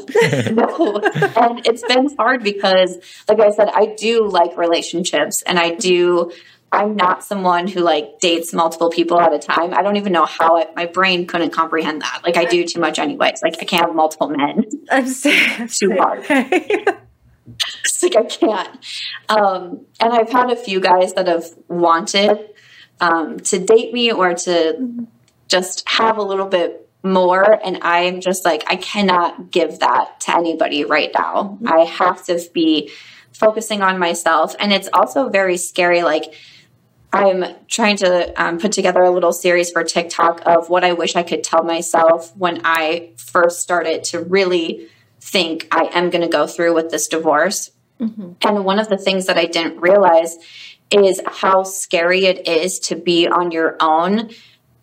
no. 0.53 1.01
and 1.37 1.66
it's 1.66 1.83
been 1.83 2.14
hard 2.16 2.42
because, 2.42 2.99
like 3.29 3.40
I 3.40 3.51
said, 3.51 3.68
I 3.68 3.94
do 3.99 4.29
like 4.29 4.57
relationships 4.57 5.42
and 5.42 5.59
I 5.59 5.75
do. 5.75 6.31
I'm 6.72 6.96
not 6.96 7.25
someone 7.25 7.68
who 7.68 7.81
like 7.81 8.18
dates 8.20 8.53
multiple 8.53 8.90
people 8.90 9.20
at 9.20 9.33
a 9.33 9.38
time. 9.38 9.72
I 9.72 9.83
don't 9.83 9.96
even 9.96 10.12
know 10.12 10.27
how 10.27 10.59
it, 10.59 10.70
my 10.77 10.87
brain 10.87 11.27
couldn't 11.27 11.51
comprehend 11.51 12.03
that. 12.03 12.22
Like 12.25 12.37
I 12.37 12.44
do 12.44 12.64
too 12.64 12.81
much 12.81 12.99
anyways. 12.99 13.40
Like 13.42 13.57
I 13.61 13.64
can't 13.64 13.87
have 13.87 13.94
multiple 13.94 14.29
men. 14.29 14.64
I'm 14.90 15.07
saying 15.07 15.68
too 15.72 15.92
hard. 15.96 16.25
it's 16.29 18.03
like 18.03 18.16
I 18.16 18.25
can't. 18.25 18.85
Um, 19.29 19.87
and 20.01 20.12
I've 20.12 20.31
had 20.31 20.51
a 20.51 20.57
few 20.57 20.81
guys 20.81 21.14
that 21.14 21.29
have 21.29 21.46
wanted 21.68 22.51
um, 23.01 23.38
to 23.40 23.59
date 23.59 23.92
me 23.94 24.12
or 24.12 24.35
to 24.35 25.07
just 25.49 25.88
have 25.88 26.18
a 26.18 26.22
little 26.22 26.46
bit 26.46 26.86
more 27.12 27.59
and 27.64 27.79
i'm 27.83 28.21
just 28.21 28.45
like 28.45 28.62
i 28.66 28.77
cannot 28.77 29.51
give 29.51 29.79
that 29.81 30.21
to 30.21 30.35
anybody 30.37 30.85
right 30.85 31.11
now 31.16 31.59
i 31.66 31.81
have 31.81 32.25
to 32.25 32.40
be 32.53 32.90
focusing 33.33 33.83
on 33.83 33.99
myself 33.99 34.55
and 34.59 34.73
it's 34.73 34.88
also 34.92 35.29
very 35.29 35.57
scary 35.57 36.03
like 36.03 36.35
i'm 37.12 37.45
trying 37.69 37.97
to 37.97 38.33
um, 38.42 38.59
put 38.59 38.73
together 38.73 39.03
a 39.03 39.11
little 39.11 39.33
series 39.33 39.71
for 39.71 39.85
tiktok 39.85 40.42
of 40.47 40.69
what 40.69 40.85
i 40.85 40.92
wish 40.92 41.16
i 41.16 41.23
could 41.23 41.42
tell 41.42 41.62
myself 41.62 42.35
when 42.37 42.61
i 42.64 43.11
first 43.16 43.61
started 43.61 44.05
to 44.05 44.21
really 44.21 44.88
think 45.21 45.66
i 45.71 45.88
am 45.92 46.11
going 46.11 46.23
to 46.23 46.29
go 46.29 46.47
through 46.47 46.75
with 46.75 46.90
this 46.90 47.09
divorce 47.09 47.71
mm-hmm. 48.01 48.33
and 48.42 48.64
one 48.64 48.79
of 48.79 48.88
the 48.88 48.99
things 48.99 49.27
that 49.27 49.38
i 49.38 49.45
didn't 49.45 49.81
realize 49.81 50.37
is 50.90 51.21
how 51.27 51.62
scary 51.62 52.27
it 52.27 52.47
is 52.47 52.79
to 52.79 52.95
be 52.95 53.27
on 53.27 53.51
your 53.51 53.77
own 53.81 54.31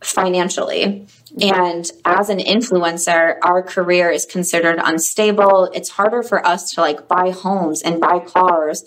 financially. 0.03 1.07
And 1.41 1.89
as 2.05 2.29
an 2.29 2.37
influencer, 2.37 3.37
our 3.41 3.63
career 3.63 4.11
is 4.11 4.25
considered 4.25 4.79
unstable. 4.83 5.69
It's 5.73 5.89
harder 5.89 6.21
for 6.21 6.45
us 6.45 6.71
to 6.73 6.81
like 6.81 7.07
buy 7.07 7.31
homes 7.31 7.81
and 7.81 7.99
buy 7.99 8.19
cars 8.19 8.83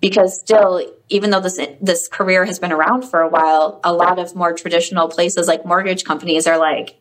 because 0.00 0.38
still 0.38 0.80
even 1.08 1.30
though 1.30 1.40
this 1.40 1.58
this 1.80 2.06
career 2.06 2.44
has 2.44 2.58
been 2.58 2.72
around 2.72 3.02
for 3.02 3.20
a 3.20 3.28
while, 3.28 3.80
a 3.82 3.92
lot 3.92 4.18
of 4.18 4.36
more 4.36 4.52
traditional 4.52 5.08
places 5.08 5.48
like 5.48 5.66
mortgage 5.66 6.04
companies 6.04 6.46
are 6.46 6.58
like 6.58 7.00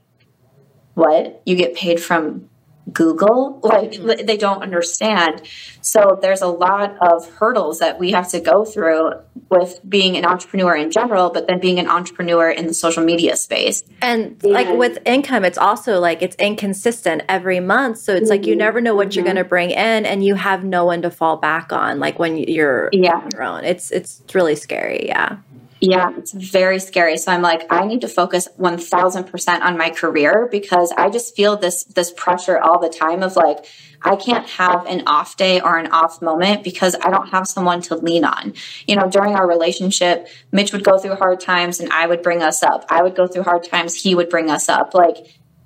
what? 0.95 1.43
You 1.45 1.55
get 1.55 1.75
paid 1.75 2.01
from 2.01 2.49
Google. 2.91 3.59
Like 3.63 3.93
they 4.25 4.37
don't 4.37 4.61
understand. 4.61 5.41
So 5.81 6.17
there's 6.21 6.41
a 6.41 6.47
lot 6.47 6.95
of 7.01 7.29
hurdles 7.35 7.79
that 7.79 7.99
we 7.99 8.11
have 8.11 8.29
to 8.31 8.39
go 8.39 8.65
through 8.65 9.11
with 9.49 9.79
being 9.87 10.17
an 10.17 10.25
entrepreneur 10.25 10.75
in 10.75 10.91
general, 10.91 11.29
but 11.29 11.47
then 11.47 11.59
being 11.59 11.79
an 11.79 11.87
entrepreneur 11.87 12.49
in 12.49 12.67
the 12.67 12.73
social 12.73 13.03
media 13.03 13.35
space. 13.35 13.83
And 14.01 14.41
like 14.43 14.69
with 14.69 14.99
income, 15.05 15.45
it's 15.45 15.57
also 15.57 15.99
like 15.99 16.21
it's 16.21 16.35
inconsistent 16.37 17.23
every 17.29 17.59
month. 17.59 17.99
So 17.99 18.13
it's 18.13 18.23
mm-hmm. 18.23 18.29
like 18.31 18.45
you 18.45 18.53
mm-hmm. 18.53 18.59
never 18.59 18.81
know 18.81 18.95
what 18.95 19.09
mm-hmm. 19.09 19.15
you're 19.15 19.25
going 19.25 19.37
to 19.37 19.43
bring 19.43 19.71
in 19.71 20.05
and 20.05 20.23
you 20.23 20.35
have 20.35 20.63
no 20.63 20.85
one 20.85 21.01
to 21.01 21.11
fall 21.11 21.37
back 21.37 21.71
on 21.71 21.99
like 21.99 22.19
when 22.19 22.37
you're 22.37 22.89
yeah. 22.91 23.15
on 23.15 23.29
your 23.33 23.43
own. 23.43 23.63
It's 23.63 23.91
it's 23.91 24.21
really 24.33 24.55
scary, 24.55 25.07
yeah. 25.07 25.37
Yeah, 25.79 26.11
it's 26.17 26.31
very 26.31 26.79
scary. 26.79 27.17
So 27.17 27.31
I'm 27.31 27.41
like, 27.41 27.71
I 27.71 27.85
need 27.85 28.01
to 28.01 28.07
focus 28.07 28.47
1000% 28.57 29.61
on 29.61 29.77
my 29.77 29.89
career 29.89 30.47
because 30.51 30.91
I 30.97 31.09
just 31.09 31.35
feel 31.35 31.55
this 31.55 31.83
this 31.83 32.11
pressure 32.11 32.59
all 32.59 32.79
the 32.79 32.89
time 32.89 33.21
of 33.21 33.35
like 33.35 33.65
I 34.01 34.15
can't 34.15 34.47
have 34.49 34.85
an 34.85 35.03
off 35.07 35.37
day 35.37 35.59
or 35.59 35.77
an 35.77 35.87
off 35.87 36.21
moment 36.21 36.63
because 36.63 36.95
I 36.95 37.09
don't 37.09 37.29
have 37.29 37.47
someone 37.47 37.81
to 37.83 37.95
lean 37.95 38.25
on. 38.25 38.53
You 38.87 38.95
know, 38.95 39.09
during 39.09 39.35
our 39.35 39.47
relationship, 39.47 40.27
Mitch 40.51 40.71
would 40.71 40.83
go 40.83 40.97
through 40.97 41.15
hard 41.15 41.39
times 41.39 41.79
and 41.79 41.91
I 41.91 42.07
would 42.07 42.21
bring 42.21 42.41
us 42.41 42.63
up. 42.63 42.85
I 42.89 43.01
would 43.03 43.15
go 43.15 43.27
through 43.27 43.43
hard 43.43 43.63
times, 43.63 43.95
he 43.95 44.15
would 44.15 44.29
bring 44.29 44.49
us 44.49 44.69
up. 44.69 44.93
Like 44.93 45.17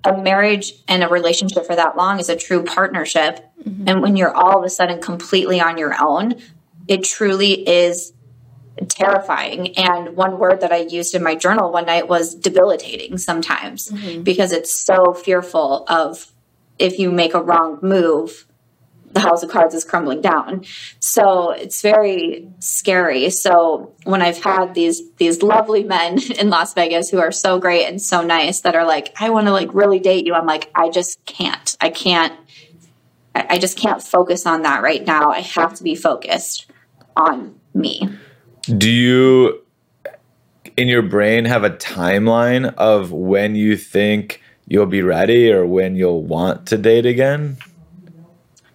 a 0.03 0.17
marriage 0.17 0.73
and 0.87 1.03
a 1.03 1.07
relationship 1.07 1.65
for 1.65 1.75
that 1.75 1.95
long 1.95 2.19
is 2.19 2.29
a 2.29 2.35
true 2.35 2.63
partnership. 2.63 3.45
Mm-hmm. 3.63 3.87
And 3.87 4.01
when 4.01 4.15
you're 4.15 4.33
all 4.33 4.57
of 4.57 4.63
a 4.63 4.69
sudden 4.69 5.01
completely 5.01 5.61
on 5.61 5.77
your 5.77 5.95
own, 6.01 6.35
it 6.87 7.03
truly 7.03 7.67
is 7.67 8.13
terrifying. 8.87 9.77
And 9.77 10.15
one 10.15 10.39
word 10.39 10.61
that 10.61 10.71
I 10.71 10.77
used 10.77 11.15
in 11.15 11.23
my 11.23 11.35
journal 11.35 11.71
one 11.71 11.85
night 11.85 12.07
was 12.07 12.35
debilitating 12.35 13.17
sometimes 13.17 13.89
mm-hmm. 13.89 14.23
because 14.23 14.51
it's 14.51 14.83
so 14.85 15.13
fearful 15.13 15.85
of 15.87 16.31
if 16.79 16.97
you 16.97 17.11
make 17.11 17.33
a 17.33 17.41
wrong 17.41 17.79
move, 17.81 18.45
the 19.13 19.19
house 19.19 19.43
of 19.43 19.49
cards 19.49 19.75
is 19.75 19.83
crumbling 19.83 20.21
down. 20.21 20.63
So 20.99 21.51
it's 21.51 21.81
very 21.81 22.47
scary. 22.59 23.29
So 23.29 23.93
when 24.05 24.21
I've 24.21 24.41
had 24.41 24.73
these 24.73 25.01
these 25.17 25.43
lovely 25.43 25.83
men 25.83 26.19
in 26.39 26.49
Las 26.49 26.73
Vegas 26.73 27.09
who 27.09 27.19
are 27.19 27.31
so 27.31 27.59
great 27.59 27.87
and 27.87 28.01
so 28.01 28.21
nice 28.21 28.61
that 28.61 28.75
are 28.75 28.85
like, 28.85 29.13
I 29.19 29.29
want 29.29 29.47
to 29.47 29.51
like 29.51 29.73
really 29.73 29.99
date 29.99 30.25
you, 30.25 30.33
I'm 30.33 30.45
like, 30.45 30.71
I 30.73 30.89
just 30.89 31.23
can't. 31.25 31.75
I 31.81 31.89
can't 31.89 32.33
I 33.33 33.59
just 33.59 33.77
can't 33.77 34.01
focus 34.01 34.45
on 34.45 34.63
that 34.63 34.81
right 34.81 35.05
now. 35.05 35.29
I 35.29 35.39
have 35.39 35.73
to 35.75 35.83
be 35.83 35.95
focused 35.95 36.69
on 37.15 37.59
me. 37.73 38.09
Do 38.63 38.89
you 38.89 39.63
in 40.77 40.87
your 40.87 41.01
brain 41.01 41.45
have 41.45 41.63
a 41.63 41.69
timeline 41.71 42.73
of 42.75 43.11
when 43.11 43.55
you 43.55 43.75
think 43.75 44.41
you'll 44.67 44.85
be 44.85 45.01
ready 45.01 45.51
or 45.51 45.65
when 45.65 45.95
you'll 45.95 46.23
want 46.23 46.67
to 46.67 46.77
date 46.77 47.05
again? 47.05 47.57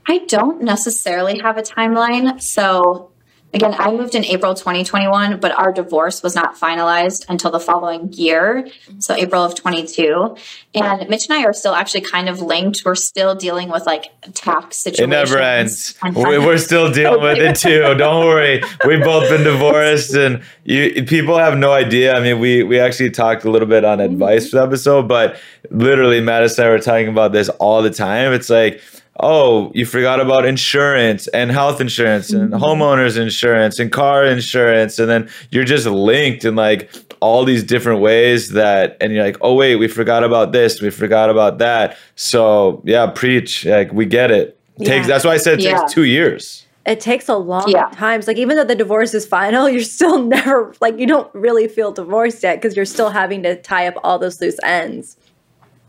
I 0.08 0.18
don't 0.26 0.62
necessarily 0.62 1.38
have 1.38 1.56
a 1.56 1.62
timeline. 1.62 2.40
So 2.40 3.10
Again, 3.56 3.74
I 3.78 3.90
moved 3.90 4.14
in 4.14 4.22
April 4.26 4.52
2021, 4.52 5.40
but 5.40 5.50
our 5.52 5.72
divorce 5.72 6.22
was 6.22 6.34
not 6.34 6.56
finalized 6.56 7.24
until 7.30 7.50
the 7.50 7.58
following 7.58 8.12
year, 8.12 8.68
so 8.98 9.14
April 9.14 9.42
of 9.42 9.54
22. 9.54 10.36
And 10.74 11.08
Mitch 11.08 11.30
and 11.30 11.38
I 11.38 11.44
are 11.46 11.54
still 11.54 11.74
actually 11.74 12.02
kind 12.02 12.28
of 12.28 12.42
linked. 12.42 12.82
We're 12.84 12.94
still 12.94 13.34
dealing 13.34 13.70
with 13.70 13.86
like 13.86 14.12
tax 14.34 14.76
situations. 14.76 15.04
It 15.04 15.06
never 15.06 15.38
ends. 15.38 15.94
We're 16.04 16.58
still 16.58 16.92
dealing 16.92 17.22
with 17.22 17.38
it 17.38 17.56
too. 17.56 17.94
Don't 17.98 18.26
worry. 18.26 18.62
We've 18.86 19.02
both 19.02 19.30
been 19.30 19.42
divorced, 19.42 20.12
and 20.12 20.42
you 20.64 21.04
people 21.04 21.38
have 21.38 21.56
no 21.56 21.72
idea. 21.72 22.14
I 22.14 22.20
mean, 22.20 22.38
we 22.38 22.62
we 22.62 22.78
actually 22.78 23.08
talked 23.08 23.46
a 23.46 23.50
little 23.50 23.68
bit 23.68 23.86
on 23.86 24.00
mm-hmm. 24.00 24.12
advice 24.12 24.50
for 24.50 24.56
the 24.56 24.64
episode, 24.64 25.08
but 25.08 25.40
literally, 25.70 26.20
Madison 26.20 26.64
and 26.64 26.68
I 26.68 26.76
were 26.76 26.82
talking 26.82 27.08
about 27.08 27.32
this 27.32 27.48
all 27.48 27.80
the 27.80 27.90
time. 27.90 28.34
It's 28.34 28.50
like 28.50 28.82
oh, 29.20 29.70
you 29.74 29.86
forgot 29.86 30.20
about 30.20 30.44
insurance 30.44 31.26
and 31.28 31.50
health 31.50 31.80
insurance 31.80 32.30
and 32.30 32.52
mm-hmm. 32.52 32.62
homeowners 32.62 33.20
insurance 33.20 33.78
and 33.78 33.90
car 33.90 34.24
insurance. 34.24 34.98
And 34.98 35.08
then 35.08 35.30
you're 35.50 35.64
just 35.64 35.86
linked 35.86 36.44
in 36.44 36.56
like 36.56 36.90
all 37.20 37.44
these 37.44 37.64
different 37.64 38.00
ways 38.00 38.50
that, 38.50 38.96
and 39.00 39.12
you're 39.12 39.24
like, 39.24 39.38
oh, 39.40 39.54
wait, 39.54 39.76
we 39.76 39.88
forgot 39.88 40.24
about 40.24 40.52
this. 40.52 40.80
We 40.80 40.90
forgot 40.90 41.30
about 41.30 41.58
that. 41.58 41.96
So 42.14 42.82
yeah, 42.84 43.06
preach. 43.06 43.64
Like 43.64 43.92
we 43.92 44.06
get 44.06 44.30
it. 44.30 44.58
Yeah. 44.78 44.88
Takes, 44.88 45.06
that's 45.06 45.24
why 45.24 45.32
I 45.32 45.38
said 45.38 45.60
it 45.60 45.64
yeah. 45.64 45.78
takes 45.78 45.92
two 45.92 46.04
years 46.04 46.66
it 46.86 47.00
takes 47.00 47.28
a 47.28 47.36
long 47.36 47.68
yeah. 47.68 47.88
time. 47.90 48.22
Like 48.26 48.38
even 48.38 48.56
though 48.56 48.64
the 48.64 48.76
divorce 48.76 49.12
is 49.12 49.26
final, 49.26 49.68
you're 49.68 49.82
still 49.82 50.22
never 50.22 50.72
like 50.80 50.98
you 50.98 51.06
don't 51.06 51.32
really 51.34 51.68
feel 51.68 51.92
divorced 51.92 52.42
yet 52.42 52.56
because 52.56 52.76
you're 52.76 52.84
still 52.84 53.10
having 53.10 53.42
to 53.42 53.60
tie 53.60 53.86
up 53.88 53.94
all 54.04 54.18
those 54.18 54.40
loose 54.40 54.58
ends. 54.62 55.16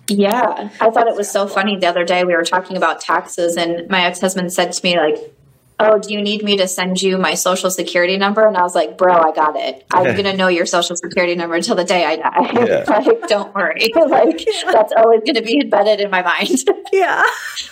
Yeah, 0.09 0.69
I 0.79 0.89
thought 0.89 1.07
it 1.07 1.15
was 1.15 1.29
so 1.29 1.47
funny 1.47 1.77
the 1.77 1.87
other 1.87 2.05
day. 2.05 2.23
We 2.23 2.35
were 2.35 2.43
talking 2.43 2.77
about 2.77 3.01
taxes, 3.01 3.57
and 3.57 3.89
my 3.89 4.05
ex 4.05 4.21
husband 4.21 4.51
said 4.53 4.71
to 4.73 4.83
me, 4.83 4.97
like, 4.97 5.33
Oh, 5.79 5.99
do 5.99 6.11
you 6.11 6.23
need 6.23 6.43
me 6.43 6.57
to 6.57 6.67
send 6.67 6.99
you 7.03 7.19
my 7.19 7.35
social 7.35 7.69
security 7.69 8.17
number? 8.17 8.47
And 8.47 8.57
I 8.57 8.63
was 8.63 8.73
like, 8.73 8.97
Bro, 8.97 9.13
I 9.13 9.31
got 9.31 9.55
it. 9.55 9.85
I'm 9.93 10.03
going 10.17 10.23
to 10.23 10.35
know 10.35 10.47
your 10.47 10.65
social 10.65 10.95
security 10.95 11.35
number 11.35 11.55
until 11.55 11.75
the 11.75 11.83
day 11.83 12.03
I 12.03 12.15
die. 12.15 12.51
Yeah. 12.67 12.83
like, 12.87 13.27
don't 13.27 13.53
worry. 13.53 13.91
like, 13.95 14.43
that's 14.71 14.91
always 14.97 15.21
going 15.21 15.35
to 15.35 15.43
be 15.43 15.61
embedded 15.61 15.99
in 15.99 16.09
my 16.09 16.23
mind. 16.23 16.57
Yeah. 16.91 17.23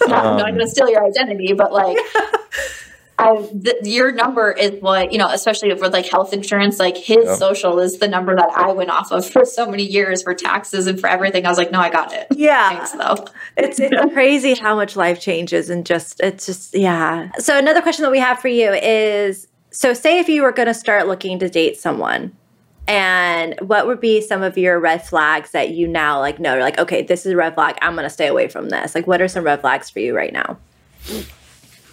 not, 0.02 0.26
um, 0.26 0.28
I'm 0.34 0.38
not 0.38 0.48
going 0.50 0.60
to 0.60 0.70
steal 0.70 0.90
your 0.90 1.04
identity, 1.04 1.54
but 1.54 1.72
like, 1.74 1.98
the, 3.18 3.78
your 3.84 4.12
number 4.12 4.52
is 4.52 4.82
what 4.82 5.12
you 5.12 5.18
know, 5.18 5.30
especially 5.30 5.74
for 5.76 5.90
like 5.90 6.06
health 6.06 6.34
insurance. 6.34 6.80
Like 6.80 6.98
his 6.98 7.26
yeah. 7.26 7.36
social 7.36 7.80
is 7.80 8.00
the 8.00 8.08
number 8.08 8.36
that 8.36 8.50
I 8.56 8.72
went 8.72 8.90
off 8.90 9.12
of 9.12 9.30
for 9.30 9.46
so 9.46 9.70
many 9.70 9.84
years 9.84 10.24
for 10.24 10.34
taxes 10.34 10.88
and 10.88 11.00
for 11.00 11.08
everything. 11.08 11.46
I 11.46 11.50
was 11.50 11.58
like, 11.58 11.72
no, 11.72 11.80
I 11.80 11.90
got 11.90 12.14
it. 12.14 12.28
Yeah, 12.32 12.70
thanks 12.70 12.92
though. 12.92 13.26
It's, 13.56 13.80
it's 13.80 14.14
crazy 14.14 14.56
how 14.56 14.76
much 14.76 14.96
life 14.96 15.22
changes 15.22 15.70
and 15.70 15.86
just 15.86 16.20
it's 16.22 16.46
just 16.46 16.76
yeah. 16.76 17.32
So 17.40 17.58
another 17.58 17.82
question 17.82 18.04
that 18.04 18.12
we 18.12 18.20
have 18.20 18.40
for 18.40 18.50
you 18.50 18.72
is: 18.74 19.48
so 19.72 19.94
say 19.94 20.20
if 20.20 20.28
you 20.28 20.42
were 20.44 20.52
going 20.52 20.68
to 20.68 20.74
start 20.74 21.08
looking 21.08 21.40
to 21.40 21.50
date 21.50 21.78
someone, 21.78 22.36
and 22.88 23.56
what 23.62 23.88
would 23.88 24.02
be 24.02 24.20
some 24.20 24.44
of 24.44 24.58
your 24.58 24.80
red 24.80 25.06
flags 25.06 25.52
that 25.52 25.72
you 25.72 25.88
now 25.88 26.20
like 26.20 26.40
know? 26.40 26.58
Like, 26.60 26.78
okay, 26.78 27.02
this 27.02 27.26
is 27.26 27.32
a 27.32 27.38
red 27.38 27.56
flag. 27.56 27.78
I'm 27.82 27.94
going 27.94 28.04
to 28.04 28.10
stay 28.10 28.28
away 28.28 28.50
from 28.50 28.70
this. 28.70 28.94
Like, 28.94 29.08
what 29.08 29.22
are 29.22 29.28
some 29.30 29.46
red 29.46 29.62
flags 29.62 29.90
for 29.90 30.00
you 30.00 30.16
right 30.16 30.34
now? 30.34 30.58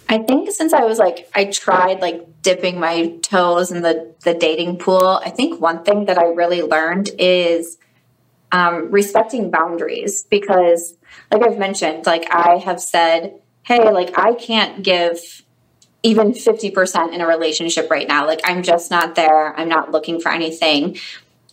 I 0.09 0.19
think 0.19 0.51
since 0.51 0.73
I 0.73 0.83
was 0.83 0.99
like 0.99 1.29
I 1.33 1.45
tried 1.45 2.01
like 2.01 2.41
dipping 2.41 2.79
my 2.79 3.17
toes 3.21 3.71
in 3.71 3.81
the 3.81 4.13
the 4.23 4.33
dating 4.33 4.77
pool, 4.77 5.21
I 5.23 5.29
think 5.29 5.61
one 5.61 5.83
thing 5.83 6.05
that 6.05 6.17
I 6.17 6.25
really 6.25 6.61
learned 6.61 7.09
is 7.17 7.77
um, 8.51 8.91
respecting 8.91 9.49
boundaries 9.49 10.23
because 10.29 10.95
like 11.31 11.41
I've 11.41 11.57
mentioned, 11.57 12.05
like 12.05 12.27
I 12.31 12.57
have 12.57 12.79
said, 12.79 13.39
hey, 13.63 13.91
like 13.91 14.17
I 14.17 14.35
can't 14.35 14.83
give 14.83 15.43
even 16.03 16.33
50% 16.33 17.13
in 17.13 17.21
a 17.21 17.27
relationship 17.27 17.89
right 17.89 18.07
now. 18.07 18.27
Like 18.27 18.41
I'm 18.43 18.61
just 18.61 18.91
not 18.91 19.15
there. 19.15 19.57
I'm 19.57 19.69
not 19.69 19.91
looking 19.91 20.19
for 20.19 20.31
anything. 20.31 20.97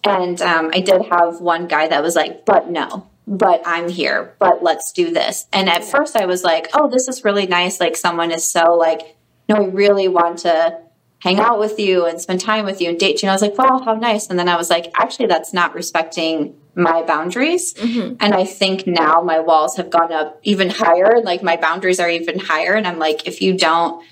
And 0.04 0.40
um, 0.42 0.70
I 0.74 0.80
did 0.80 1.02
have 1.10 1.40
one 1.40 1.68
guy 1.68 1.88
that 1.88 2.02
was 2.02 2.16
like, 2.16 2.44
but 2.44 2.68
no, 2.68 3.06
but 3.30 3.62
I'm 3.64 3.88
here, 3.88 4.34
but 4.40 4.60
let's 4.60 4.90
do 4.90 5.12
this. 5.12 5.46
And 5.52 5.70
at 5.70 5.84
first 5.84 6.16
I 6.16 6.26
was 6.26 6.42
like, 6.42 6.68
oh, 6.74 6.90
this 6.90 7.06
is 7.06 7.24
really 7.24 7.46
nice. 7.46 7.78
Like 7.78 7.96
someone 7.96 8.32
is 8.32 8.50
so 8.50 8.74
like, 8.74 9.16
no, 9.48 9.62
we 9.62 9.70
really 9.70 10.08
want 10.08 10.40
to 10.40 10.80
hang 11.20 11.38
out 11.38 11.60
with 11.60 11.78
you 11.78 12.06
and 12.06 12.20
spend 12.20 12.40
time 12.40 12.64
with 12.64 12.80
you 12.80 12.88
and 12.88 12.98
date 12.98 13.22
you. 13.22 13.26
And 13.26 13.30
I 13.30 13.34
was 13.34 13.42
like, 13.42 13.56
wow, 13.56 13.80
how 13.84 13.94
nice. 13.94 14.26
And 14.28 14.38
then 14.38 14.48
I 14.48 14.56
was 14.56 14.68
like, 14.68 14.90
actually, 14.94 15.26
that's 15.26 15.52
not 15.52 15.74
respecting 15.74 16.56
my 16.74 17.02
boundaries. 17.02 17.72
Mm-hmm. 17.74 18.16
And 18.18 18.34
I 18.34 18.44
think 18.44 18.88
now 18.88 19.20
my 19.20 19.38
walls 19.38 19.76
have 19.76 19.90
gone 19.90 20.12
up 20.12 20.40
even 20.42 20.68
higher. 20.68 21.20
Like 21.22 21.40
my 21.40 21.56
boundaries 21.56 22.00
are 22.00 22.10
even 22.10 22.40
higher. 22.40 22.74
And 22.74 22.84
I'm 22.84 22.98
like, 22.98 23.28
if 23.28 23.40
you 23.40 23.56
don't 23.56 24.04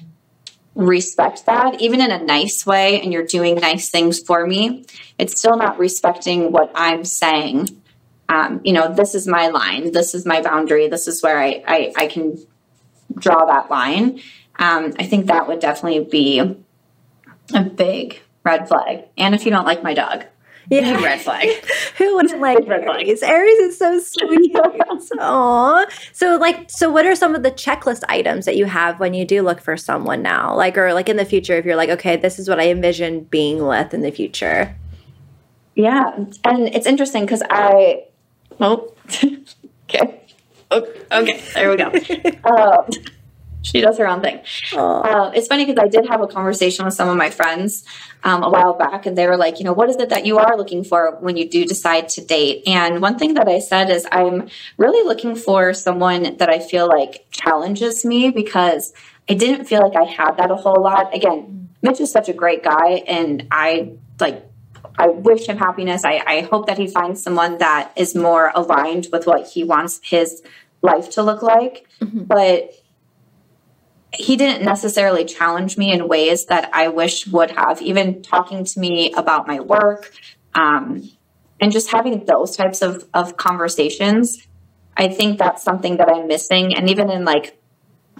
respect 0.76 1.46
that, 1.46 1.80
even 1.80 2.00
in 2.00 2.12
a 2.12 2.22
nice 2.22 2.64
way, 2.64 3.00
and 3.00 3.12
you're 3.12 3.26
doing 3.26 3.56
nice 3.56 3.90
things 3.90 4.20
for 4.20 4.46
me, 4.46 4.84
it's 5.18 5.36
still 5.36 5.56
not 5.56 5.76
respecting 5.80 6.52
what 6.52 6.70
I'm 6.76 7.04
saying 7.04 7.82
um, 8.28 8.60
you 8.64 8.72
know, 8.72 8.92
this 8.92 9.14
is 9.14 9.26
my 9.26 9.48
line, 9.48 9.92
this 9.92 10.14
is 10.14 10.26
my 10.26 10.42
boundary, 10.42 10.88
this 10.88 11.08
is 11.08 11.22
where 11.22 11.38
I, 11.38 11.62
I, 11.66 11.92
I 11.96 12.06
can 12.06 12.38
draw 13.14 13.46
that 13.46 13.70
line. 13.70 14.20
Um, 14.58 14.92
I 14.98 15.04
think 15.04 15.26
that 15.26 15.48
would 15.48 15.60
definitely 15.60 16.04
be 16.04 16.40
a 17.54 17.62
big 17.62 18.20
red 18.44 18.68
flag. 18.68 19.04
And 19.16 19.34
if 19.34 19.44
you 19.44 19.50
don't 19.50 19.64
like 19.64 19.82
my 19.82 19.94
dog, 19.94 20.24
yeah. 20.70 20.94
Big 20.96 21.02
red 21.02 21.20
flag. 21.20 21.48
Who 21.96 22.16
wouldn't 22.16 22.40
like 22.40 22.58
red 22.66 22.82
Aries? 22.82 23.20
Flag. 23.20 23.32
Aries 23.32 23.58
is 23.58 23.78
so 23.78 23.98
sweet. 24.00 24.52
Aww. 24.54 25.86
So 26.12 26.36
like 26.36 26.70
so 26.70 26.90
what 26.90 27.06
are 27.06 27.14
some 27.14 27.34
of 27.34 27.42
the 27.42 27.50
checklist 27.50 28.04
items 28.08 28.44
that 28.44 28.56
you 28.56 28.66
have 28.66 29.00
when 29.00 29.14
you 29.14 29.24
do 29.24 29.42
look 29.42 29.60
for 29.60 29.76
someone 29.78 30.20
now? 30.20 30.54
Like 30.54 30.76
or 30.76 30.92
like 30.92 31.08
in 31.08 31.16
the 31.16 31.24
future 31.24 31.54
if 31.54 31.64
you're 31.64 31.76
like, 31.76 31.88
okay, 31.88 32.16
this 32.16 32.38
is 32.38 32.48
what 32.48 32.60
I 32.60 32.68
envision 32.68 33.20
being 33.24 33.66
with 33.66 33.94
in 33.94 34.02
the 34.02 34.10
future. 34.10 34.76
Yeah. 35.74 36.16
And 36.44 36.68
it's 36.74 36.86
interesting 36.86 37.24
because 37.24 37.42
I 37.48 38.04
Oh, 38.60 38.92
okay. 39.84 40.22
okay, 40.72 41.42
there 41.54 41.70
we 41.70 41.76
go. 41.76 41.92
Um, 42.44 42.86
she 43.62 43.80
does 43.80 43.98
her 43.98 44.08
own 44.08 44.20
thing. 44.20 44.40
Uh, 44.74 45.30
it's 45.34 45.46
funny 45.46 45.64
because 45.64 45.82
I 45.82 45.88
did 45.88 46.08
have 46.08 46.20
a 46.20 46.26
conversation 46.26 46.84
with 46.84 46.94
some 46.94 47.08
of 47.08 47.16
my 47.16 47.30
friends 47.30 47.84
um, 48.24 48.42
a 48.42 48.50
while 48.50 48.74
back, 48.74 49.06
and 49.06 49.16
they 49.16 49.26
were 49.26 49.36
like, 49.36 49.58
you 49.58 49.64
know, 49.64 49.72
what 49.72 49.88
is 49.88 49.96
it 49.96 50.08
that 50.08 50.26
you 50.26 50.38
are 50.38 50.56
looking 50.56 50.84
for 50.84 51.16
when 51.20 51.36
you 51.36 51.48
do 51.48 51.64
decide 51.64 52.08
to 52.10 52.24
date? 52.24 52.62
And 52.66 53.00
one 53.00 53.18
thing 53.18 53.34
that 53.34 53.48
I 53.48 53.60
said 53.60 53.90
is, 53.90 54.06
I'm 54.10 54.48
really 54.76 55.06
looking 55.06 55.34
for 55.36 55.72
someone 55.74 56.36
that 56.38 56.48
I 56.48 56.58
feel 56.58 56.88
like 56.88 57.26
challenges 57.30 58.04
me 58.04 58.30
because 58.30 58.92
I 59.28 59.34
didn't 59.34 59.66
feel 59.66 59.82
like 59.82 59.96
I 59.96 60.04
had 60.04 60.32
that 60.38 60.50
a 60.50 60.56
whole 60.56 60.82
lot. 60.82 61.14
Again, 61.14 61.68
Mitch 61.82 62.00
is 62.00 62.10
such 62.10 62.28
a 62.28 62.32
great 62.32 62.62
guy, 62.62 63.04
and 63.06 63.46
I 63.50 63.92
like 64.20 64.47
I 64.98 65.08
wish 65.08 65.46
him 65.46 65.58
happiness. 65.58 66.04
I, 66.04 66.22
I 66.26 66.40
hope 66.42 66.66
that 66.66 66.78
he 66.78 66.86
finds 66.86 67.22
someone 67.22 67.58
that 67.58 67.92
is 67.96 68.14
more 68.14 68.52
aligned 68.54 69.08
with 69.12 69.26
what 69.26 69.48
he 69.48 69.64
wants 69.64 70.00
his 70.02 70.42
life 70.82 71.10
to 71.10 71.22
look 71.22 71.42
like. 71.42 71.86
Mm-hmm. 72.00 72.24
But 72.24 72.72
he 74.12 74.36
didn't 74.36 74.64
necessarily 74.64 75.24
challenge 75.24 75.76
me 75.76 75.92
in 75.92 76.08
ways 76.08 76.46
that 76.46 76.70
I 76.72 76.88
wish 76.88 77.26
would 77.26 77.50
have, 77.52 77.82
even 77.82 78.22
talking 78.22 78.64
to 78.64 78.80
me 78.80 79.12
about 79.12 79.46
my 79.46 79.60
work 79.60 80.12
um, 80.54 81.10
and 81.60 81.70
just 81.70 81.90
having 81.90 82.24
those 82.24 82.56
types 82.56 82.82
of, 82.82 83.06
of 83.12 83.36
conversations. 83.36 84.46
I 84.96 85.08
think 85.08 85.38
that's 85.38 85.62
something 85.62 85.98
that 85.98 86.08
I'm 86.08 86.26
missing. 86.26 86.74
And 86.74 86.88
even 86.90 87.10
in 87.10 87.24
like 87.24 87.60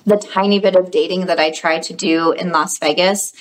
the 0.04 0.16
tiny 0.16 0.59
bit 0.59 0.76
of 0.76 0.90
dating 0.90 1.26
that 1.26 1.40
I 1.40 1.50
try 1.50 1.78
to 1.80 1.92
do 1.92 2.32
in 2.32 2.52
Las 2.52 2.78
Vegas, 2.78 3.32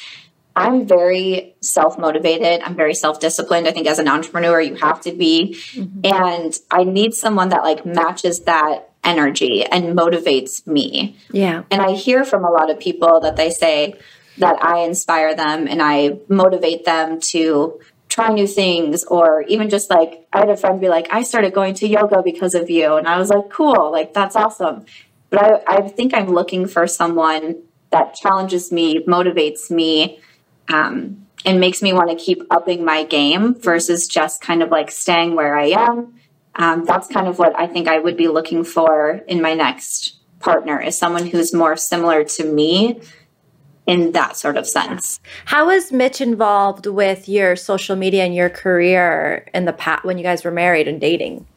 I'm 0.58 0.88
very 0.88 1.56
self 1.62 2.00
motivated. 2.00 2.62
I'm 2.64 2.76
very 2.76 2.96
self 2.96 3.20
disciplined. 3.20 3.68
I 3.68 3.72
think 3.72 3.86
as 3.86 4.00
an 4.00 4.08
entrepreneur, 4.08 4.60
you 4.60 4.74
have 4.76 5.00
to 5.02 5.12
be. 5.12 5.56
Mm-hmm. 5.74 6.00
And 6.04 6.58
I 6.72 6.84
need 6.84 7.14
someone 7.14 7.50
that 7.50 7.62
like 7.64 7.86
matches 7.86 8.42
that 8.42 8.90
energy 9.04 9.64
and 9.64 9.96
motivates 9.96 10.66
me. 10.66 11.16
Yeah. 11.32 11.64
And 11.70 11.80
I 11.80 11.94
hear 11.94 12.26
from 12.26 12.44
a 12.44 12.50
lot 12.50 12.72
of 12.72 12.80
people 12.80 13.20
that 13.22 13.36
they 13.36 13.52
say 13.52 13.94
that 14.40 14.58
I 14.64 14.80
inspire 14.80 15.36
them 15.36 15.68
and 15.68 15.80
I 15.82 16.18
motivate 16.28 16.86
them 16.86 17.20
to 17.30 17.80
try 18.10 18.30
new 18.30 18.48
things 18.48 19.04
or 19.04 19.44
even 19.44 19.70
just 19.70 19.92
like 19.92 20.28
I 20.34 20.40
had 20.40 20.50
a 20.50 20.58
friend 20.58 20.82
be 20.82 20.90
like, 20.90 21.08
I 21.12 21.22
started 21.22 21.54
going 21.54 21.76
to 21.76 21.88
yoga 21.88 22.24
because 22.24 22.56
of 22.56 22.68
you. 22.68 22.96
And 22.96 23.08
I 23.08 23.20
was 23.20 23.30
like, 23.30 23.50
cool, 23.52 23.92
like 23.92 24.14
that's 24.14 24.36
awesome. 24.36 24.86
But 25.30 25.70
I, 25.70 25.78
I 25.78 25.88
think 25.88 26.16
I'm 26.16 26.30
looking 26.30 26.68
for 26.68 26.88
someone 26.88 27.62
that 27.92 28.16
challenges 28.16 28.72
me, 28.72 29.04
motivates 29.06 29.70
me, 29.70 30.20
um, 30.70 31.28
and 31.46 31.60
makes 31.60 31.82
me 31.82 31.94
want 31.94 32.10
to 32.10 32.16
keep 32.16 32.44
upping 32.50 32.84
my 32.84 33.04
game 33.04 33.56
versus 33.56 34.08
just 34.08 34.42
kind 34.42 34.62
of 34.62 34.70
like 34.70 34.92
staying 34.92 35.36
where 35.36 35.58
I 35.58 35.68
am. 35.68 36.16
Um, 36.56 36.86
that's 36.86 37.08
kind 37.08 37.28
of 37.28 37.38
what 37.40 37.58
I 37.58 37.68
think 37.68 37.88
I 37.88 38.00
would 38.00 38.18
be 38.18 38.28
looking 38.28 38.64
for 38.64 39.22
in 39.28 39.42
my 39.42 39.54
next 39.54 40.16
partner 40.40 40.82
is 40.82 40.98
someone 40.98 41.28
who's 41.28 41.54
more 41.54 41.76
similar 41.76 42.24
to 42.24 42.44
me 42.44 43.02
in 43.86 44.12
that 44.12 44.36
sort 44.36 44.58
of 44.58 44.68
sense. 44.68 45.20
How 45.46 45.68
was 45.68 45.92
Mitch 45.92 46.20
involved 46.20 46.86
with 46.86 47.30
your 47.30 47.56
social 47.56 47.96
media 47.96 48.26
and 48.26 48.36
your 48.36 48.50
career 48.50 49.48
in 49.54 49.66
the 49.66 49.74
past 49.74 50.04
when 50.04 50.18
you 50.18 50.24
guys 50.24 50.44
were 50.44 50.52
married 50.52 50.88
and 50.88 51.00
dating? 51.00 51.48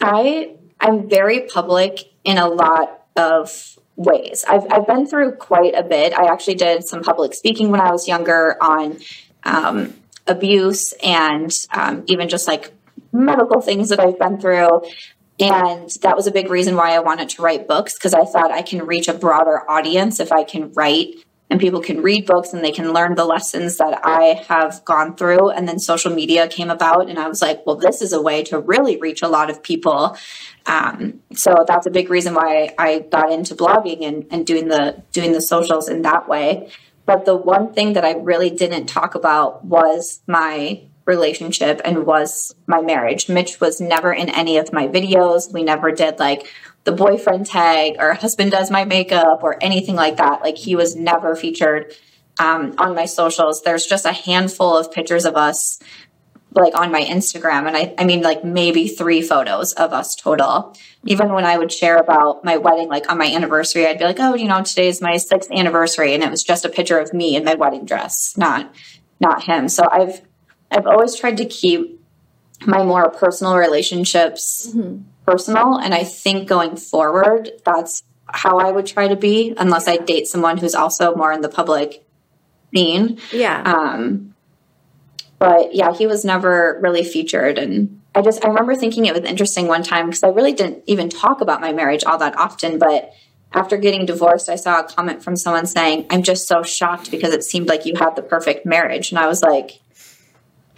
I 0.00 0.54
I'm 0.80 1.08
very 1.08 1.48
public 1.48 2.04
in 2.24 2.38
a 2.38 2.48
lot 2.48 3.06
of 3.16 3.77
ways. 3.98 4.44
I've 4.48 4.64
I've 4.70 4.86
been 4.86 5.06
through 5.06 5.32
quite 5.32 5.74
a 5.74 5.82
bit. 5.82 6.14
I 6.18 6.32
actually 6.32 6.54
did 6.54 6.84
some 6.84 7.02
public 7.02 7.34
speaking 7.34 7.70
when 7.70 7.80
I 7.80 7.90
was 7.90 8.08
younger 8.08 8.56
on 8.62 8.98
um, 9.44 9.94
abuse 10.26 10.92
and 11.02 11.52
um, 11.72 12.04
even 12.06 12.28
just 12.28 12.48
like 12.48 12.72
medical 13.12 13.60
things 13.60 13.90
that 13.90 14.00
I've 14.00 14.18
been 14.18 14.40
through. 14.40 14.82
And 15.40 15.90
that 16.02 16.16
was 16.16 16.26
a 16.26 16.32
big 16.32 16.50
reason 16.50 16.74
why 16.74 16.94
I 16.94 16.98
wanted 17.00 17.28
to 17.30 17.42
write 17.42 17.68
books 17.68 17.94
because 17.94 18.14
I 18.14 18.24
thought 18.24 18.50
I 18.50 18.62
can 18.62 18.84
reach 18.86 19.08
a 19.08 19.14
broader 19.14 19.68
audience 19.70 20.18
if 20.18 20.32
I 20.32 20.42
can 20.42 20.72
write 20.72 21.14
and 21.50 21.58
people 21.58 21.80
can 21.80 22.02
read 22.02 22.26
books 22.26 22.52
and 22.52 22.62
they 22.62 22.72
can 22.72 22.92
learn 22.92 23.14
the 23.14 23.24
lessons 23.24 23.78
that 23.78 24.00
I 24.04 24.44
have 24.48 24.84
gone 24.84 25.16
through. 25.16 25.50
And 25.50 25.66
then 25.66 25.78
social 25.78 26.14
media 26.14 26.46
came 26.48 26.70
about, 26.70 27.08
and 27.08 27.18
I 27.18 27.28
was 27.28 27.40
like, 27.40 27.64
well, 27.66 27.76
this 27.76 28.02
is 28.02 28.12
a 28.12 28.20
way 28.20 28.42
to 28.44 28.60
really 28.60 28.98
reach 28.98 29.22
a 29.22 29.28
lot 29.28 29.48
of 29.48 29.62
people. 29.62 30.16
Um, 30.66 31.20
so 31.32 31.54
that's 31.66 31.86
a 31.86 31.90
big 31.90 32.10
reason 32.10 32.34
why 32.34 32.74
I 32.78 33.00
got 33.00 33.32
into 33.32 33.54
blogging 33.54 34.06
and, 34.06 34.26
and 34.30 34.46
doing 34.46 34.68
the 34.68 35.02
doing 35.12 35.32
the 35.32 35.40
socials 35.40 35.88
in 35.88 36.02
that 36.02 36.28
way. 36.28 36.70
But 37.06 37.24
the 37.24 37.36
one 37.36 37.72
thing 37.72 37.94
that 37.94 38.04
I 38.04 38.12
really 38.16 38.50
didn't 38.50 38.86
talk 38.86 39.14
about 39.14 39.64
was 39.64 40.20
my 40.26 40.82
relationship 41.06 41.80
and 41.86 42.04
was 42.04 42.54
my 42.66 42.82
marriage. 42.82 43.30
Mitch 43.30 43.62
was 43.62 43.80
never 43.80 44.12
in 44.12 44.28
any 44.28 44.58
of 44.58 44.74
my 44.74 44.86
videos. 44.86 45.50
We 45.50 45.62
never 45.62 45.90
did 45.90 46.18
like 46.18 46.52
the 46.88 46.96
boyfriend 46.96 47.44
tag 47.44 47.96
or 47.98 48.14
husband 48.14 48.50
does 48.50 48.70
my 48.70 48.86
makeup 48.86 49.40
or 49.42 49.62
anything 49.62 49.94
like 49.94 50.16
that. 50.16 50.40
Like 50.40 50.56
he 50.56 50.74
was 50.74 50.96
never 50.96 51.36
featured 51.36 51.92
um, 52.38 52.74
on 52.78 52.94
my 52.94 53.04
socials. 53.04 53.62
There's 53.62 53.84
just 53.84 54.06
a 54.06 54.12
handful 54.12 54.74
of 54.74 54.90
pictures 54.90 55.26
of 55.26 55.36
us 55.36 55.80
like 56.52 56.74
on 56.74 56.90
my 56.90 57.02
Instagram. 57.02 57.66
And 57.66 57.76
I, 57.76 57.94
I 57.98 58.04
mean, 58.04 58.22
like 58.22 58.42
maybe 58.42 58.88
three 58.88 59.20
photos 59.20 59.74
of 59.74 59.92
us 59.92 60.16
total. 60.16 60.74
Even 61.04 61.30
when 61.34 61.44
I 61.44 61.58
would 61.58 61.70
share 61.70 61.98
about 61.98 62.42
my 62.42 62.56
wedding, 62.56 62.88
like 62.88 63.10
on 63.10 63.18
my 63.18 63.26
anniversary, 63.26 63.86
I'd 63.86 63.98
be 63.98 64.04
like, 64.04 64.18
oh, 64.18 64.34
you 64.34 64.48
know, 64.48 64.62
today's 64.62 65.02
my 65.02 65.18
sixth 65.18 65.52
anniversary. 65.52 66.14
And 66.14 66.22
it 66.22 66.30
was 66.30 66.42
just 66.42 66.64
a 66.64 66.70
picture 66.70 66.98
of 66.98 67.12
me 67.12 67.36
in 67.36 67.44
my 67.44 67.54
wedding 67.54 67.84
dress, 67.84 68.34
not, 68.38 68.74
not 69.20 69.42
him. 69.42 69.68
So 69.68 69.86
I've, 69.92 70.22
I've 70.70 70.86
always 70.86 71.16
tried 71.16 71.36
to 71.36 71.44
keep 71.44 72.00
my 72.66 72.82
more 72.82 73.10
personal 73.10 73.56
relationships 73.56 74.72
mm-hmm. 74.74 75.02
Personal. 75.28 75.76
And 75.76 75.92
I 75.92 76.04
think 76.04 76.48
going 76.48 76.76
forward, 76.76 77.50
that's 77.64 78.02
how 78.26 78.58
I 78.58 78.70
would 78.70 78.86
try 78.86 79.08
to 79.08 79.16
be, 79.16 79.54
unless 79.58 79.86
I 79.86 79.98
date 79.98 80.26
someone 80.26 80.56
who's 80.56 80.74
also 80.74 81.14
more 81.14 81.32
in 81.32 81.42
the 81.42 81.48
public 81.50 82.06
scene. 82.74 83.18
Yeah. 83.30 83.62
Um, 83.62 84.34
but 85.38 85.74
yeah, 85.74 85.92
he 85.92 86.06
was 86.06 86.24
never 86.24 86.78
really 86.82 87.04
featured. 87.04 87.58
And 87.58 88.00
I 88.14 88.22
just, 88.22 88.42
I 88.44 88.48
remember 88.48 88.74
thinking 88.74 89.04
it 89.04 89.14
was 89.14 89.24
interesting 89.24 89.66
one 89.66 89.82
time 89.82 90.06
because 90.06 90.24
I 90.24 90.28
really 90.28 90.52
didn't 90.54 90.82
even 90.86 91.10
talk 91.10 91.42
about 91.42 91.60
my 91.60 91.72
marriage 91.72 92.04
all 92.04 92.18
that 92.18 92.38
often. 92.38 92.78
But 92.78 93.12
after 93.52 93.76
getting 93.76 94.06
divorced, 94.06 94.48
I 94.48 94.56
saw 94.56 94.80
a 94.80 94.84
comment 94.84 95.22
from 95.22 95.36
someone 95.36 95.66
saying, 95.66 96.06
I'm 96.10 96.22
just 96.22 96.48
so 96.48 96.62
shocked 96.62 97.10
because 97.10 97.34
it 97.34 97.44
seemed 97.44 97.68
like 97.68 97.84
you 97.84 97.94
had 97.96 98.16
the 98.16 98.22
perfect 98.22 98.64
marriage. 98.64 99.10
And 99.10 99.18
I 99.18 99.26
was 99.26 99.42
like, 99.42 99.80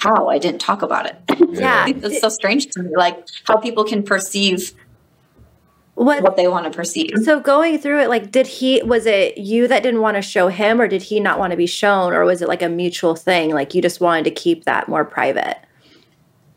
how 0.00 0.28
I 0.28 0.38
didn't 0.38 0.60
talk 0.60 0.82
about 0.82 1.06
it. 1.06 1.16
Yeah. 1.52 1.86
it's 1.86 2.20
so 2.20 2.28
strange 2.28 2.66
to 2.68 2.82
me, 2.82 2.90
like 2.96 3.26
how 3.44 3.58
people 3.58 3.84
can 3.84 4.02
perceive 4.02 4.72
what, 5.94 6.22
what 6.22 6.36
they 6.36 6.48
want 6.48 6.64
to 6.64 6.70
perceive. 6.70 7.10
So 7.22 7.40
going 7.40 7.78
through 7.78 8.00
it, 8.00 8.08
like, 8.08 8.30
did 8.30 8.46
he, 8.46 8.82
was 8.82 9.04
it 9.04 9.36
you 9.36 9.68
that 9.68 9.82
didn't 9.82 10.00
want 10.00 10.16
to 10.16 10.22
show 10.22 10.48
him 10.48 10.80
or 10.80 10.88
did 10.88 11.02
he 11.02 11.20
not 11.20 11.38
want 11.38 11.50
to 11.50 11.56
be 11.56 11.66
shown? 11.66 12.14
Or 12.14 12.24
was 12.24 12.40
it 12.40 12.48
like 12.48 12.62
a 12.62 12.68
mutual 12.68 13.14
thing? 13.14 13.50
Like 13.50 13.74
you 13.74 13.82
just 13.82 14.00
wanted 14.00 14.24
to 14.24 14.30
keep 14.30 14.64
that 14.64 14.88
more 14.88 15.04
private? 15.04 15.58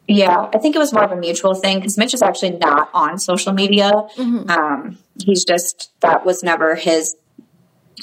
Yeah, 0.07 0.49
I 0.53 0.57
think 0.57 0.75
it 0.75 0.79
was 0.79 0.93
more 0.93 1.03
of 1.03 1.11
a 1.11 1.17
mutual 1.17 1.55
thing 1.55 1.79
because 1.79 1.97
Mitch 1.97 2.13
is 2.13 2.21
actually 2.21 2.51
not 2.51 2.89
on 2.93 3.17
social 3.17 3.51
media. 3.51 3.91
Mm-hmm. 4.15 4.49
Um, 4.49 4.97
he's 5.25 5.43
just, 5.43 5.91
that 6.01 6.25
was 6.25 6.43
never 6.43 6.75
his 6.75 7.15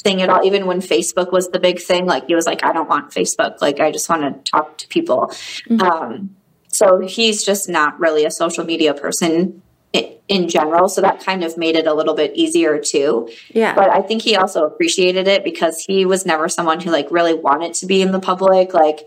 thing 0.03 0.22
at 0.22 0.28
all. 0.28 0.44
Even 0.44 0.66
when 0.66 0.80
Facebook 0.80 1.32
was 1.32 1.48
the 1.48 1.61
big 1.61 1.80
thing, 1.80 2.07
like 2.07 2.26
he 2.26 2.34
was 2.34 2.46
like, 2.46 2.64
I 2.64 2.72
don't 2.72 2.88
want 2.88 3.12
Facebook. 3.12 3.61
Like 3.61 3.80
I 3.80 3.90
just 3.90 4.09
want 4.09 4.22
to 4.22 4.51
talk 4.51 4.78
to 4.78 4.88
people. 4.88 5.28
Mm-hmm. 5.68 5.80
Um, 5.80 6.36
so 6.68 7.01
he's 7.01 7.44
just 7.44 7.68
not 7.68 7.98
really 7.98 8.24
a 8.24 8.30
social 8.30 8.64
media 8.64 8.94
person 8.94 9.62
in 9.92 10.48
general. 10.48 10.88
So 10.88 11.01
that 11.01 11.20
kind 11.20 11.42
of 11.42 11.59
made 11.59 11.74
it 11.74 11.86
a 11.86 11.92
little 11.92 12.14
bit 12.14 12.32
easier 12.34 12.78
too. 12.78 13.28
Yeah. 13.53 13.74
But 13.74 13.90
I 13.90 14.01
think 14.01 14.22
he 14.22 14.36
also 14.36 14.64
appreciated 14.64 15.26
it 15.26 15.42
because 15.42 15.84
he 15.84 16.07
was 16.07 16.24
never 16.24 16.48
someone 16.48 16.80
who 16.80 16.90
like 16.90 17.11
really 17.11 17.34
wanted 17.34 17.74
to 17.74 17.86
be 17.86 18.01
in 18.01 18.12
the 18.12 18.20
public. 18.20 18.72
Like, 18.72 19.01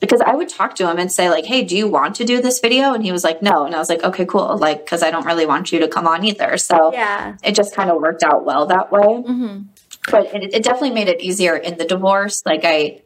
because 0.00 0.20
I 0.22 0.34
would 0.34 0.48
talk 0.48 0.76
to 0.76 0.88
him 0.88 0.98
and 0.98 1.12
say 1.12 1.28
like, 1.28 1.44
"Hey, 1.44 1.62
do 1.62 1.76
you 1.76 1.86
want 1.86 2.14
to 2.14 2.24
do 2.24 2.40
this 2.40 2.60
video?" 2.60 2.94
And 2.94 3.04
he 3.04 3.12
was 3.12 3.22
like, 3.22 3.42
"No." 3.42 3.66
And 3.66 3.74
I 3.74 3.78
was 3.78 3.90
like, 3.90 4.02
"Okay, 4.02 4.24
cool." 4.24 4.56
Like, 4.56 4.82
because 4.82 5.02
I 5.02 5.10
don't 5.10 5.26
really 5.26 5.44
want 5.44 5.72
you 5.72 5.80
to 5.80 5.88
come 5.88 6.06
on 6.06 6.24
either. 6.24 6.56
So 6.56 6.90
yeah, 6.90 7.36
it 7.42 7.54
just 7.54 7.74
kind 7.74 7.90
of 7.90 8.00
worked 8.00 8.22
out 8.22 8.46
well 8.46 8.64
that 8.66 8.90
way. 8.90 9.02
Mm-hmm 9.02 9.62
but 10.10 10.26
it, 10.34 10.54
it 10.54 10.62
definitely 10.62 10.90
made 10.90 11.08
it 11.08 11.20
easier 11.20 11.56
in 11.56 11.78
the 11.78 11.84
divorce. 11.84 12.42
Like 12.46 12.62
I, 12.64 13.02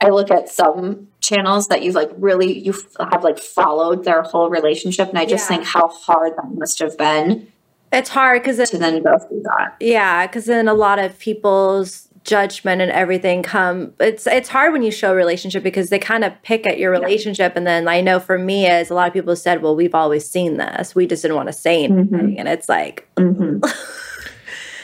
I 0.00 0.10
look 0.10 0.30
at 0.30 0.48
some 0.48 1.08
channels 1.20 1.68
that 1.68 1.82
you've 1.82 1.94
like 1.94 2.10
really 2.16 2.58
you 2.58 2.74
have 3.12 3.24
like 3.24 3.38
followed 3.38 4.04
their 4.04 4.22
whole 4.22 4.50
relationship, 4.50 5.08
and 5.08 5.18
I 5.18 5.24
just 5.24 5.50
yeah. 5.50 5.56
think 5.56 5.68
how 5.68 5.88
hard 5.88 6.34
that 6.36 6.50
must 6.54 6.78
have 6.78 6.96
been. 6.96 7.52
It's 7.90 8.10
hard 8.10 8.42
because 8.42 8.68
to 8.70 8.78
then 8.78 9.02
go 9.02 9.18
through 9.18 9.42
that. 9.44 9.76
Yeah, 9.80 10.26
because 10.26 10.44
then 10.44 10.68
a 10.68 10.74
lot 10.74 10.98
of 10.98 11.18
people's 11.18 12.08
judgment 12.24 12.82
and 12.82 12.90
everything 12.90 13.42
come 13.42 13.94
it's 14.00 14.26
it's 14.26 14.50
hard 14.50 14.72
when 14.72 14.82
you 14.82 14.90
show 14.90 15.12
a 15.12 15.14
relationship 15.14 15.62
because 15.62 15.88
they 15.88 15.98
kind 15.98 16.24
of 16.24 16.42
pick 16.42 16.66
at 16.66 16.78
your 16.78 16.90
relationship 16.90 17.52
yeah. 17.52 17.56
and 17.56 17.66
then 17.66 17.88
i 17.88 18.02
know 18.02 18.20
for 18.20 18.38
me 18.38 18.66
as 18.66 18.90
a 18.90 18.94
lot 18.94 19.06
of 19.06 19.14
people 19.14 19.34
said 19.34 19.62
well 19.62 19.74
we've 19.74 19.94
always 19.94 20.28
seen 20.28 20.58
this 20.58 20.94
we 20.94 21.06
just 21.06 21.22
didn't 21.22 21.36
want 21.36 21.46
to 21.46 21.54
say 21.54 21.84
anything 21.84 22.06
mm-hmm. 22.08 22.34
and 22.38 22.46
it's 22.46 22.68
like 22.68 23.08
mm-hmm. 23.16 23.60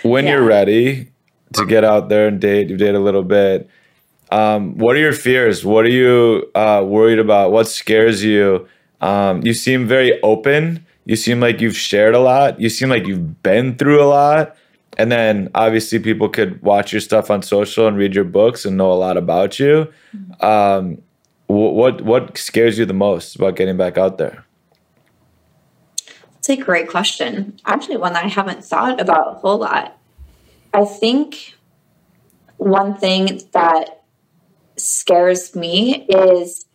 when 0.08 0.24
yeah. 0.24 0.32
you're 0.32 0.44
ready 0.44 1.10
to 1.54 1.66
get 1.66 1.84
out 1.84 2.08
there 2.08 2.28
and 2.28 2.40
date. 2.40 2.68
You 2.68 2.76
date 2.76 2.94
a 2.94 3.00
little 3.00 3.22
bit. 3.22 3.68
Um, 4.30 4.76
what 4.78 4.96
are 4.96 5.00
your 5.00 5.12
fears? 5.12 5.64
What 5.64 5.84
are 5.84 5.90
you 5.90 6.50
uh, 6.54 6.84
worried 6.86 7.18
about? 7.18 7.52
What 7.52 7.68
scares 7.68 8.24
you? 8.24 8.66
Um, 9.00 9.42
you 9.44 9.54
seem 9.54 9.86
very 9.86 10.20
open. 10.22 10.84
You 11.04 11.16
seem 11.16 11.40
like 11.40 11.60
you've 11.60 11.76
shared 11.76 12.14
a 12.14 12.20
lot. 12.20 12.60
You 12.60 12.68
seem 12.68 12.88
like 12.88 13.06
you've 13.06 13.42
been 13.42 13.76
through 13.76 14.02
a 14.02 14.06
lot. 14.06 14.56
And 14.96 15.10
then 15.10 15.50
obviously 15.54 15.98
people 15.98 16.28
could 16.28 16.62
watch 16.62 16.92
your 16.92 17.00
stuff 17.00 17.30
on 17.30 17.42
social 17.42 17.86
and 17.86 17.96
read 17.96 18.14
your 18.14 18.24
books 18.24 18.64
and 18.64 18.76
know 18.76 18.92
a 18.92 18.94
lot 18.94 19.16
about 19.16 19.58
you. 19.58 19.92
Um, 20.40 21.02
what 21.46 22.00
what 22.02 22.38
scares 22.38 22.78
you 22.78 22.86
the 22.86 22.94
most 22.94 23.36
about 23.36 23.56
getting 23.56 23.76
back 23.76 23.98
out 23.98 24.18
there? 24.18 24.44
It's 26.38 26.48
a 26.48 26.56
great 26.56 26.88
question. 26.88 27.58
Actually, 27.66 27.96
one 27.96 28.12
that 28.12 28.24
I 28.24 28.28
haven't 28.28 28.64
thought 28.64 29.00
about 29.00 29.28
a 29.28 29.38
whole 29.38 29.58
lot. 29.58 29.98
I 30.74 30.84
think 30.84 31.54
one 32.56 32.96
thing 32.96 33.40
that 33.52 34.02
scares 34.76 35.54
me 35.54 36.04
is 36.08 36.66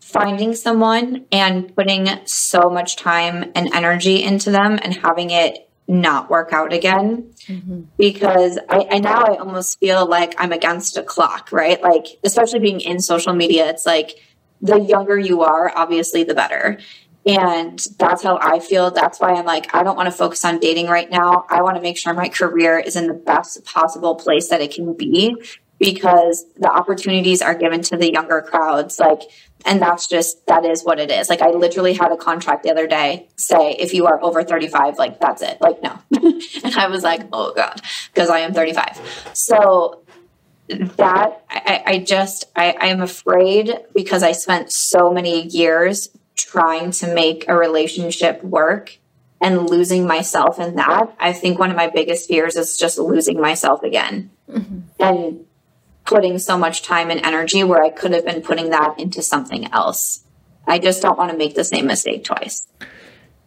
finding 0.00 0.54
someone 0.54 1.24
and 1.30 1.74
putting 1.74 2.08
so 2.24 2.68
much 2.70 2.96
time 2.96 3.52
and 3.54 3.72
energy 3.72 4.22
into 4.22 4.50
them 4.50 4.78
and 4.82 4.92
having 4.92 5.30
it 5.30 5.68
not 5.86 6.30
work 6.30 6.52
out 6.52 6.72
again 6.72 7.30
mm-hmm. 7.46 7.82
because 7.96 8.58
I, 8.68 8.88
I 8.90 8.98
now 8.98 9.22
I 9.22 9.36
almost 9.36 9.78
feel 9.78 10.06
like 10.06 10.34
I'm 10.38 10.52
against 10.52 10.96
a 10.96 11.02
clock, 11.02 11.52
right? 11.52 11.80
Like, 11.80 12.06
especially 12.24 12.58
being 12.58 12.80
in 12.80 13.00
social 13.00 13.34
media, 13.34 13.68
it's 13.68 13.86
like 13.86 14.16
the 14.60 14.80
younger 14.80 15.18
you 15.18 15.42
are, 15.42 15.72
obviously, 15.76 16.24
the 16.24 16.34
better. 16.34 16.78
And 17.26 17.82
that's 17.98 18.22
how 18.22 18.38
I 18.40 18.58
feel. 18.58 18.90
That's 18.90 19.18
why 19.18 19.32
I'm 19.32 19.46
like, 19.46 19.74
I 19.74 19.82
don't 19.82 19.96
want 19.96 20.06
to 20.06 20.12
focus 20.12 20.44
on 20.44 20.58
dating 20.58 20.88
right 20.88 21.10
now. 21.10 21.46
I 21.48 21.62
want 21.62 21.76
to 21.76 21.82
make 21.82 21.96
sure 21.96 22.12
my 22.12 22.28
career 22.28 22.78
is 22.78 22.96
in 22.96 23.06
the 23.06 23.14
best 23.14 23.64
possible 23.64 24.14
place 24.14 24.48
that 24.48 24.60
it 24.60 24.74
can 24.74 24.94
be 24.94 25.34
because 25.78 26.44
the 26.56 26.70
opportunities 26.70 27.40
are 27.40 27.54
given 27.54 27.82
to 27.82 27.96
the 27.96 28.12
younger 28.12 28.42
crowds. 28.42 28.98
Like, 28.98 29.22
and 29.64 29.80
that's 29.80 30.06
just, 30.06 30.46
that 30.46 30.64
is 30.64 30.84
what 30.84 31.00
it 31.00 31.10
is. 31.10 31.30
Like, 31.30 31.40
I 31.40 31.48
literally 31.48 31.94
had 31.94 32.12
a 32.12 32.16
contract 32.16 32.62
the 32.62 32.70
other 32.70 32.86
day 32.86 33.28
say, 33.36 33.72
if 33.72 33.94
you 33.94 34.06
are 34.06 34.22
over 34.22 34.44
35, 34.44 34.98
like, 34.98 35.18
that's 35.18 35.42
it. 35.42 35.60
Like, 35.60 35.82
no. 35.82 35.98
and 36.22 36.74
I 36.76 36.88
was 36.88 37.02
like, 37.02 37.22
oh 37.32 37.54
God, 37.54 37.80
because 38.12 38.28
I 38.28 38.40
am 38.40 38.52
35. 38.52 39.30
So, 39.32 40.04
that 40.68 41.44
I, 41.50 41.82
I 41.86 41.98
just 41.98 42.46
I, 42.56 42.74
I 42.80 42.86
am 42.86 43.02
afraid 43.02 43.70
because 43.94 44.22
I 44.22 44.32
spent 44.32 44.72
so 44.72 45.12
many 45.12 45.46
years 45.48 46.08
trying 46.54 46.92
to 46.92 47.12
make 47.12 47.44
a 47.48 47.56
relationship 47.56 48.44
work 48.44 48.98
and 49.40 49.68
losing 49.68 50.06
myself 50.06 50.60
in 50.60 50.76
that. 50.76 51.12
I 51.18 51.32
think 51.32 51.58
one 51.58 51.70
of 51.70 51.76
my 51.76 51.88
biggest 51.88 52.28
fears 52.28 52.54
is 52.54 52.78
just 52.78 52.96
losing 52.96 53.40
myself 53.40 53.82
again 53.82 54.30
mm-hmm. 54.48 54.80
and 55.00 55.44
putting 56.04 56.38
so 56.38 56.56
much 56.56 56.82
time 56.82 57.10
and 57.10 57.26
energy 57.26 57.64
where 57.64 57.82
I 57.82 57.90
could 57.90 58.12
have 58.12 58.24
been 58.24 58.40
putting 58.40 58.70
that 58.70 59.00
into 59.00 59.20
something 59.20 59.72
else. 59.72 60.22
I 60.64 60.78
just 60.78 61.02
don't 61.02 61.18
want 61.18 61.32
to 61.32 61.36
make 61.36 61.56
the 61.56 61.64
same 61.64 61.86
mistake 61.86 62.22
twice. 62.22 62.68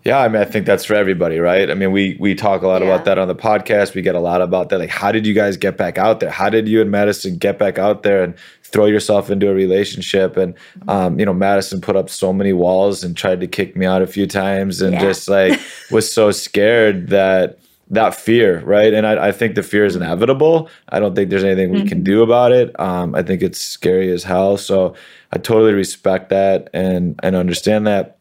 Yeah, 0.07 0.19
I 0.19 0.29
mean, 0.29 0.41
I 0.41 0.45
think 0.45 0.65
that's 0.65 0.85
for 0.85 0.93
everybody, 0.95 1.37
right? 1.37 1.69
I 1.69 1.73
mean, 1.73 1.91
we 1.91 2.15
we 2.17 2.33
talk 2.33 2.61
a 2.61 2.67
lot 2.67 2.81
Yeah. 2.81 2.87
about 2.87 3.03
that 3.05 3.17
on 3.19 3.27
the 3.27 3.35
podcast. 3.35 3.93
We 3.93 4.01
get 4.01 4.15
a 4.15 4.21
lot 4.21 4.41
about 4.41 4.69
that. 4.69 4.79
Like, 4.79 4.89
how 4.89 5.11
did 5.11 5.27
you 5.27 5.33
guys 5.33 5.57
get 5.57 5.75
back 5.75 5.97
out 5.97 6.21
there? 6.21 6.29
How 6.29 6.49
did 6.49 6.65
you 6.69 6.79
and 6.81 6.89
Madison 6.89 7.35
get 7.37 7.59
back 7.59 7.77
out 7.77 8.03
there 8.03 8.23
and 8.23 8.33
throw 8.63 8.85
yourself 8.85 9.29
into 9.29 9.49
a 9.49 9.53
relationship? 9.53 10.37
And 10.37 10.53
um, 10.87 11.19
you 11.19 11.25
know, 11.25 11.33
Madison 11.33 11.81
put 11.81 11.97
up 11.97 12.09
so 12.09 12.31
many 12.31 12.53
walls 12.53 13.03
and 13.03 13.17
tried 13.17 13.41
to 13.41 13.47
kick 13.47 13.75
me 13.75 13.85
out 13.85 14.01
a 14.01 14.07
few 14.07 14.27
times, 14.27 14.81
and 14.81 14.93
Yeah. 14.93 15.01
just 15.01 15.27
like 15.27 15.59
was 15.91 16.09
so 16.09 16.31
scared 16.31 17.09
that 17.09 17.59
that 17.89 18.15
fear, 18.15 18.61
right? 18.65 18.93
And 18.93 19.05
I, 19.05 19.27
I 19.27 19.31
think 19.33 19.55
the 19.55 19.63
fear 19.63 19.83
is 19.85 19.95
inevitable. 19.97 20.69
I 20.89 20.99
don't 21.01 21.15
think 21.15 21.29
there's 21.29 21.43
anything 21.43 21.71
we 21.71 21.83
can 21.83 22.01
do 22.03 22.21
about 22.23 22.51
it. 22.53 22.77
Um, 22.79 23.13
I 23.15 23.23
think 23.23 23.41
it's 23.41 23.59
scary 23.59 24.09
as 24.11 24.23
hell. 24.23 24.55
So 24.57 24.93
I 25.33 25.37
totally 25.37 25.73
respect 25.73 26.29
that 26.29 26.69
and 26.73 27.19
and 27.23 27.35
understand 27.35 27.87
that 27.87 28.16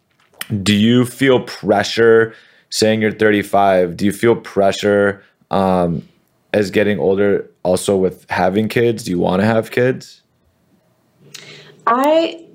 do 0.62 0.74
you 0.74 1.04
feel 1.04 1.40
pressure 1.40 2.34
saying 2.70 3.00
you're 3.00 3.12
35 3.12 3.96
do 3.96 4.04
you 4.04 4.12
feel 4.12 4.36
pressure 4.36 5.22
um, 5.50 6.06
as 6.52 6.70
getting 6.70 6.98
older 6.98 7.48
also 7.62 7.96
with 7.96 8.28
having 8.30 8.68
kids 8.68 9.04
do 9.04 9.10
you 9.10 9.18
want 9.18 9.40
to 9.40 9.46
have 9.46 9.70
kids 9.70 10.22
I 11.86 12.46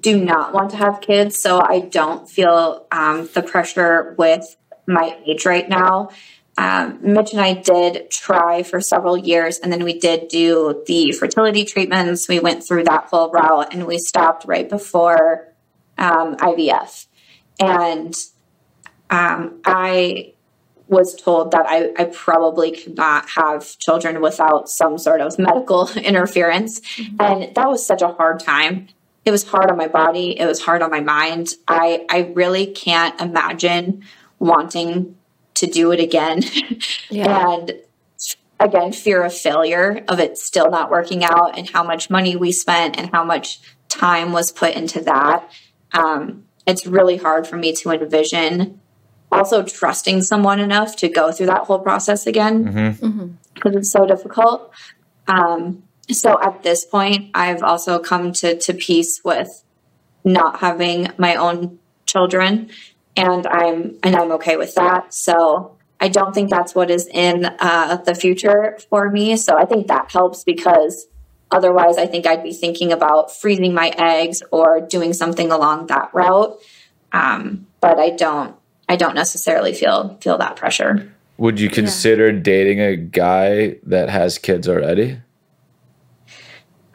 do 0.00 0.22
not 0.22 0.52
want 0.52 0.70
to 0.70 0.76
have 0.76 1.00
kids, 1.00 1.40
so 1.40 1.60
I 1.60 1.80
don't 1.80 2.28
feel 2.28 2.86
um, 2.92 3.28
the 3.32 3.42
pressure 3.42 4.14
with 4.18 4.54
my 4.86 5.18
age 5.26 5.46
right 5.46 5.66
now. 5.66 6.10
Um, 6.58 6.98
Mitch 7.02 7.32
and 7.32 7.40
I 7.40 7.54
did 7.54 8.10
try 8.10 8.62
for 8.62 8.80
several 8.80 9.16
years, 9.16 9.58
and 9.58 9.72
then 9.72 9.82
we 9.82 9.98
did 9.98 10.28
do 10.28 10.82
the 10.86 11.12
fertility 11.12 11.64
treatments. 11.64 12.28
We 12.28 12.38
went 12.38 12.64
through 12.64 12.84
that 12.84 13.04
whole 13.06 13.30
route, 13.30 13.72
and 13.72 13.86
we 13.86 13.98
stopped 13.98 14.44
right 14.46 14.68
before 14.68 15.48
um, 15.96 16.36
IVF. 16.36 17.05
And 17.60 18.14
um, 19.10 19.60
I 19.64 20.32
was 20.88 21.14
told 21.16 21.50
that 21.50 21.66
I, 21.68 21.90
I 21.98 22.04
probably 22.04 22.70
could 22.70 22.96
not 22.96 23.28
have 23.30 23.76
children 23.78 24.20
without 24.20 24.68
some 24.68 24.98
sort 24.98 25.20
of 25.20 25.38
medical 25.38 25.90
interference. 25.96 26.80
And 27.18 27.54
that 27.54 27.68
was 27.68 27.84
such 27.84 28.02
a 28.02 28.08
hard 28.08 28.40
time. 28.40 28.88
It 29.24 29.32
was 29.32 29.42
hard 29.42 29.70
on 29.70 29.76
my 29.76 29.88
body, 29.88 30.38
it 30.38 30.46
was 30.46 30.60
hard 30.62 30.82
on 30.82 30.90
my 30.90 31.00
mind. 31.00 31.48
I, 31.66 32.06
I 32.08 32.32
really 32.34 32.66
can't 32.66 33.20
imagine 33.20 34.04
wanting 34.38 35.16
to 35.54 35.66
do 35.66 35.92
it 35.92 36.00
again. 36.00 36.42
Yeah. 37.08 37.54
and 37.54 37.72
again, 38.58 38.92
fear 38.92 39.22
of 39.22 39.32
failure, 39.32 40.04
of 40.08 40.18
it 40.18 40.38
still 40.38 40.70
not 40.70 40.90
working 40.90 41.22
out, 41.24 41.56
and 41.56 41.70
how 41.70 41.84
much 41.84 42.10
money 42.10 42.34
we 42.34 42.50
spent 42.50 42.98
and 42.98 43.10
how 43.10 43.24
much 43.24 43.60
time 43.88 44.32
was 44.32 44.50
put 44.50 44.74
into 44.74 45.00
that. 45.02 45.48
Um, 45.92 46.45
it's 46.66 46.86
really 46.86 47.16
hard 47.16 47.46
for 47.46 47.56
me 47.56 47.72
to 47.72 47.90
envision 47.90 48.80
also 49.32 49.62
trusting 49.62 50.22
someone 50.22 50.60
enough 50.60 50.96
to 50.96 51.08
go 51.08 51.32
through 51.32 51.46
that 51.46 51.62
whole 51.62 51.80
process 51.80 52.26
again 52.26 52.64
Mm-hmm. 52.64 53.26
because 53.54 53.74
it's 53.74 53.90
so 53.90 54.06
difficult. 54.06 54.72
Um, 55.26 55.82
so 56.10 56.40
at 56.40 56.62
this 56.62 56.84
point, 56.84 57.30
I've 57.34 57.62
also 57.62 57.98
come 57.98 58.32
to 58.34 58.56
to 58.58 58.74
peace 58.74 59.20
with 59.24 59.64
not 60.24 60.60
having 60.60 61.08
my 61.18 61.34
own 61.34 61.78
children, 62.06 62.70
and 63.16 63.46
I'm 63.46 63.98
and 64.02 64.14
I'm 64.14 64.32
okay 64.32 64.56
with 64.56 64.74
that. 64.76 65.12
So 65.12 65.76
I 66.00 66.08
don't 66.08 66.32
think 66.34 66.50
that's 66.50 66.74
what 66.74 66.90
is 66.90 67.08
in 67.08 67.44
uh, 67.44 67.96
the 67.96 68.14
future 68.14 68.78
for 68.88 69.10
me. 69.10 69.36
So 69.36 69.56
I 69.56 69.64
think 69.64 69.88
that 69.88 70.12
helps 70.12 70.44
because 70.44 71.06
otherwise, 71.50 71.98
I 71.98 72.06
think 72.06 72.26
I'd 72.26 72.42
be 72.42 72.52
thinking 72.52 72.92
about 72.92 73.34
freezing 73.34 73.74
my 73.74 73.92
eggs 73.98 74.42
or 74.50 74.80
doing 74.80 75.12
something 75.12 75.50
along 75.50 75.86
that 75.88 76.10
route. 76.12 76.58
Um, 77.12 77.66
but 77.80 77.98
I 77.98 78.10
don't. 78.10 78.56
I 78.88 78.94
don't 78.94 79.16
necessarily 79.16 79.72
feel 79.72 80.16
feel 80.20 80.38
that 80.38 80.56
pressure. 80.56 81.12
would 81.38 81.58
you 81.58 81.68
consider 81.68 82.30
dating 82.30 82.80
a 82.80 82.96
guy 82.96 83.78
that 83.82 84.08
has 84.08 84.38
kids 84.38 84.68
already 84.68 85.18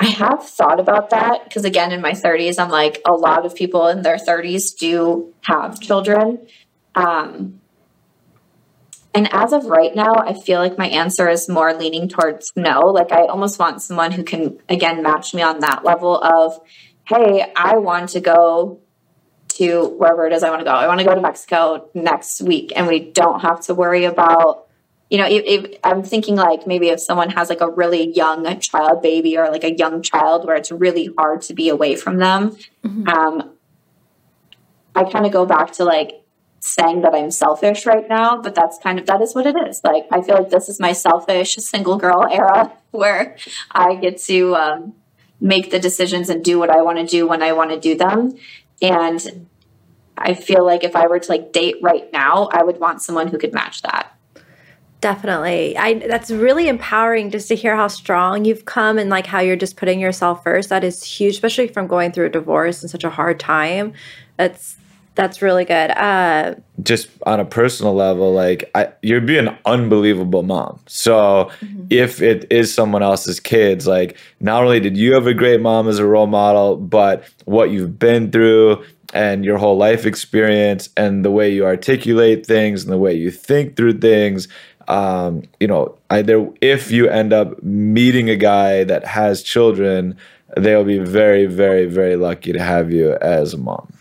I 0.01 0.05
have 0.05 0.43
thought 0.43 0.79
about 0.79 1.11
that 1.11 1.43
because, 1.43 1.63
again, 1.63 1.91
in 1.91 2.01
my 2.01 2.13
30s, 2.13 2.57
I'm 2.57 2.71
like, 2.71 2.99
a 3.07 3.13
lot 3.13 3.45
of 3.45 3.53
people 3.53 3.87
in 3.87 4.01
their 4.01 4.17
30s 4.17 4.75
do 4.75 5.31
have 5.41 5.79
children. 5.79 6.39
Um, 6.95 7.60
and 9.13 9.31
as 9.33 9.51
of 9.53 9.65
right 9.65 9.93
now, 9.93 10.15
I 10.15 10.33
feel 10.33 10.59
like 10.59 10.77
my 10.77 10.87
answer 10.87 11.27
is 11.27 11.49
more 11.49 11.73
leaning 11.73 12.07
towards 12.07 12.51
no. 12.55 12.81
Like, 12.81 13.11
I 13.11 13.25
almost 13.25 13.59
want 13.59 13.81
someone 13.81 14.11
who 14.11 14.23
can, 14.23 14.59
again, 14.69 15.03
match 15.03 15.33
me 15.33 15.41
on 15.41 15.59
that 15.59 15.83
level 15.83 16.21
of, 16.21 16.59
hey, 17.05 17.51
I 17.55 17.77
want 17.77 18.09
to 18.09 18.21
go 18.21 18.79
to 19.49 19.89
wherever 19.97 20.25
it 20.27 20.33
is 20.33 20.43
I 20.43 20.49
want 20.49 20.61
to 20.61 20.65
go. 20.65 20.71
I 20.71 20.87
want 20.87 20.99
to 20.99 21.05
go 21.05 21.13
to 21.13 21.21
Mexico 21.21 21.89
next 21.93 22.41
week, 22.41 22.71
and 22.75 22.87
we 22.87 22.99
don't 23.11 23.41
have 23.41 23.61
to 23.61 23.75
worry 23.75 24.05
about 24.05 24.67
you 25.11 25.17
know, 25.17 25.27
if, 25.27 25.43
if 25.45 25.79
I'm 25.83 26.03
thinking 26.03 26.37
like 26.37 26.65
maybe 26.65 26.87
if 26.87 27.01
someone 27.01 27.29
has 27.31 27.49
like 27.49 27.59
a 27.59 27.69
really 27.69 28.15
young 28.15 28.59
child 28.61 29.01
baby 29.01 29.37
or 29.37 29.51
like 29.51 29.65
a 29.65 29.73
young 29.73 30.01
child 30.01 30.47
where 30.47 30.55
it's 30.55 30.71
really 30.71 31.09
hard 31.17 31.41
to 31.43 31.53
be 31.53 31.67
away 31.67 31.97
from 31.97 32.17
them, 32.17 32.55
um, 33.07 33.51
I 34.95 35.03
kind 35.03 35.25
of 35.25 35.33
go 35.33 35.45
back 35.45 35.73
to 35.73 35.83
like 35.83 36.20
saying 36.61 37.01
that 37.01 37.15
I'm 37.15 37.31
selfish 37.31 37.87
right 37.87 38.07
now, 38.07 38.39
but 38.39 38.53
that's 38.53 38.77
kind 38.77 38.99
of 38.99 39.07
that 39.07 39.21
is 39.21 39.33
what 39.33 39.47
it 39.47 39.55
is. 39.67 39.81
Like 39.83 40.05
I 40.11 40.21
feel 40.21 40.35
like 40.35 40.49
this 40.49 40.69
is 40.69 40.79
my 40.79 40.93
selfish 40.93 41.55
single 41.55 41.97
girl 41.97 42.25
era 42.31 42.71
where 42.91 43.35
I 43.71 43.95
get 43.95 44.19
to 44.23 44.55
um, 44.55 44.93
make 45.39 45.71
the 45.71 45.79
decisions 45.79 46.29
and 46.29 46.43
do 46.43 46.59
what 46.59 46.69
I 46.69 46.81
want 46.81 46.99
to 46.99 47.05
do 47.05 47.27
when 47.27 47.41
I 47.41 47.53
want 47.53 47.71
to 47.71 47.79
do 47.79 47.95
them, 47.95 48.37
and 48.81 49.47
I 50.17 50.35
feel 50.35 50.63
like 50.63 50.83
if 50.83 50.95
I 50.95 51.07
were 51.07 51.19
to 51.19 51.31
like 51.31 51.51
date 51.51 51.77
right 51.81 52.11
now, 52.13 52.47
I 52.51 52.63
would 52.63 52.79
want 52.79 53.01
someone 53.01 53.27
who 53.27 53.39
could 53.39 53.53
match 53.53 53.81
that. 53.81 54.15
Definitely. 55.01 55.75
I 55.75 55.95
that's 55.95 56.29
really 56.29 56.67
empowering 56.67 57.31
just 57.31 57.47
to 57.47 57.55
hear 57.55 57.75
how 57.75 57.87
strong 57.87 58.45
you've 58.45 58.65
come 58.65 58.99
and 58.99 59.09
like 59.09 59.25
how 59.25 59.39
you're 59.39 59.55
just 59.55 59.77
putting 59.77 59.99
yourself 59.99 60.43
first. 60.43 60.69
That 60.69 60.83
is 60.83 61.03
huge, 61.03 61.33
especially 61.33 61.69
from 61.69 61.87
going 61.87 62.11
through 62.11 62.27
a 62.27 62.29
divorce 62.29 62.83
and 62.83 62.91
such 62.91 63.03
a 63.03 63.09
hard 63.09 63.39
time. 63.39 63.93
That's 64.37 64.75
that's 65.15 65.41
really 65.41 65.65
good. 65.65 65.91
Uh 65.91 66.55
just 66.81 67.09
on 67.25 67.39
a 67.39 67.45
personal 67.45 67.93
level, 67.93 68.33
like 68.33 68.69
I, 68.73 68.89
you'd 69.01 69.25
be 69.25 69.37
an 69.37 69.55
unbelievable 69.65 70.43
mom. 70.43 70.79
So 70.87 71.51
if 71.89 72.21
it 72.21 72.47
is 72.49 72.73
someone 72.73 73.03
else's 73.03 73.39
kids, 73.39 73.85
like 73.85 74.17
not 74.39 74.63
only 74.63 74.79
did 74.79 74.97
you 74.97 75.13
have 75.13 75.27
a 75.27 75.33
great 75.33 75.61
mom 75.61 75.87
as 75.87 75.99
a 75.99 76.05
role 76.05 76.27
model, 76.27 76.77
but 76.77 77.23
what 77.45 77.71
you've 77.71 77.99
been 77.99 78.31
through 78.31 78.83
and 79.13 79.43
your 79.43 79.57
whole 79.57 79.77
life 79.77 80.05
experience 80.05 80.89
and 80.95 81.25
the 81.25 81.31
way 81.31 81.51
you 81.51 81.65
articulate 81.65 82.45
things 82.45 82.83
and 82.83 82.91
the 82.91 82.97
way 82.97 83.13
you 83.13 83.29
think 83.29 83.75
through 83.75 83.99
things. 83.99 84.47
Um, 84.87 85.43
you 85.59 85.67
know, 85.67 85.97
either 86.09 86.49
if 86.61 86.91
you 86.91 87.07
end 87.07 87.33
up 87.33 87.61
meeting 87.61 88.29
a 88.29 88.35
guy 88.35 88.83
that 88.85 89.05
has 89.05 89.43
children, 89.43 90.17
they'll 90.57 90.83
be 90.83 90.99
very, 90.99 91.45
very, 91.45 91.85
very 91.85 92.15
lucky 92.15 92.51
to 92.53 92.61
have 92.61 92.91
you 92.91 93.13
as 93.21 93.53
a 93.53 93.57
mom. 93.57 93.93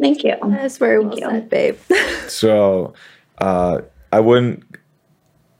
Thank 0.00 0.22
you. 0.24 0.34
that's 0.42 0.78
very 0.78 1.00
well 1.00 1.18
you. 1.18 1.28
said, 1.28 1.50
babe. 1.50 1.78
So 2.28 2.94
uh, 3.38 3.80
I 4.12 4.20
wouldn't 4.20 4.62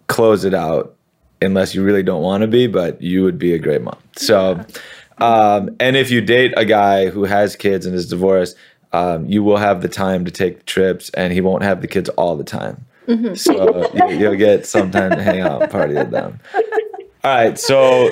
close 0.06 0.44
it 0.44 0.54
out 0.54 0.96
unless 1.40 1.74
you 1.74 1.82
really 1.82 2.02
don't 2.02 2.22
want 2.22 2.42
to 2.42 2.46
be, 2.46 2.66
but 2.66 3.00
you 3.00 3.24
would 3.24 3.38
be 3.38 3.54
a 3.54 3.58
great 3.58 3.82
mom. 3.82 3.98
So, 4.16 4.64
um, 5.18 5.74
and 5.80 5.96
if 5.96 6.10
you 6.10 6.20
date 6.20 6.52
a 6.56 6.64
guy 6.64 7.08
who 7.08 7.24
has 7.24 7.56
kids 7.56 7.86
and 7.86 7.94
is 7.94 8.08
divorced, 8.08 8.56
um, 8.92 9.26
you 9.26 9.42
will 9.42 9.56
have 9.56 9.82
the 9.82 9.88
time 9.88 10.24
to 10.24 10.30
take 10.30 10.64
trips, 10.66 11.10
and 11.10 11.32
he 11.32 11.40
won't 11.40 11.62
have 11.62 11.80
the 11.80 11.88
kids 11.88 12.08
all 12.10 12.36
the 12.36 12.44
time. 12.44 12.84
So 13.36 13.90
you, 13.94 14.18
you'll 14.18 14.36
get 14.36 14.66
some 14.66 14.90
time 14.90 15.12
to 15.12 15.22
hang 15.22 15.40
out 15.40 15.62
and 15.62 15.70
party 15.70 15.94
with 15.94 16.10
them. 16.10 16.40
All 17.24 17.34
right, 17.34 17.58
so 17.58 18.10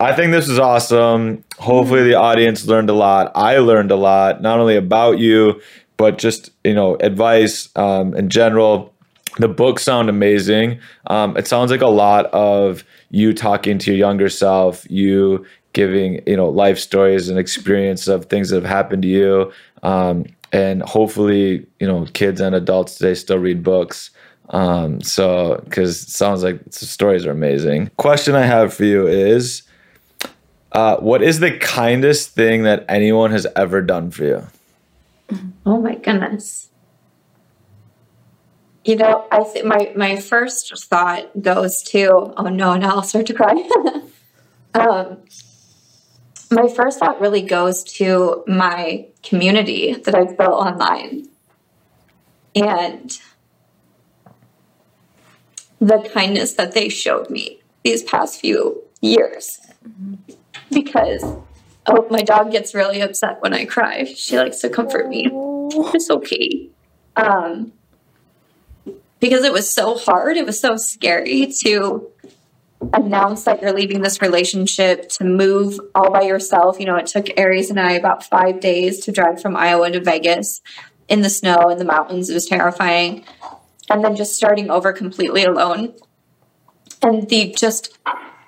I 0.00 0.14
think 0.14 0.32
this 0.32 0.48
is 0.48 0.58
awesome. 0.58 1.44
Hopefully, 1.58 2.04
the 2.04 2.14
audience 2.14 2.66
learned 2.66 2.88
a 2.88 2.94
lot. 2.94 3.30
I 3.34 3.58
learned 3.58 3.90
a 3.90 3.96
lot, 3.96 4.40
not 4.40 4.58
only 4.58 4.76
about 4.76 5.18
you, 5.18 5.60
but 5.98 6.16
just 6.16 6.50
you 6.64 6.74
know 6.74 6.96
advice 6.96 7.68
um, 7.76 8.14
in 8.14 8.30
general. 8.30 8.94
The 9.38 9.46
books 9.46 9.82
sound 9.82 10.08
amazing. 10.08 10.80
Um, 11.08 11.36
it 11.36 11.46
sounds 11.46 11.70
like 11.70 11.82
a 11.82 11.86
lot 11.86 12.26
of 12.26 12.82
you 13.10 13.34
talking 13.34 13.78
to 13.78 13.90
your 13.90 13.98
younger 13.98 14.30
self, 14.30 14.90
you 14.90 15.44
giving 15.74 16.22
you 16.26 16.36
know 16.36 16.48
life 16.48 16.78
stories 16.78 17.28
and 17.28 17.38
experience 17.38 18.08
of 18.08 18.24
things 18.24 18.48
that 18.48 18.56
have 18.56 18.64
happened 18.70 19.02
to 19.02 19.08
you, 19.08 19.52
um, 19.82 20.24
and 20.50 20.82
hopefully 20.82 21.66
you 21.78 21.86
know 21.86 22.06
kids 22.14 22.40
and 22.40 22.54
adults 22.54 22.94
today 22.94 23.12
still 23.12 23.38
read 23.38 23.62
books. 23.62 24.10
Um, 24.48 25.02
so 25.02 25.60
because 25.64 26.02
it 26.04 26.08
sounds 26.08 26.42
like 26.42 26.64
the 26.64 26.86
stories 26.86 27.26
are 27.26 27.30
amazing. 27.30 27.90
Question 27.98 28.34
I 28.34 28.46
have 28.46 28.72
for 28.72 28.84
you 28.84 29.06
is, 29.06 29.62
uh, 30.72 30.96
what 30.98 31.22
is 31.22 31.40
the 31.40 31.56
kindest 31.58 32.30
thing 32.30 32.62
that 32.62 32.84
anyone 32.88 33.30
has 33.30 33.46
ever 33.56 33.82
done 33.82 34.10
for 34.10 34.24
you? 34.24 34.46
Oh 35.66 35.80
my 35.80 35.94
goodness. 35.94 36.68
You 38.84 38.96
know, 38.96 39.26
I 39.30 39.44
think 39.44 39.66
my 39.66 39.92
my 39.94 40.16
first 40.16 40.72
thought 40.86 41.42
goes 41.42 41.82
to 41.84 42.32
oh 42.36 42.48
no, 42.48 42.76
now 42.76 42.96
I'll 42.96 43.02
start 43.02 43.26
to 43.26 43.34
cry. 43.34 43.52
um, 44.74 45.18
my 46.50 46.68
first 46.68 46.98
thought 46.98 47.20
really 47.20 47.42
goes 47.42 47.84
to 47.84 48.42
my 48.46 49.06
community 49.22 49.94
that 49.94 50.14
I've 50.14 50.36
built 50.36 50.54
online. 50.54 51.28
and 52.54 53.18
the 55.80 56.10
kindness 56.12 56.54
that 56.54 56.72
they 56.72 56.88
showed 56.90 57.30
me 57.30 57.60
these 57.84 58.02
past 58.02 58.40
few 58.40 58.82
years. 59.00 59.60
Because 60.70 61.24
oh, 61.86 62.06
my 62.10 62.22
dog 62.22 62.52
gets 62.52 62.74
really 62.74 63.00
upset 63.00 63.40
when 63.40 63.52
I 63.52 63.64
cry. 63.64 64.04
She 64.04 64.38
likes 64.38 64.58
to 64.60 64.68
comfort 64.68 65.08
me. 65.08 65.28
It's 65.32 66.10
okay. 66.10 66.70
Um, 67.16 67.72
because 69.20 69.44
it 69.44 69.52
was 69.52 69.72
so 69.72 69.96
hard, 69.96 70.36
it 70.36 70.46
was 70.46 70.58
so 70.60 70.76
scary 70.76 71.52
to 71.64 72.10
announce 72.94 73.44
that 73.44 73.60
you're 73.60 73.72
leaving 73.72 74.00
this 74.00 74.22
relationship 74.22 75.08
to 75.10 75.24
move 75.24 75.78
all 75.94 76.10
by 76.10 76.22
yourself. 76.22 76.80
You 76.80 76.86
know, 76.86 76.96
it 76.96 77.06
took 77.06 77.26
Aries 77.36 77.70
and 77.70 77.78
I 77.78 77.92
about 77.92 78.24
five 78.24 78.60
days 78.60 79.00
to 79.00 79.12
drive 79.12 79.40
from 79.40 79.56
Iowa 79.56 79.90
to 79.90 80.00
Vegas 80.00 80.62
in 81.08 81.20
the 81.20 81.28
snow 81.28 81.68
in 81.68 81.78
the 81.78 81.84
mountains. 81.84 82.30
It 82.30 82.34
was 82.34 82.46
terrifying. 82.46 83.24
And 83.90 84.04
then 84.04 84.16
just 84.16 84.34
starting 84.34 84.70
over 84.70 84.92
completely 84.92 85.44
alone. 85.44 85.94
And 87.02 87.28
the 87.28 87.54
just 87.56 87.98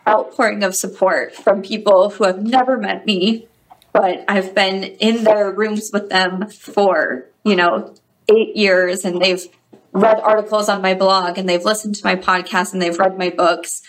outpouring 0.07 0.63
of 0.63 0.75
support 0.75 1.35
from 1.35 1.63
people 1.63 2.11
who 2.11 2.25
have 2.25 2.43
never 2.43 2.77
met 2.77 3.07
me, 3.07 3.47
but 3.93 4.25
I've 4.29 4.55
been 4.55 4.85
in 4.85 5.25
their 5.25 5.51
rooms 5.51 5.91
with 5.93 6.09
them 6.09 6.49
for, 6.49 7.27
you 7.45 7.57
know, 7.57 7.95
eight 8.29 8.57
years 8.57 9.05
and 9.05 9.21
they've 9.21 9.47
read 9.93 10.19
articles 10.21 10.69
on 10.69 10.81
my 10.81 10.95
blog 10.95 11.39
and 11.39 11.49
they've 11.49 11.65
listened 11.65 11.95
to 11.97 12.05
my 12.05 12.17
podcast 12.17 12.73
and 12.73 12.81
they've 12.81 12.99
read 12.99 13.19
my 13.19 13.31
books. 13.31 13.83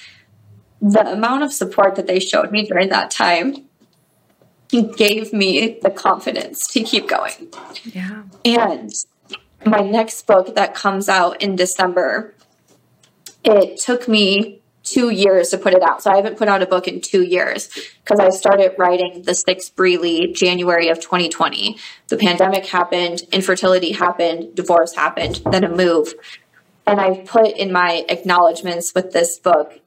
The 0.82 1.14
amount 1.14 1.44
of 1.44 1.54
support 1.54 1.96
that 1.96 2.08
they 2.08 2.20
showed 2.20 2.52
me 2.52 2.66
during 2.66 2.90
that 2.90 3.10
time 3.10 3.66
gave 4.70 5.32
me 5.32 5.80
the 5.82 5.90
confidence 5.90 6.68
to 6.68 6.84
keep 6.84 7.08
going. 7.08 7.54
Yeah. 7.86 8.24
And 8.44 8.92
my 9.66 9.80
next 9.80 10.28
book 10.28 10.56
that 10.56 10.74
comes 10.74 11.08
out 11.08 11.42
in 11.42 11.56
December, 11.56 12.34
it 13.46 13.80
took 13.80 14.08
me 14.08 14.63
two 14.84 15.10
years 15.10 15.50
to 15.50 15.58
put 15.58 15.74
it 15.74 15.82
out. 15.82 16.04
So 16.04 16.12
I 16.12 16.18
haven't 16.18 16.38
put 16.38 16.48
out 16.48 16.62
a 16.62 16.66
book 16.66 16.88
in 16.88 17.02
two 17.02 17.24
years 17.24 17.70
because 18.04 18.20
I 18.20 18.30
started 18.30 18.74
writing 18.78 19.24
The 19.24 19.34
Sixth 19.34 19.76
Breely 19.76 20.34
January 20.34 20.90
of 20.90 21.00
2020. 21.00 21.78
The 22.10 22.18
pandemic 22.18 22.66
happened, 22.66 23.22
infertility 23.32 23.94
happened, 23.94 24.56
divorce 24.56 24.94
happened, 24.94 25.42
then 25.52 25.64
a 25.64 25.70
move. 25.70 26.14
And 26.86 27.00
I 27.00 27.20
put 27.26 27.56
in 27.56 27.72
my 27.72 28.06
acknowledgments 28.10 28.94
with 28.94 29.14
this 29.14 29.40
book 29.40 29.80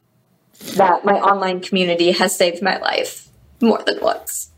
that 0.76 1.04
my 1.04 1.14
online 1.14 1.60
community 1.60 2.12
has 2.12 2.34
saved 2.34 2.62
my 2.62 2.78
life 2.78 3.28
more 3.60 3.82
than 3.84 4.00
once. 4.00 4.50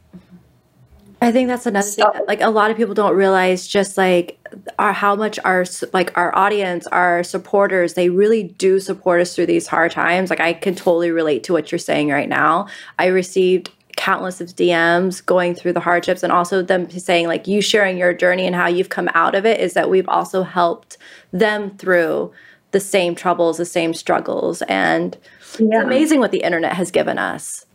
I 1.21 1.33
think 1.33 1.49
that's 1.49 1.67
another 1.67 1.87
thing 1.87 2.07
that, 2.13 2.29
like 2.29 2.41
a 2.41 2.49
lot 2.49 2.71
of 2.71 2.77
people 2.77 2.95
don't 2.95 3.17
realize 3.17 3.67
just 3.67 3.99
like 3.99 4.39
our 4.79 4.93
how 4.93 5.17
much 5.17 5.39
our 5.45 5.65
like 5.93 6.17
our 6.17 6.37
audience, 6.37 6.87
our 6.89 7.25
supporters, 7.25 7.95
they 7.95 8.09
really 8.09 8.45
do 8.45 8.79
support 8.79 9.21
us 9.21 9.35
through 9.35 9.47
these 9.47 9.67
hard 9.67 9.91
times. 9.91 10.31
Like 10.31 10.41
I 10.41 10.53
can 10.53 10.77
totally 10.77 11.11
relate 11.11 11.43
to 11.45 11.53
what 11.53 11.73
you're 11.73 11.79
saying 11.79 12.11
right 12.11 12.29
now. 12.29 12.69
I 12.99 13.07
received 13.07 13.71
countless 13.97 14.41
of 14.41 14.51
DMs 14.51 15.25
going 15.27 15.57
through 15.57 15.73
the 15.73 15.81
hardships 15.81 16.23
and 16.23 16.33
also 16.33 16.63
them 16.63 16.89
saying 16.89 17.27
like 17.27 17.49
you 17.49 17.61
sharing 17.61 17.99
your 17.99 18.15
journey 18.15 18.47
and 18.47 18.55
how 18.55 18.69
you've 18.69 18.91
come 18.91 19.09
out 19.13 19.35
of 19.35 19.45
it 19.45 19.59
is 19.61 19.75
that 19.75 19.91
we've 19.91 20.09
also 20.09 20.45
helped 20.45 20.97
them 21.33 21.77
through 21.79 22.33
the 22.71 22.79
same 22.79 23.17
troubles, 23.17 23.57
the 23.57 23.65
same 23.65 23.93
struggles 23.93 24.63
and 24.63 25.19
yeah. 25.59 25.79
it's 25.79 25.85
amazing 25.85 26.21
what 26.21 26.31
the 26.31 26.43
internet 26.43 26.75
has 26.75 26.93
given 26.93 27.19
us. 27.19 27.67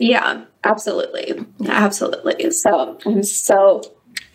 Yeah, 0.00 0.44
absolutely. 0.64 1.44
Absolutely. 1.66 2.50
So 2.50 2.98
I'm 3.06 3.22
so 3.22 3.82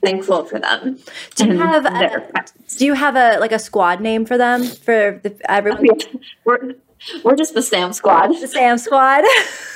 thankful 0.04 0.46
for 0.46 0.60
them. 0.60 1.00
Do 1.36 1.48
you 1.48 1.58
have 1.58 1.86
a, 1.86 2.46
do 2.78 2.86
you 2.86 2.94
have 2.94 3.16
a 3.16 3.40
like 3.40 3.52
a 3.52 3.60
squad 3.60 4.02
name 4.02 4.26
for 4.26 4.38
them 4.38 4.64
for 4.64 5.20
the, 5.24 5.36
everyone? 5.50 5.88
We're 6.46 6.76
we're 7.24 7.36
just 7.36 7.54
the 7.54 7.62
Sam 7.62 7.94
Squad. 7.94 8.28
The 8.28 8.48
Sam 8.48 8.78
Squad. 8.78 9.24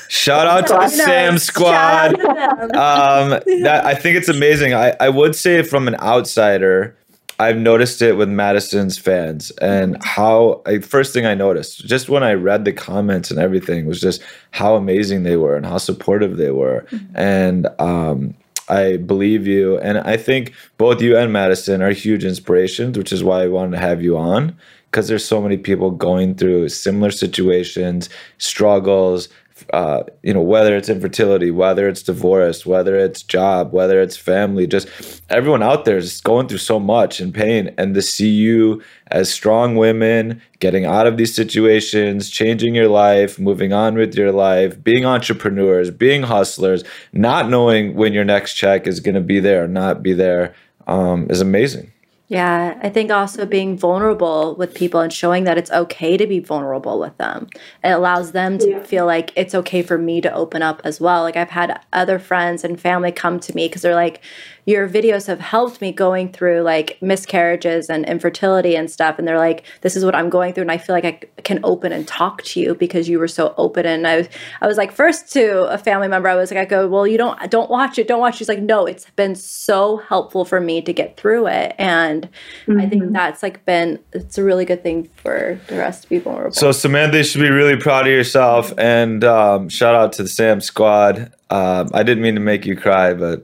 Shout 0.09 0.45
out 0.45 0.67
to 0.67 0.73
the 0.73 0.87
Sam 0.89 1.37
Squad. 1.37 2.19
Um, 2.19 3.29
that 3.63 3.81
I 3.85 3.95
think 3.95 4.17
it's 4.17 4.29
amazing. 4.29 4.73
I 4.73 4.95
I 4.99 5.09
would 5.09 5.35
say 5.35 5.63
from 5.63 5.87
an 5.87 5.95
outsider 5.95 6.97
I've 7.43 7.57
noticed 7.57 8.01
it 8.01 8.15
with 8.15 8.29
Madison's 8.29 8.97
fans 8.97 9.51
and 9.61 10.01
how 10.03 10.61
I 10.65 10.79
first 10.79 11.13
thing 11.13 11.25
I 11.25 11.35
noticed 11.35 11.85
just 11.85 12.07
when 12.07 12.23
I 12.23 12.33
read 12.33 12.63
the 12.63 12.73
comments 12.73 13.29
and 13.29 13.39
everything 13.39 13.85
was 13.85 13.99
just 13.99 14.21
how 14.51 14.75
amazing 14.75 15.23
they 15.23 15.35
were 15.35 15.55
and 15.55 15.65
how 15.65 15.77
supportive 15.77 16.37
they 16.37 16.51
were. 16.51 16.85
Mm-hmm. 16.89 17.17
And 17.17 17.67
um, 17.79 18.35
I 18.69 18.97
believe 18.97 19.45
you. 19.45 19.77
And 19.79 19.97
I 19.99 20.15
think 20.15 20.53
both 20.77 21.01
you 21.01 21.17
and 21.17 21.33
Madison 21.33 21.81
are 21.81 21.91
huge 21.91 22.23
inspirations, 22.23 22.97
which 22.97 23.11
is 23.11 23.23
why 23.23 23.43
I 23.43 23.47
wanted 23.47 23.71
to 23.71 23.79
have 23.79 24.01
you 24.01 24.17
on 24.17 24.55
because 24.93 25.07
there's 25.07 25.25
so 25.25 25.41
many 25.41 25.57
people 25.57 25.89
going 25.89 26.35
through 26.35 26.69
similar 26.69 27.09
situations, 27.09 28.09
struggles, 28.37 29.27
uh, 29.71 30.03
you 30.23 30.33
know, 30.33 30.41
whether 30.41 30.75
it's 30.75 30.89
infertility, 30.89 31.51
whether 31.51 31.87
it's 31.87 32.03
divorce, 32.03 32.65
whether 32.65 32.95
it's 32.95 33.23
job, 33.23 33.71
whether 33.71 34.01
it's 34.01 34.17
family, 34.17 34.67
just 34.67 34.87
everyone 35.29 35.63
out 35.63 35.85
there 35.85 35.97
is 35.97 36.19
going 36.21 36.47
through 36.47 36.57
so 36.57 36.79
much 36.79 37.19
and 37.19 37.33
pain. 37.33 37.73
And 37.77 37.93
to 37.93 38.01
see 38.01 38.29
you 38.29 38.81
as 39.07 39.31
strong 39.31 39.75
women 39.75 40.41
getting 40.59 40.85
out 40.85 41.07
of 41.07 41.17
these 41.17 41.33
situations, 41.33 42.29
changing 42.29 42.75
your 42.75 42.89
life, 42.89 43.39
moving 43.39 43.71
on 43.71 43.95
with 43.95 44.15
your 44.15 44.31
life, 44.31 44.83
being 44.83 45.05
entrepreneurs, 45.05 45.91
being 45.91 46.23
hustlers, 46.23 46.83
not 47.13 47.49
knowing 47.49 47.95
when 47.95 48.11
your 48.11 48.25
next 48.25 48.55
check 48.55 48.87
is 48.87 48.99
going 48.99 49.15
to 49.15 49.21
be 49.21 49.39
there 49.39 49.63
or 49.63 49.67
not 49.67 50.03
be 50.03 50.13
there, 50.13 50.53
um, 50.87 51.27
is 51.29 51.39
amazing. 51.39 51.92
Yeah, 52.29 52.79
I 52.81 52.89
think 52.89 53.11
also 53.11 53.45
being 53.45 53.77
vulnerable 53.77 54.55
with 54.55 54.73
people 54.73 55.01
and 55.01 55.11
showing 55.11 55.43
that 55.43 55.57
it's 55.57 55.69
okay 55.69 56.15
to 56.15 56.25
be 56.25 56.39
vulnerable 56.39 56.97
with 56.99 57.15
them. 57.17 57.49
It 57.83 57.89
allows 57.89 58.31
them 58.31 58.57
to 58.59 58.69
yeah. 58.69 58.83
feel 58.83 59.05
like 59.05 59.33
it's 59.35 59.53
okay 59.53 59.81
for 59.81 59.97
me 59.97 60.21
to 60.21 60.33
open 60.33 60.61
up 60.61 60.81
as 60.85 61.01
well. 61.01 61.23
Like 61.23 61.35
I've 61.35 61.49
had 61.49 61.81
other 61.91 62.19
friends 62.19 62.63
and 62.63 62.79
family 62.79 63.11
come 63.11 63.39
to 63.41 63.55
me 63.55 63.67
because 63.67 63.81
they're 63.81 63.93
like, 63.93 64.21
your 64.65 64.87
videos 64.87 65.27
have 65.27 65.39
helped 65.39 65.81
me 65.81 65.91
going 65.91 66.31
through 66.31 66.61
like 66.61 66.97
miscarriages 67.01 67.89
and 67.89 68.05
infertility 68.05 68.75
and 68.75 68.89
stuff. 68.89 69.19
And 69.19 69.27
they're 69.27 69.37
like, 69.37 69.63
this 69.81 69.95
is 69.95 70.05
what 70.05 70.15
I'm 70.15 70.29
going 70.29 70.53
through. 70.53 70.63
And 70.63 70.71
I 70.71 70.77
feel 70.77 70.95
like 70.95 71.05
I 71.05 71.41
can 71.41 71.59
open 71.63 71.91
and 71.91 72.07
talk 72.07 72.43
to 72.43 72.59
you 72.59 72.75
because 72.75 73.09
you 73.09 73.19
were 73.19 73.27
so 73.27 73.53
open. 73.57 73.85
And 73.85 74.07
I 74.07 74.17
was, 74.17 74.29
I 74.61 74.67
was 74.67 74.77
like, 74.77 74.91
first 74.91 75.31
to 75.33 75.65
a 75.65 75.77
family 75.77 76.07
member, 76.07 76.29
I 76.29 76.35
was 76.35 76.49
like, 76.51 76.59
I 76.59 76.65
go, 76.65 76.87
well, 76.87 77.05
you 77.05 77.17
don't, 77.17 77.51
don't 77.51 77.69
watch 77.69 77.97
it. 77.97 78.07
Don't 78.07 78.19
watch. 78.19 78.37
She's 78.37 78.49
like, 78.49 78.61
no, 78.61 78.85
it's 78.85 79.09
been 79.11 79.35
so 79.35 79.97
helpful 79.97 80.45
for 80.45 80.61
me 80.61 80.81
to 80.81 80.93
get 80.93 81.17
through 81.17 81.47
it. 81.47 81.75
And 81.77 82.29
mm-hmm. 82.65 82.79
I 82.79 82.87
think 82.87 83.03
mm-hmm. 83.03 83.13
that's 83.13 83.43
like 83.43 83.65
been, 83.65 83.99
it's 84.13 84.37
a 84.37 84.43
really 84.43 84.65
good 84.65 84.81
thing 84.81 85.09
for 85.15 85.59
the 85.67 85.75
rest 85.75 86.03
to 86.03 86.09
be 86.09 86.19
vulnerable. 86.19 86.53
So 86.53 86.71
Samantha, 86.71 87.17
you 87.17 87.23
should 87.23 87.41
be 87.41 87.49
really 87.49 87.77
proud 87.77 88.07
of 88.07 88.13
yourself. 88.13 88.73
And 88.77 89.23
um, 89.23 89.69
shout 89.69 89.95
out 89.95 90.13
to 90.13 90.23
the 90.23 90.29
Sam 90.29 90.61
squad. 90.61 91.33
Um, 91.49 91.89
I 91.93 92.03
didn't 92.03 92.23
mean 92.23 92.35
to 92.35 92.41
make 92.41 92.65
you 92.65 92.75
cry, 92.75 93.13
but 93.13 93.43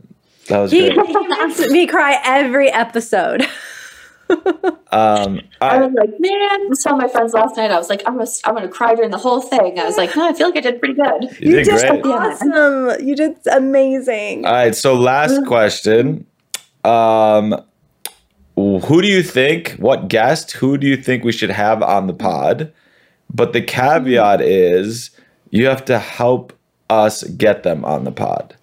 that 0.50 0.60
was 0.60 0.72
he, 0.72 0.92
great. 0.92 1.08
He 1.08 1.28
makes 1.28 1.68
me 1.70 1.88
cry 1.88 2.20
every 2.24 2.70
episode. 2.70 3.44
um, 4.30 4.40
I, 4.92 5.40
I, 5.62 5.86
was 5.86 5.94
like, 5.94 6.20
man, 6.20 6.34
I 6.34 6.66
was 6.68 6.84
telling 6.84 7.02
my 7.02 7.08
friends 7.08 7.34
last 7.34 7.58
night. 7.58 7.72
I 7.72 7.78
was 7.78 7.90
like, 7.90 8.04
I'm 8.06 8.18
gonna, 8.18 8.30
I'm 8.46 8.56
gonna 8.56 8.68
cry 8.68 8.96
during 8.96 9.12
the 9.12 9.18
whole 9.18 9.42
thing. 9.42 9.80
I 9.80 9.86
was 9.86 9.98
like, 9.98 10.16
no, 10.16 10.28
I 10.28 10.34
feel 10.34 10.48
like 10.48 10.58
I 10.58 10.62
did 10.62 10.80
pretty 10.80 10.96
good. 10.96 11.24
You, 11.40 11.58
you 11.58 11.64
did, 11.64 11.66
did 11.66 12.02
great. 12.04 12.14
awesome. 12.14 13.08
You 13.08 13.16
did 13.16 13.38
amazing. 13.52 14.46
All 14.46 14.52
right. 14.52 14.76
So 14.76 14.96
last 14.96 15.46
question. 15.46 16.26
Um, 16.84 17.64
who 18.56 19.02
do 19.02 19.08
you 19.08 19.24
think? 19.24 19.72
What 19.74 20.10
guest? 20.10 20.52
Who 20.54 20.78
do 20.78 20.88
you 20.88 20.98
think 20.98 21.24
we 21.24 21.32
should 21.32 21.52
have 21.52 21.82
on 21.82 22.08
the 22.08 22.14
pod? 22.14 22.74
But 23.34 23.54
the 23.54 23.62
caveat 23.62 24.42
is 24.42 25.12
you 25.52 25.68
have 25.68 25.86
to 25.86 26.00
help 26.00 26.54
us 26.90 27.24
get 27.24 27.64
them 27.64 27.86
on 27.86 28.04
the 28.04 28.12
pod. 28.12 28.56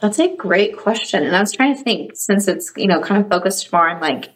That's 0.00 0.18
a 0.18 0.34
great 0.34 0.76
question. 0.76 1.24
And 1.24 1.36
I 1.36 1.40
was 1.40 1.52
trying 1.52 1.76
to 1.76 1.82
think 1.82 2.12
since 2.14 2.48
it's, 2.48 2.72
you 2.76 2.86
know, 2.86 3.00
kind 3.00 3.22
of 3.22 3.28
focused 3.28 3.70
more 3.72 3.88
on 3.88 4.00
like 4.00 4.30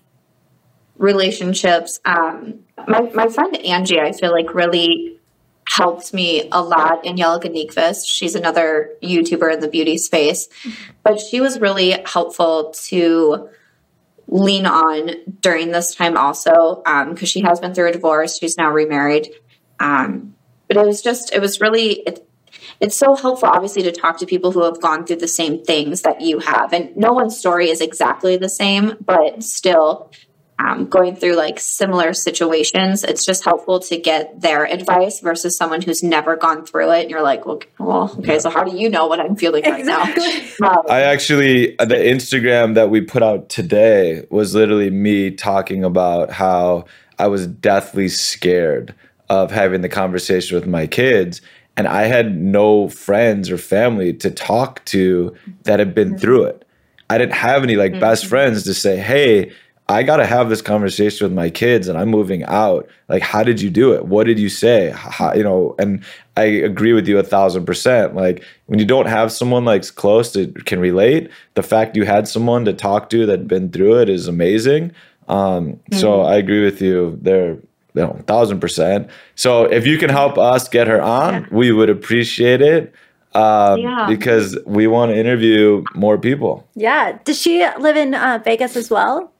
relationships. 0.97 2.01
Um, 2.05 2.61
my, 2.87 3.03
my 3.15 3.29
friend 3.29 3.57
Angie, 3.57 4.01
I 4.01 4.13
feel 4.13 4.31
like 4.31 4.55
really 4.55 5.19
helped 5.67 6.13
me 6.13 6.49
a 6.53 6.63
lot 6.63 7.07
Angelica 7.07 7.49
Nyqvist. 7.49 8.07
She's 8.07 8.35
another 8.35 8.93
YouTuber 9.03 9.55
in 9.55 9.61
the 9.61 9.69
beauty 9.69 9.97
space, 9.97 10.49
but 11.03 11.19
she 11.19 11.41
was 11.41 11.59
really 11.59 11.97
helpful 12.05 12.75
to 12.89 13.49
lean 14.27 14.67
on 14.67 15.11
during 15.41 15.71
this 15.71 15.95
time 15.95 16.17
also 16.17 16.83
because 16.85 17.09
um, 17.09 17.17
she 17.17 17.41
has 17.41 17.61
been 17.61 17.75
through 17.75 17.89
a 17.89 17.93
divorce. 17.93 18.39
She's 18.39 18.57
now 18.57 18.71
remarried. 18.71 19.31
Um, 19.81 20.35
but 20.69 20.77
it 20.77 20.87
was 20.87 21.03
just, 21.03 21.33
it 21.33 21.41
was 21.41 21.61
really, 21.61 22.01
it, 22.07 22.24
it's 22.85 22.97
so 22.97 23.15
helpful, 23.17 23.49
obviously, 23.49 23.83
to 23.85 23.93
talk 23.93 24.19
to 24.19 24.27
people 24.27 24.53
who 24.53 24.63
have 24.63 24.79
gone 24.79 25.07
through 25.07 25.17
the 25.17 25.27
same 25.27 25.65
things 25.65 26.03
that 26.03 26.21
you 26.21 26.39
have. 26.39 26.75
And 26.75 26.95
no 26.95 27.15
one's 27.15 27.37
story 27.37 27.71
is 27.71 27.81
exactly 27.81 28.37
the 28.37 28.51
same, 28.51 28.97
but 29.01 29.43
still, 29.43 30.13
um, 30.59 30.87
going 30.87 31.17
through 31.17 31.35
like 31.35 31.59
similar 31.59 32.13
situations, 32.13 33.03
it's 33.03 33.25
just 33.25 33.43
helpful 33.43 33.81
to 33.81 33.97
get 33.97 34.41
their 34.43 34.67
advice 34.67 35.21
versus 35.21 35.57
someone 35.57 35.81
who's 35.81 36.03
never 36.03 36.37
gone 36.37 36.67
through 36.67 36.93
it. 36.93 37.03
And 37.03 37.11
you're 37.11 37.23
like, 37.23 37.47
well, 37.47 37.61
well 37.79 38.15
okay, 38.19 38.39
so 38.39 38.51
how 38.51 38.63
do 38.63 38.77
you 38.77 38.91
know 38.91 39.07
what 39.07 39.19
I'm 39.19 39.35
feeling 39.35 39.65
right 39.65 39.81
Exactly. 39.81 40.23
now? 40.61 40.73
Um, 40.75 40.83
I 40.89 41.01
actually 41.01 41.75
the 41.77 41.97
Instagram 41.97 42.75
that 42.75 42.89
we 42.89 43.01
put 43.01 43.23
out 43.23 43.49
today 43.49 44.25
was 44.31 44.55
literally 44.55 44.91
me 44.91 45.31
talking 45.31 45.85
about 45.85 46.31
how 46.31 46.85
I 47.19 47.27
was 47.27 47.47
deathly 47.47 48.09
scared 48.09 48.95
of 49.29 49.51
having 49.51 49.81
the 49.81 49.89
conversation 49.89 50.55
with 50.55 50.67
my 50.67 50.87
kids 50.87 51.41
and 51.77 51.89
I 51.89 52.03
had 52.03 52.37
no 52.37 52.89
friends 52.89 53.51
or 53.51 53.59
family 53.59 54.13
to 54.15 54.31
talk 54.31 54.85
to 54.87 55.35
that 55.65 55.79
had 55.79 55.95
been 55.95 56.19
through 56.19 56.45
it. 56.45 56.65
I 57.11 57.19
didn't 57.19 57.35
have 57.35 57.63
any 57.63 57.77
like 57.77 57.99
best 58.01 58.27
friends 58.27 58.63
to 58.65 58.75
say, 58.75 58.97
"Hey, 58.97 59.53
I 59.89 60.03
got 60.03 60.17
to 60.17 60.27
have 60.27 60.49
this 60.49 60.63
conversation 60.63 61.27
with 61.27 61.35
my 61.35 61.51
kids 61.51 61.89
and 61.89 61.99
I'm 61.99 62.09
moving 62.09 62.43
out. 62.45 62.89
Like, 63.09 63.23
how 63.23 63.43
did 63.43 63.61
you 63.61 63.69
do 63.69 63.93
it? 63.93 64.07
What 64.07 64.27
did 64.27 64.39
you 64.39 64.49
say? 64.49 64.91
How, 64.97 65.35
you 65.35 65.43
know, 65.43 65.75
and 65.79 66.03
I 66.39 66.45
agree 66.45 66.95
with 66.95 67.07
you 67.07 67.19
a 67.19 67.23
thousand 67.23 67.67
percent. 67.67 68.15
Like, 68.15 68.43
when 68.67 68.79
you 68.79 68.87
don't 68.87 69.07
have 69.07 69.31
someone 69.31 69.67
like 69.67 69.95
close 69.95 70.33
that 70.33 70.65
can 70.65 70.81
relate, 70.81 71.31
the 71.53 71.63
fact 71.63 71.97
you 71.97 72.07
had 72.07 72.27
someone 72.27 72.65
to 72.65 72.73
talk 72.73 73.11
to 73.11 73.27
that 73.27 73.41
had 73.41 73.49
been 73.49 73.71
through 73.71 74.01
it 74.01 74.09
is 74.09 74.27
amazing. 74.27 74.93
Um, 75.29 75.81
So 75.93 76.23
I 76.23 76.37
agree 76.37 76.65
with 76.65 76.81
you 76.81 77.19
there, 77.21 77.59
you 77.95 78.03
know, 78.03 78.19
thousand 78.27 78.61
percent. 78.61 79.09
So 79.37 79.65
if 79.65 79.87
you 79.87 79.99
can 79.99 80.11
help 80.11 80.37
us 80.39 80.69
get 80.69 80.87
her 80.89 81.01
on, 81.01 81.49
we 81.51 81.73
would 81.73 81.91
appreciate 81.91 82.61
it. 82.61 82.93
Um, 83.35 83.81
Yeah. 83.81 84.07
because 84.09 84.57
we 84.65 84.87
want 84.87 85.11
to 85.11 85.19
interview 85.19 85.83
more 85.95 86.19
people. 86.19 86.69
Yeah. 86.77 87.19
Does 87.25 87.41
she 87.41 87.67
live 87.81 87.97
in 87.97 88.15
uh, 88.15 88.41
Vegas 88.45 88.77
as 88.77 88.91
well? 88.91 89.31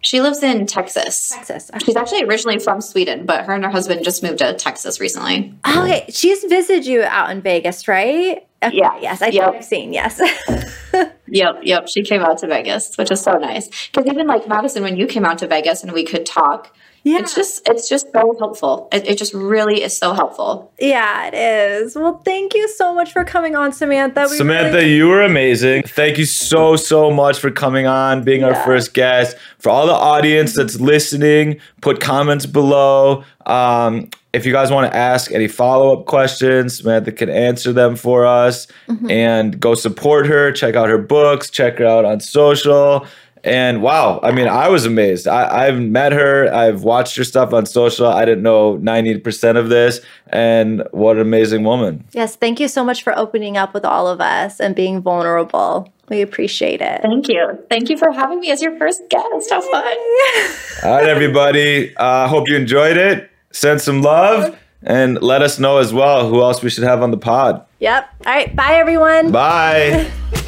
she 0.00 0.20
lives 0.20 0.42
in 0.42 0.66
Texas. 0.66 1.30
Texas. 1.34 1.70
She's 1.82 1.96
actually 1.96 2.24
originally 2.24 2.58
from 2.58 2.82
Sweden, 2.82 3.24
but 3.24 3.46
her 3.46 3.54
and 3.54 3.64
her 3.64 3.70
husband 3.70 4.04
just 4.04 4.22
moved 4.22 4.40
to 4.40 4.52
Texas 4.52 5.00
recently. 5.00 5.54
Oh, 5.64 5.82
okay. 5.84 6.04
She's 6.10 6.44
visited 6.44 6.84
you 6.84 7.02
out 7.04 7.30
in 7.30 7.40
Vegas, 7.40 7.88
right? 7.88 8.46
Okay, 8.62 8.76
Yeah. 8.76 8.98
Yes, 9.00 9.22
I 9.22 9.30
think 9.30 9.42
I've 9.42 9.64
seen. 9.64 9.92
Yes. 9.94 10.20
Yep, 11.26 11.60
yep. 11.62 11.88
She 11.88 12.02
came 12.04 12.20
out 12.22 12.38
to 12.38 12.46
Vegas, 12.46 12.96
which 12.96 13.10
is 13.10 13.20
so 13.20 13.32
nice. 13.38 13.68
Because 13.88 14.06
even 14.06 14.26
like 14.28 14.46
Madison, 14.46 14.82
when 14.84 14.96
you 14.96 15.06
came 15.06 15.24
out 15.24 15.38
to 15.38 15.48
Vegas 15.48 15.82
and 15.82 15.90
we 15.92 16.04
could 16.04 16.24
talk, 16.26 16.76
yeah. 17.04 17.18
it's 17.18 17.34
just 17.34 17.68
it's 17.68 17.88
just 17.88 18.06
so 18.12 18.34
helpful. 18.38 18.88
It, 18.92 19.06
it 19.06 19.18
just 19.18 19.32
really 19.34 19.82
is 19.82 19.96
so 19.96 20.12
helpful. 20.14 20.72
yeah, 20.80 21.28
it 21.28 21.34
is. 21.34 21.94
Well, 21.94 22.20
thank 22.24 22.54
you 22.54 22.68
so 22.68 22.94
much 22.94 23.12
for 23.12 23.24
coming 23.24 23.54
on, 23.54 23.72
Samantha. 23.72 24.26
We 24.30 24.36
Samantha, 24.36 24.78
really- 24.78 24.94
you 24.94 25.08
were 25.08 25.22
amazing. 25.22 25.84
Thank 25.84 26.18
you 26.18 26.24
so, 26.24 26.76
so 26.76 27.10
much 27.10 27.38
for 27.38 27.50
coming 27.50 27.86
on, 27.86 28.24
being 28.24 28.42
our 28.42 28.54
first 28.64 28.94
guest. 28.94 29.36
For 29.58 29.68
all 29.70 29.86
the 29.86 29.92
audience 29.92 30.56
that's 30.56 30.80
listening, 30.80 31.60
put 31.80 32.00
comments 32.00 32.46
below. 32.46 33.24
Um, 33.46 34.08
if 34.32 34.44
you 34.44 34.52
guys 34.52 34.70
want 34.70 34.90
to 34.90 34.96
ask 34.96 35.30
any 35.30 35.46
follow 35.46 35.96
up 35.96 36.06
questions, 36.06 36.78
Samantha 36.78 37.12
can 37.12 37.30
answer 37.30 37.72
them 37.72 37.94
for 37.94 38.26
us. 38.26 38.66
Mm-hmm. 38.88 39.10
And 39.10 39.60
go 39.60 39.74
support 39.74 40.26
her. 40.26 40.50
Check 40.50 40.74
out 40.74 40.88
her 40.88 40.98
books. 40.98 41.50
Check 41.50 41.78
her 41.78 41.86
out 41.86 42.04
on 42.04 42.18
social. 42.20 43.06
And 43.44 43.82
wow, 43.82 44.20
I 44.22 44.32
mean, 44.32 44.48
I 44.48 44.68
was 44.68 44.86
amazed. 44.86 45.28
I, 45.28 45.66
I've 45.66 45.78
met 45.78 46.12
her. 46.12 46.52
I've 46.52 46.82
watched 46.82 47.14
her 47.16 47.24
stuff 47.24 47.52
on 47.52 47.66
social. 47.66 48.06
I 48.06 48.24
didn't 48.24 48.42
know 48.42 48.78
90% 48.78 49.58
of 49.58 49.68
this. 49.68 50.00
And 50.28 50.82
what 50.92 51.16
an 51.16 51.22
amazing 51.22 51.62
woman. 51.62 52.04
yes, 52.12 52.36
thank 52.36 52.58
you 52.58 52.68
so 52.68 52.82
much 52.82 53.02
for 53.02 53.16
opening 53.16 53.58
up 53.58 53.74
with 53.74 53.84
all 53.84 54.08
of 54.08 54.22
us 54.22 54.60
and 54.60 54.74
being 54.74 55.02
vulnerable. 55.02 55.92
We 56.08 56.22
appreciate 56.22 56.80
it. 56.80 57.02
Thank 57.02 57.28
you. 57.28 57.58
Thank 57.68 57.90
you 57.90 57.98
for 57.98 58.10
having 58.12 58.40
me 58.40 58.50
as 58.50 58.62
your 58.62 58.76
first 58.78 59.02
guest. 59.10 59.50
How 59.50 59.60
fun. 59.60 59.84
All 60.82 60.96
right, 60.96 61.08
everybody. 61.08 61.96
I 61.96 62.24
uh, 62.24 62.28
hope 62.28 62.48
you 62.48 62.56
enjoyed 62.56 62.96
it. 62.96 63.30
Send 63.52 63.80
some 63.80 64.02
love 64.02 64.58
and 64.82 65.22
let 65.22 65.42
us 65.42 65.58
know 65.58 65.78
as 65.78 65.94
well 65.94 66.28
who 66.28 66.42
else 66.42 66.62
we 66.62 66.68
should 66.68 66.84
have 66.84 67.02
on 67.02 67.10
the 67.10 67.16
pod. 67.16 67.64
Yep. 67.80 68.08
All 68.26 68.32
right. 68.32 68.54
Bye, 68.54 68.74
everyone. 68.74 69.32
Bye. 69.32 70.10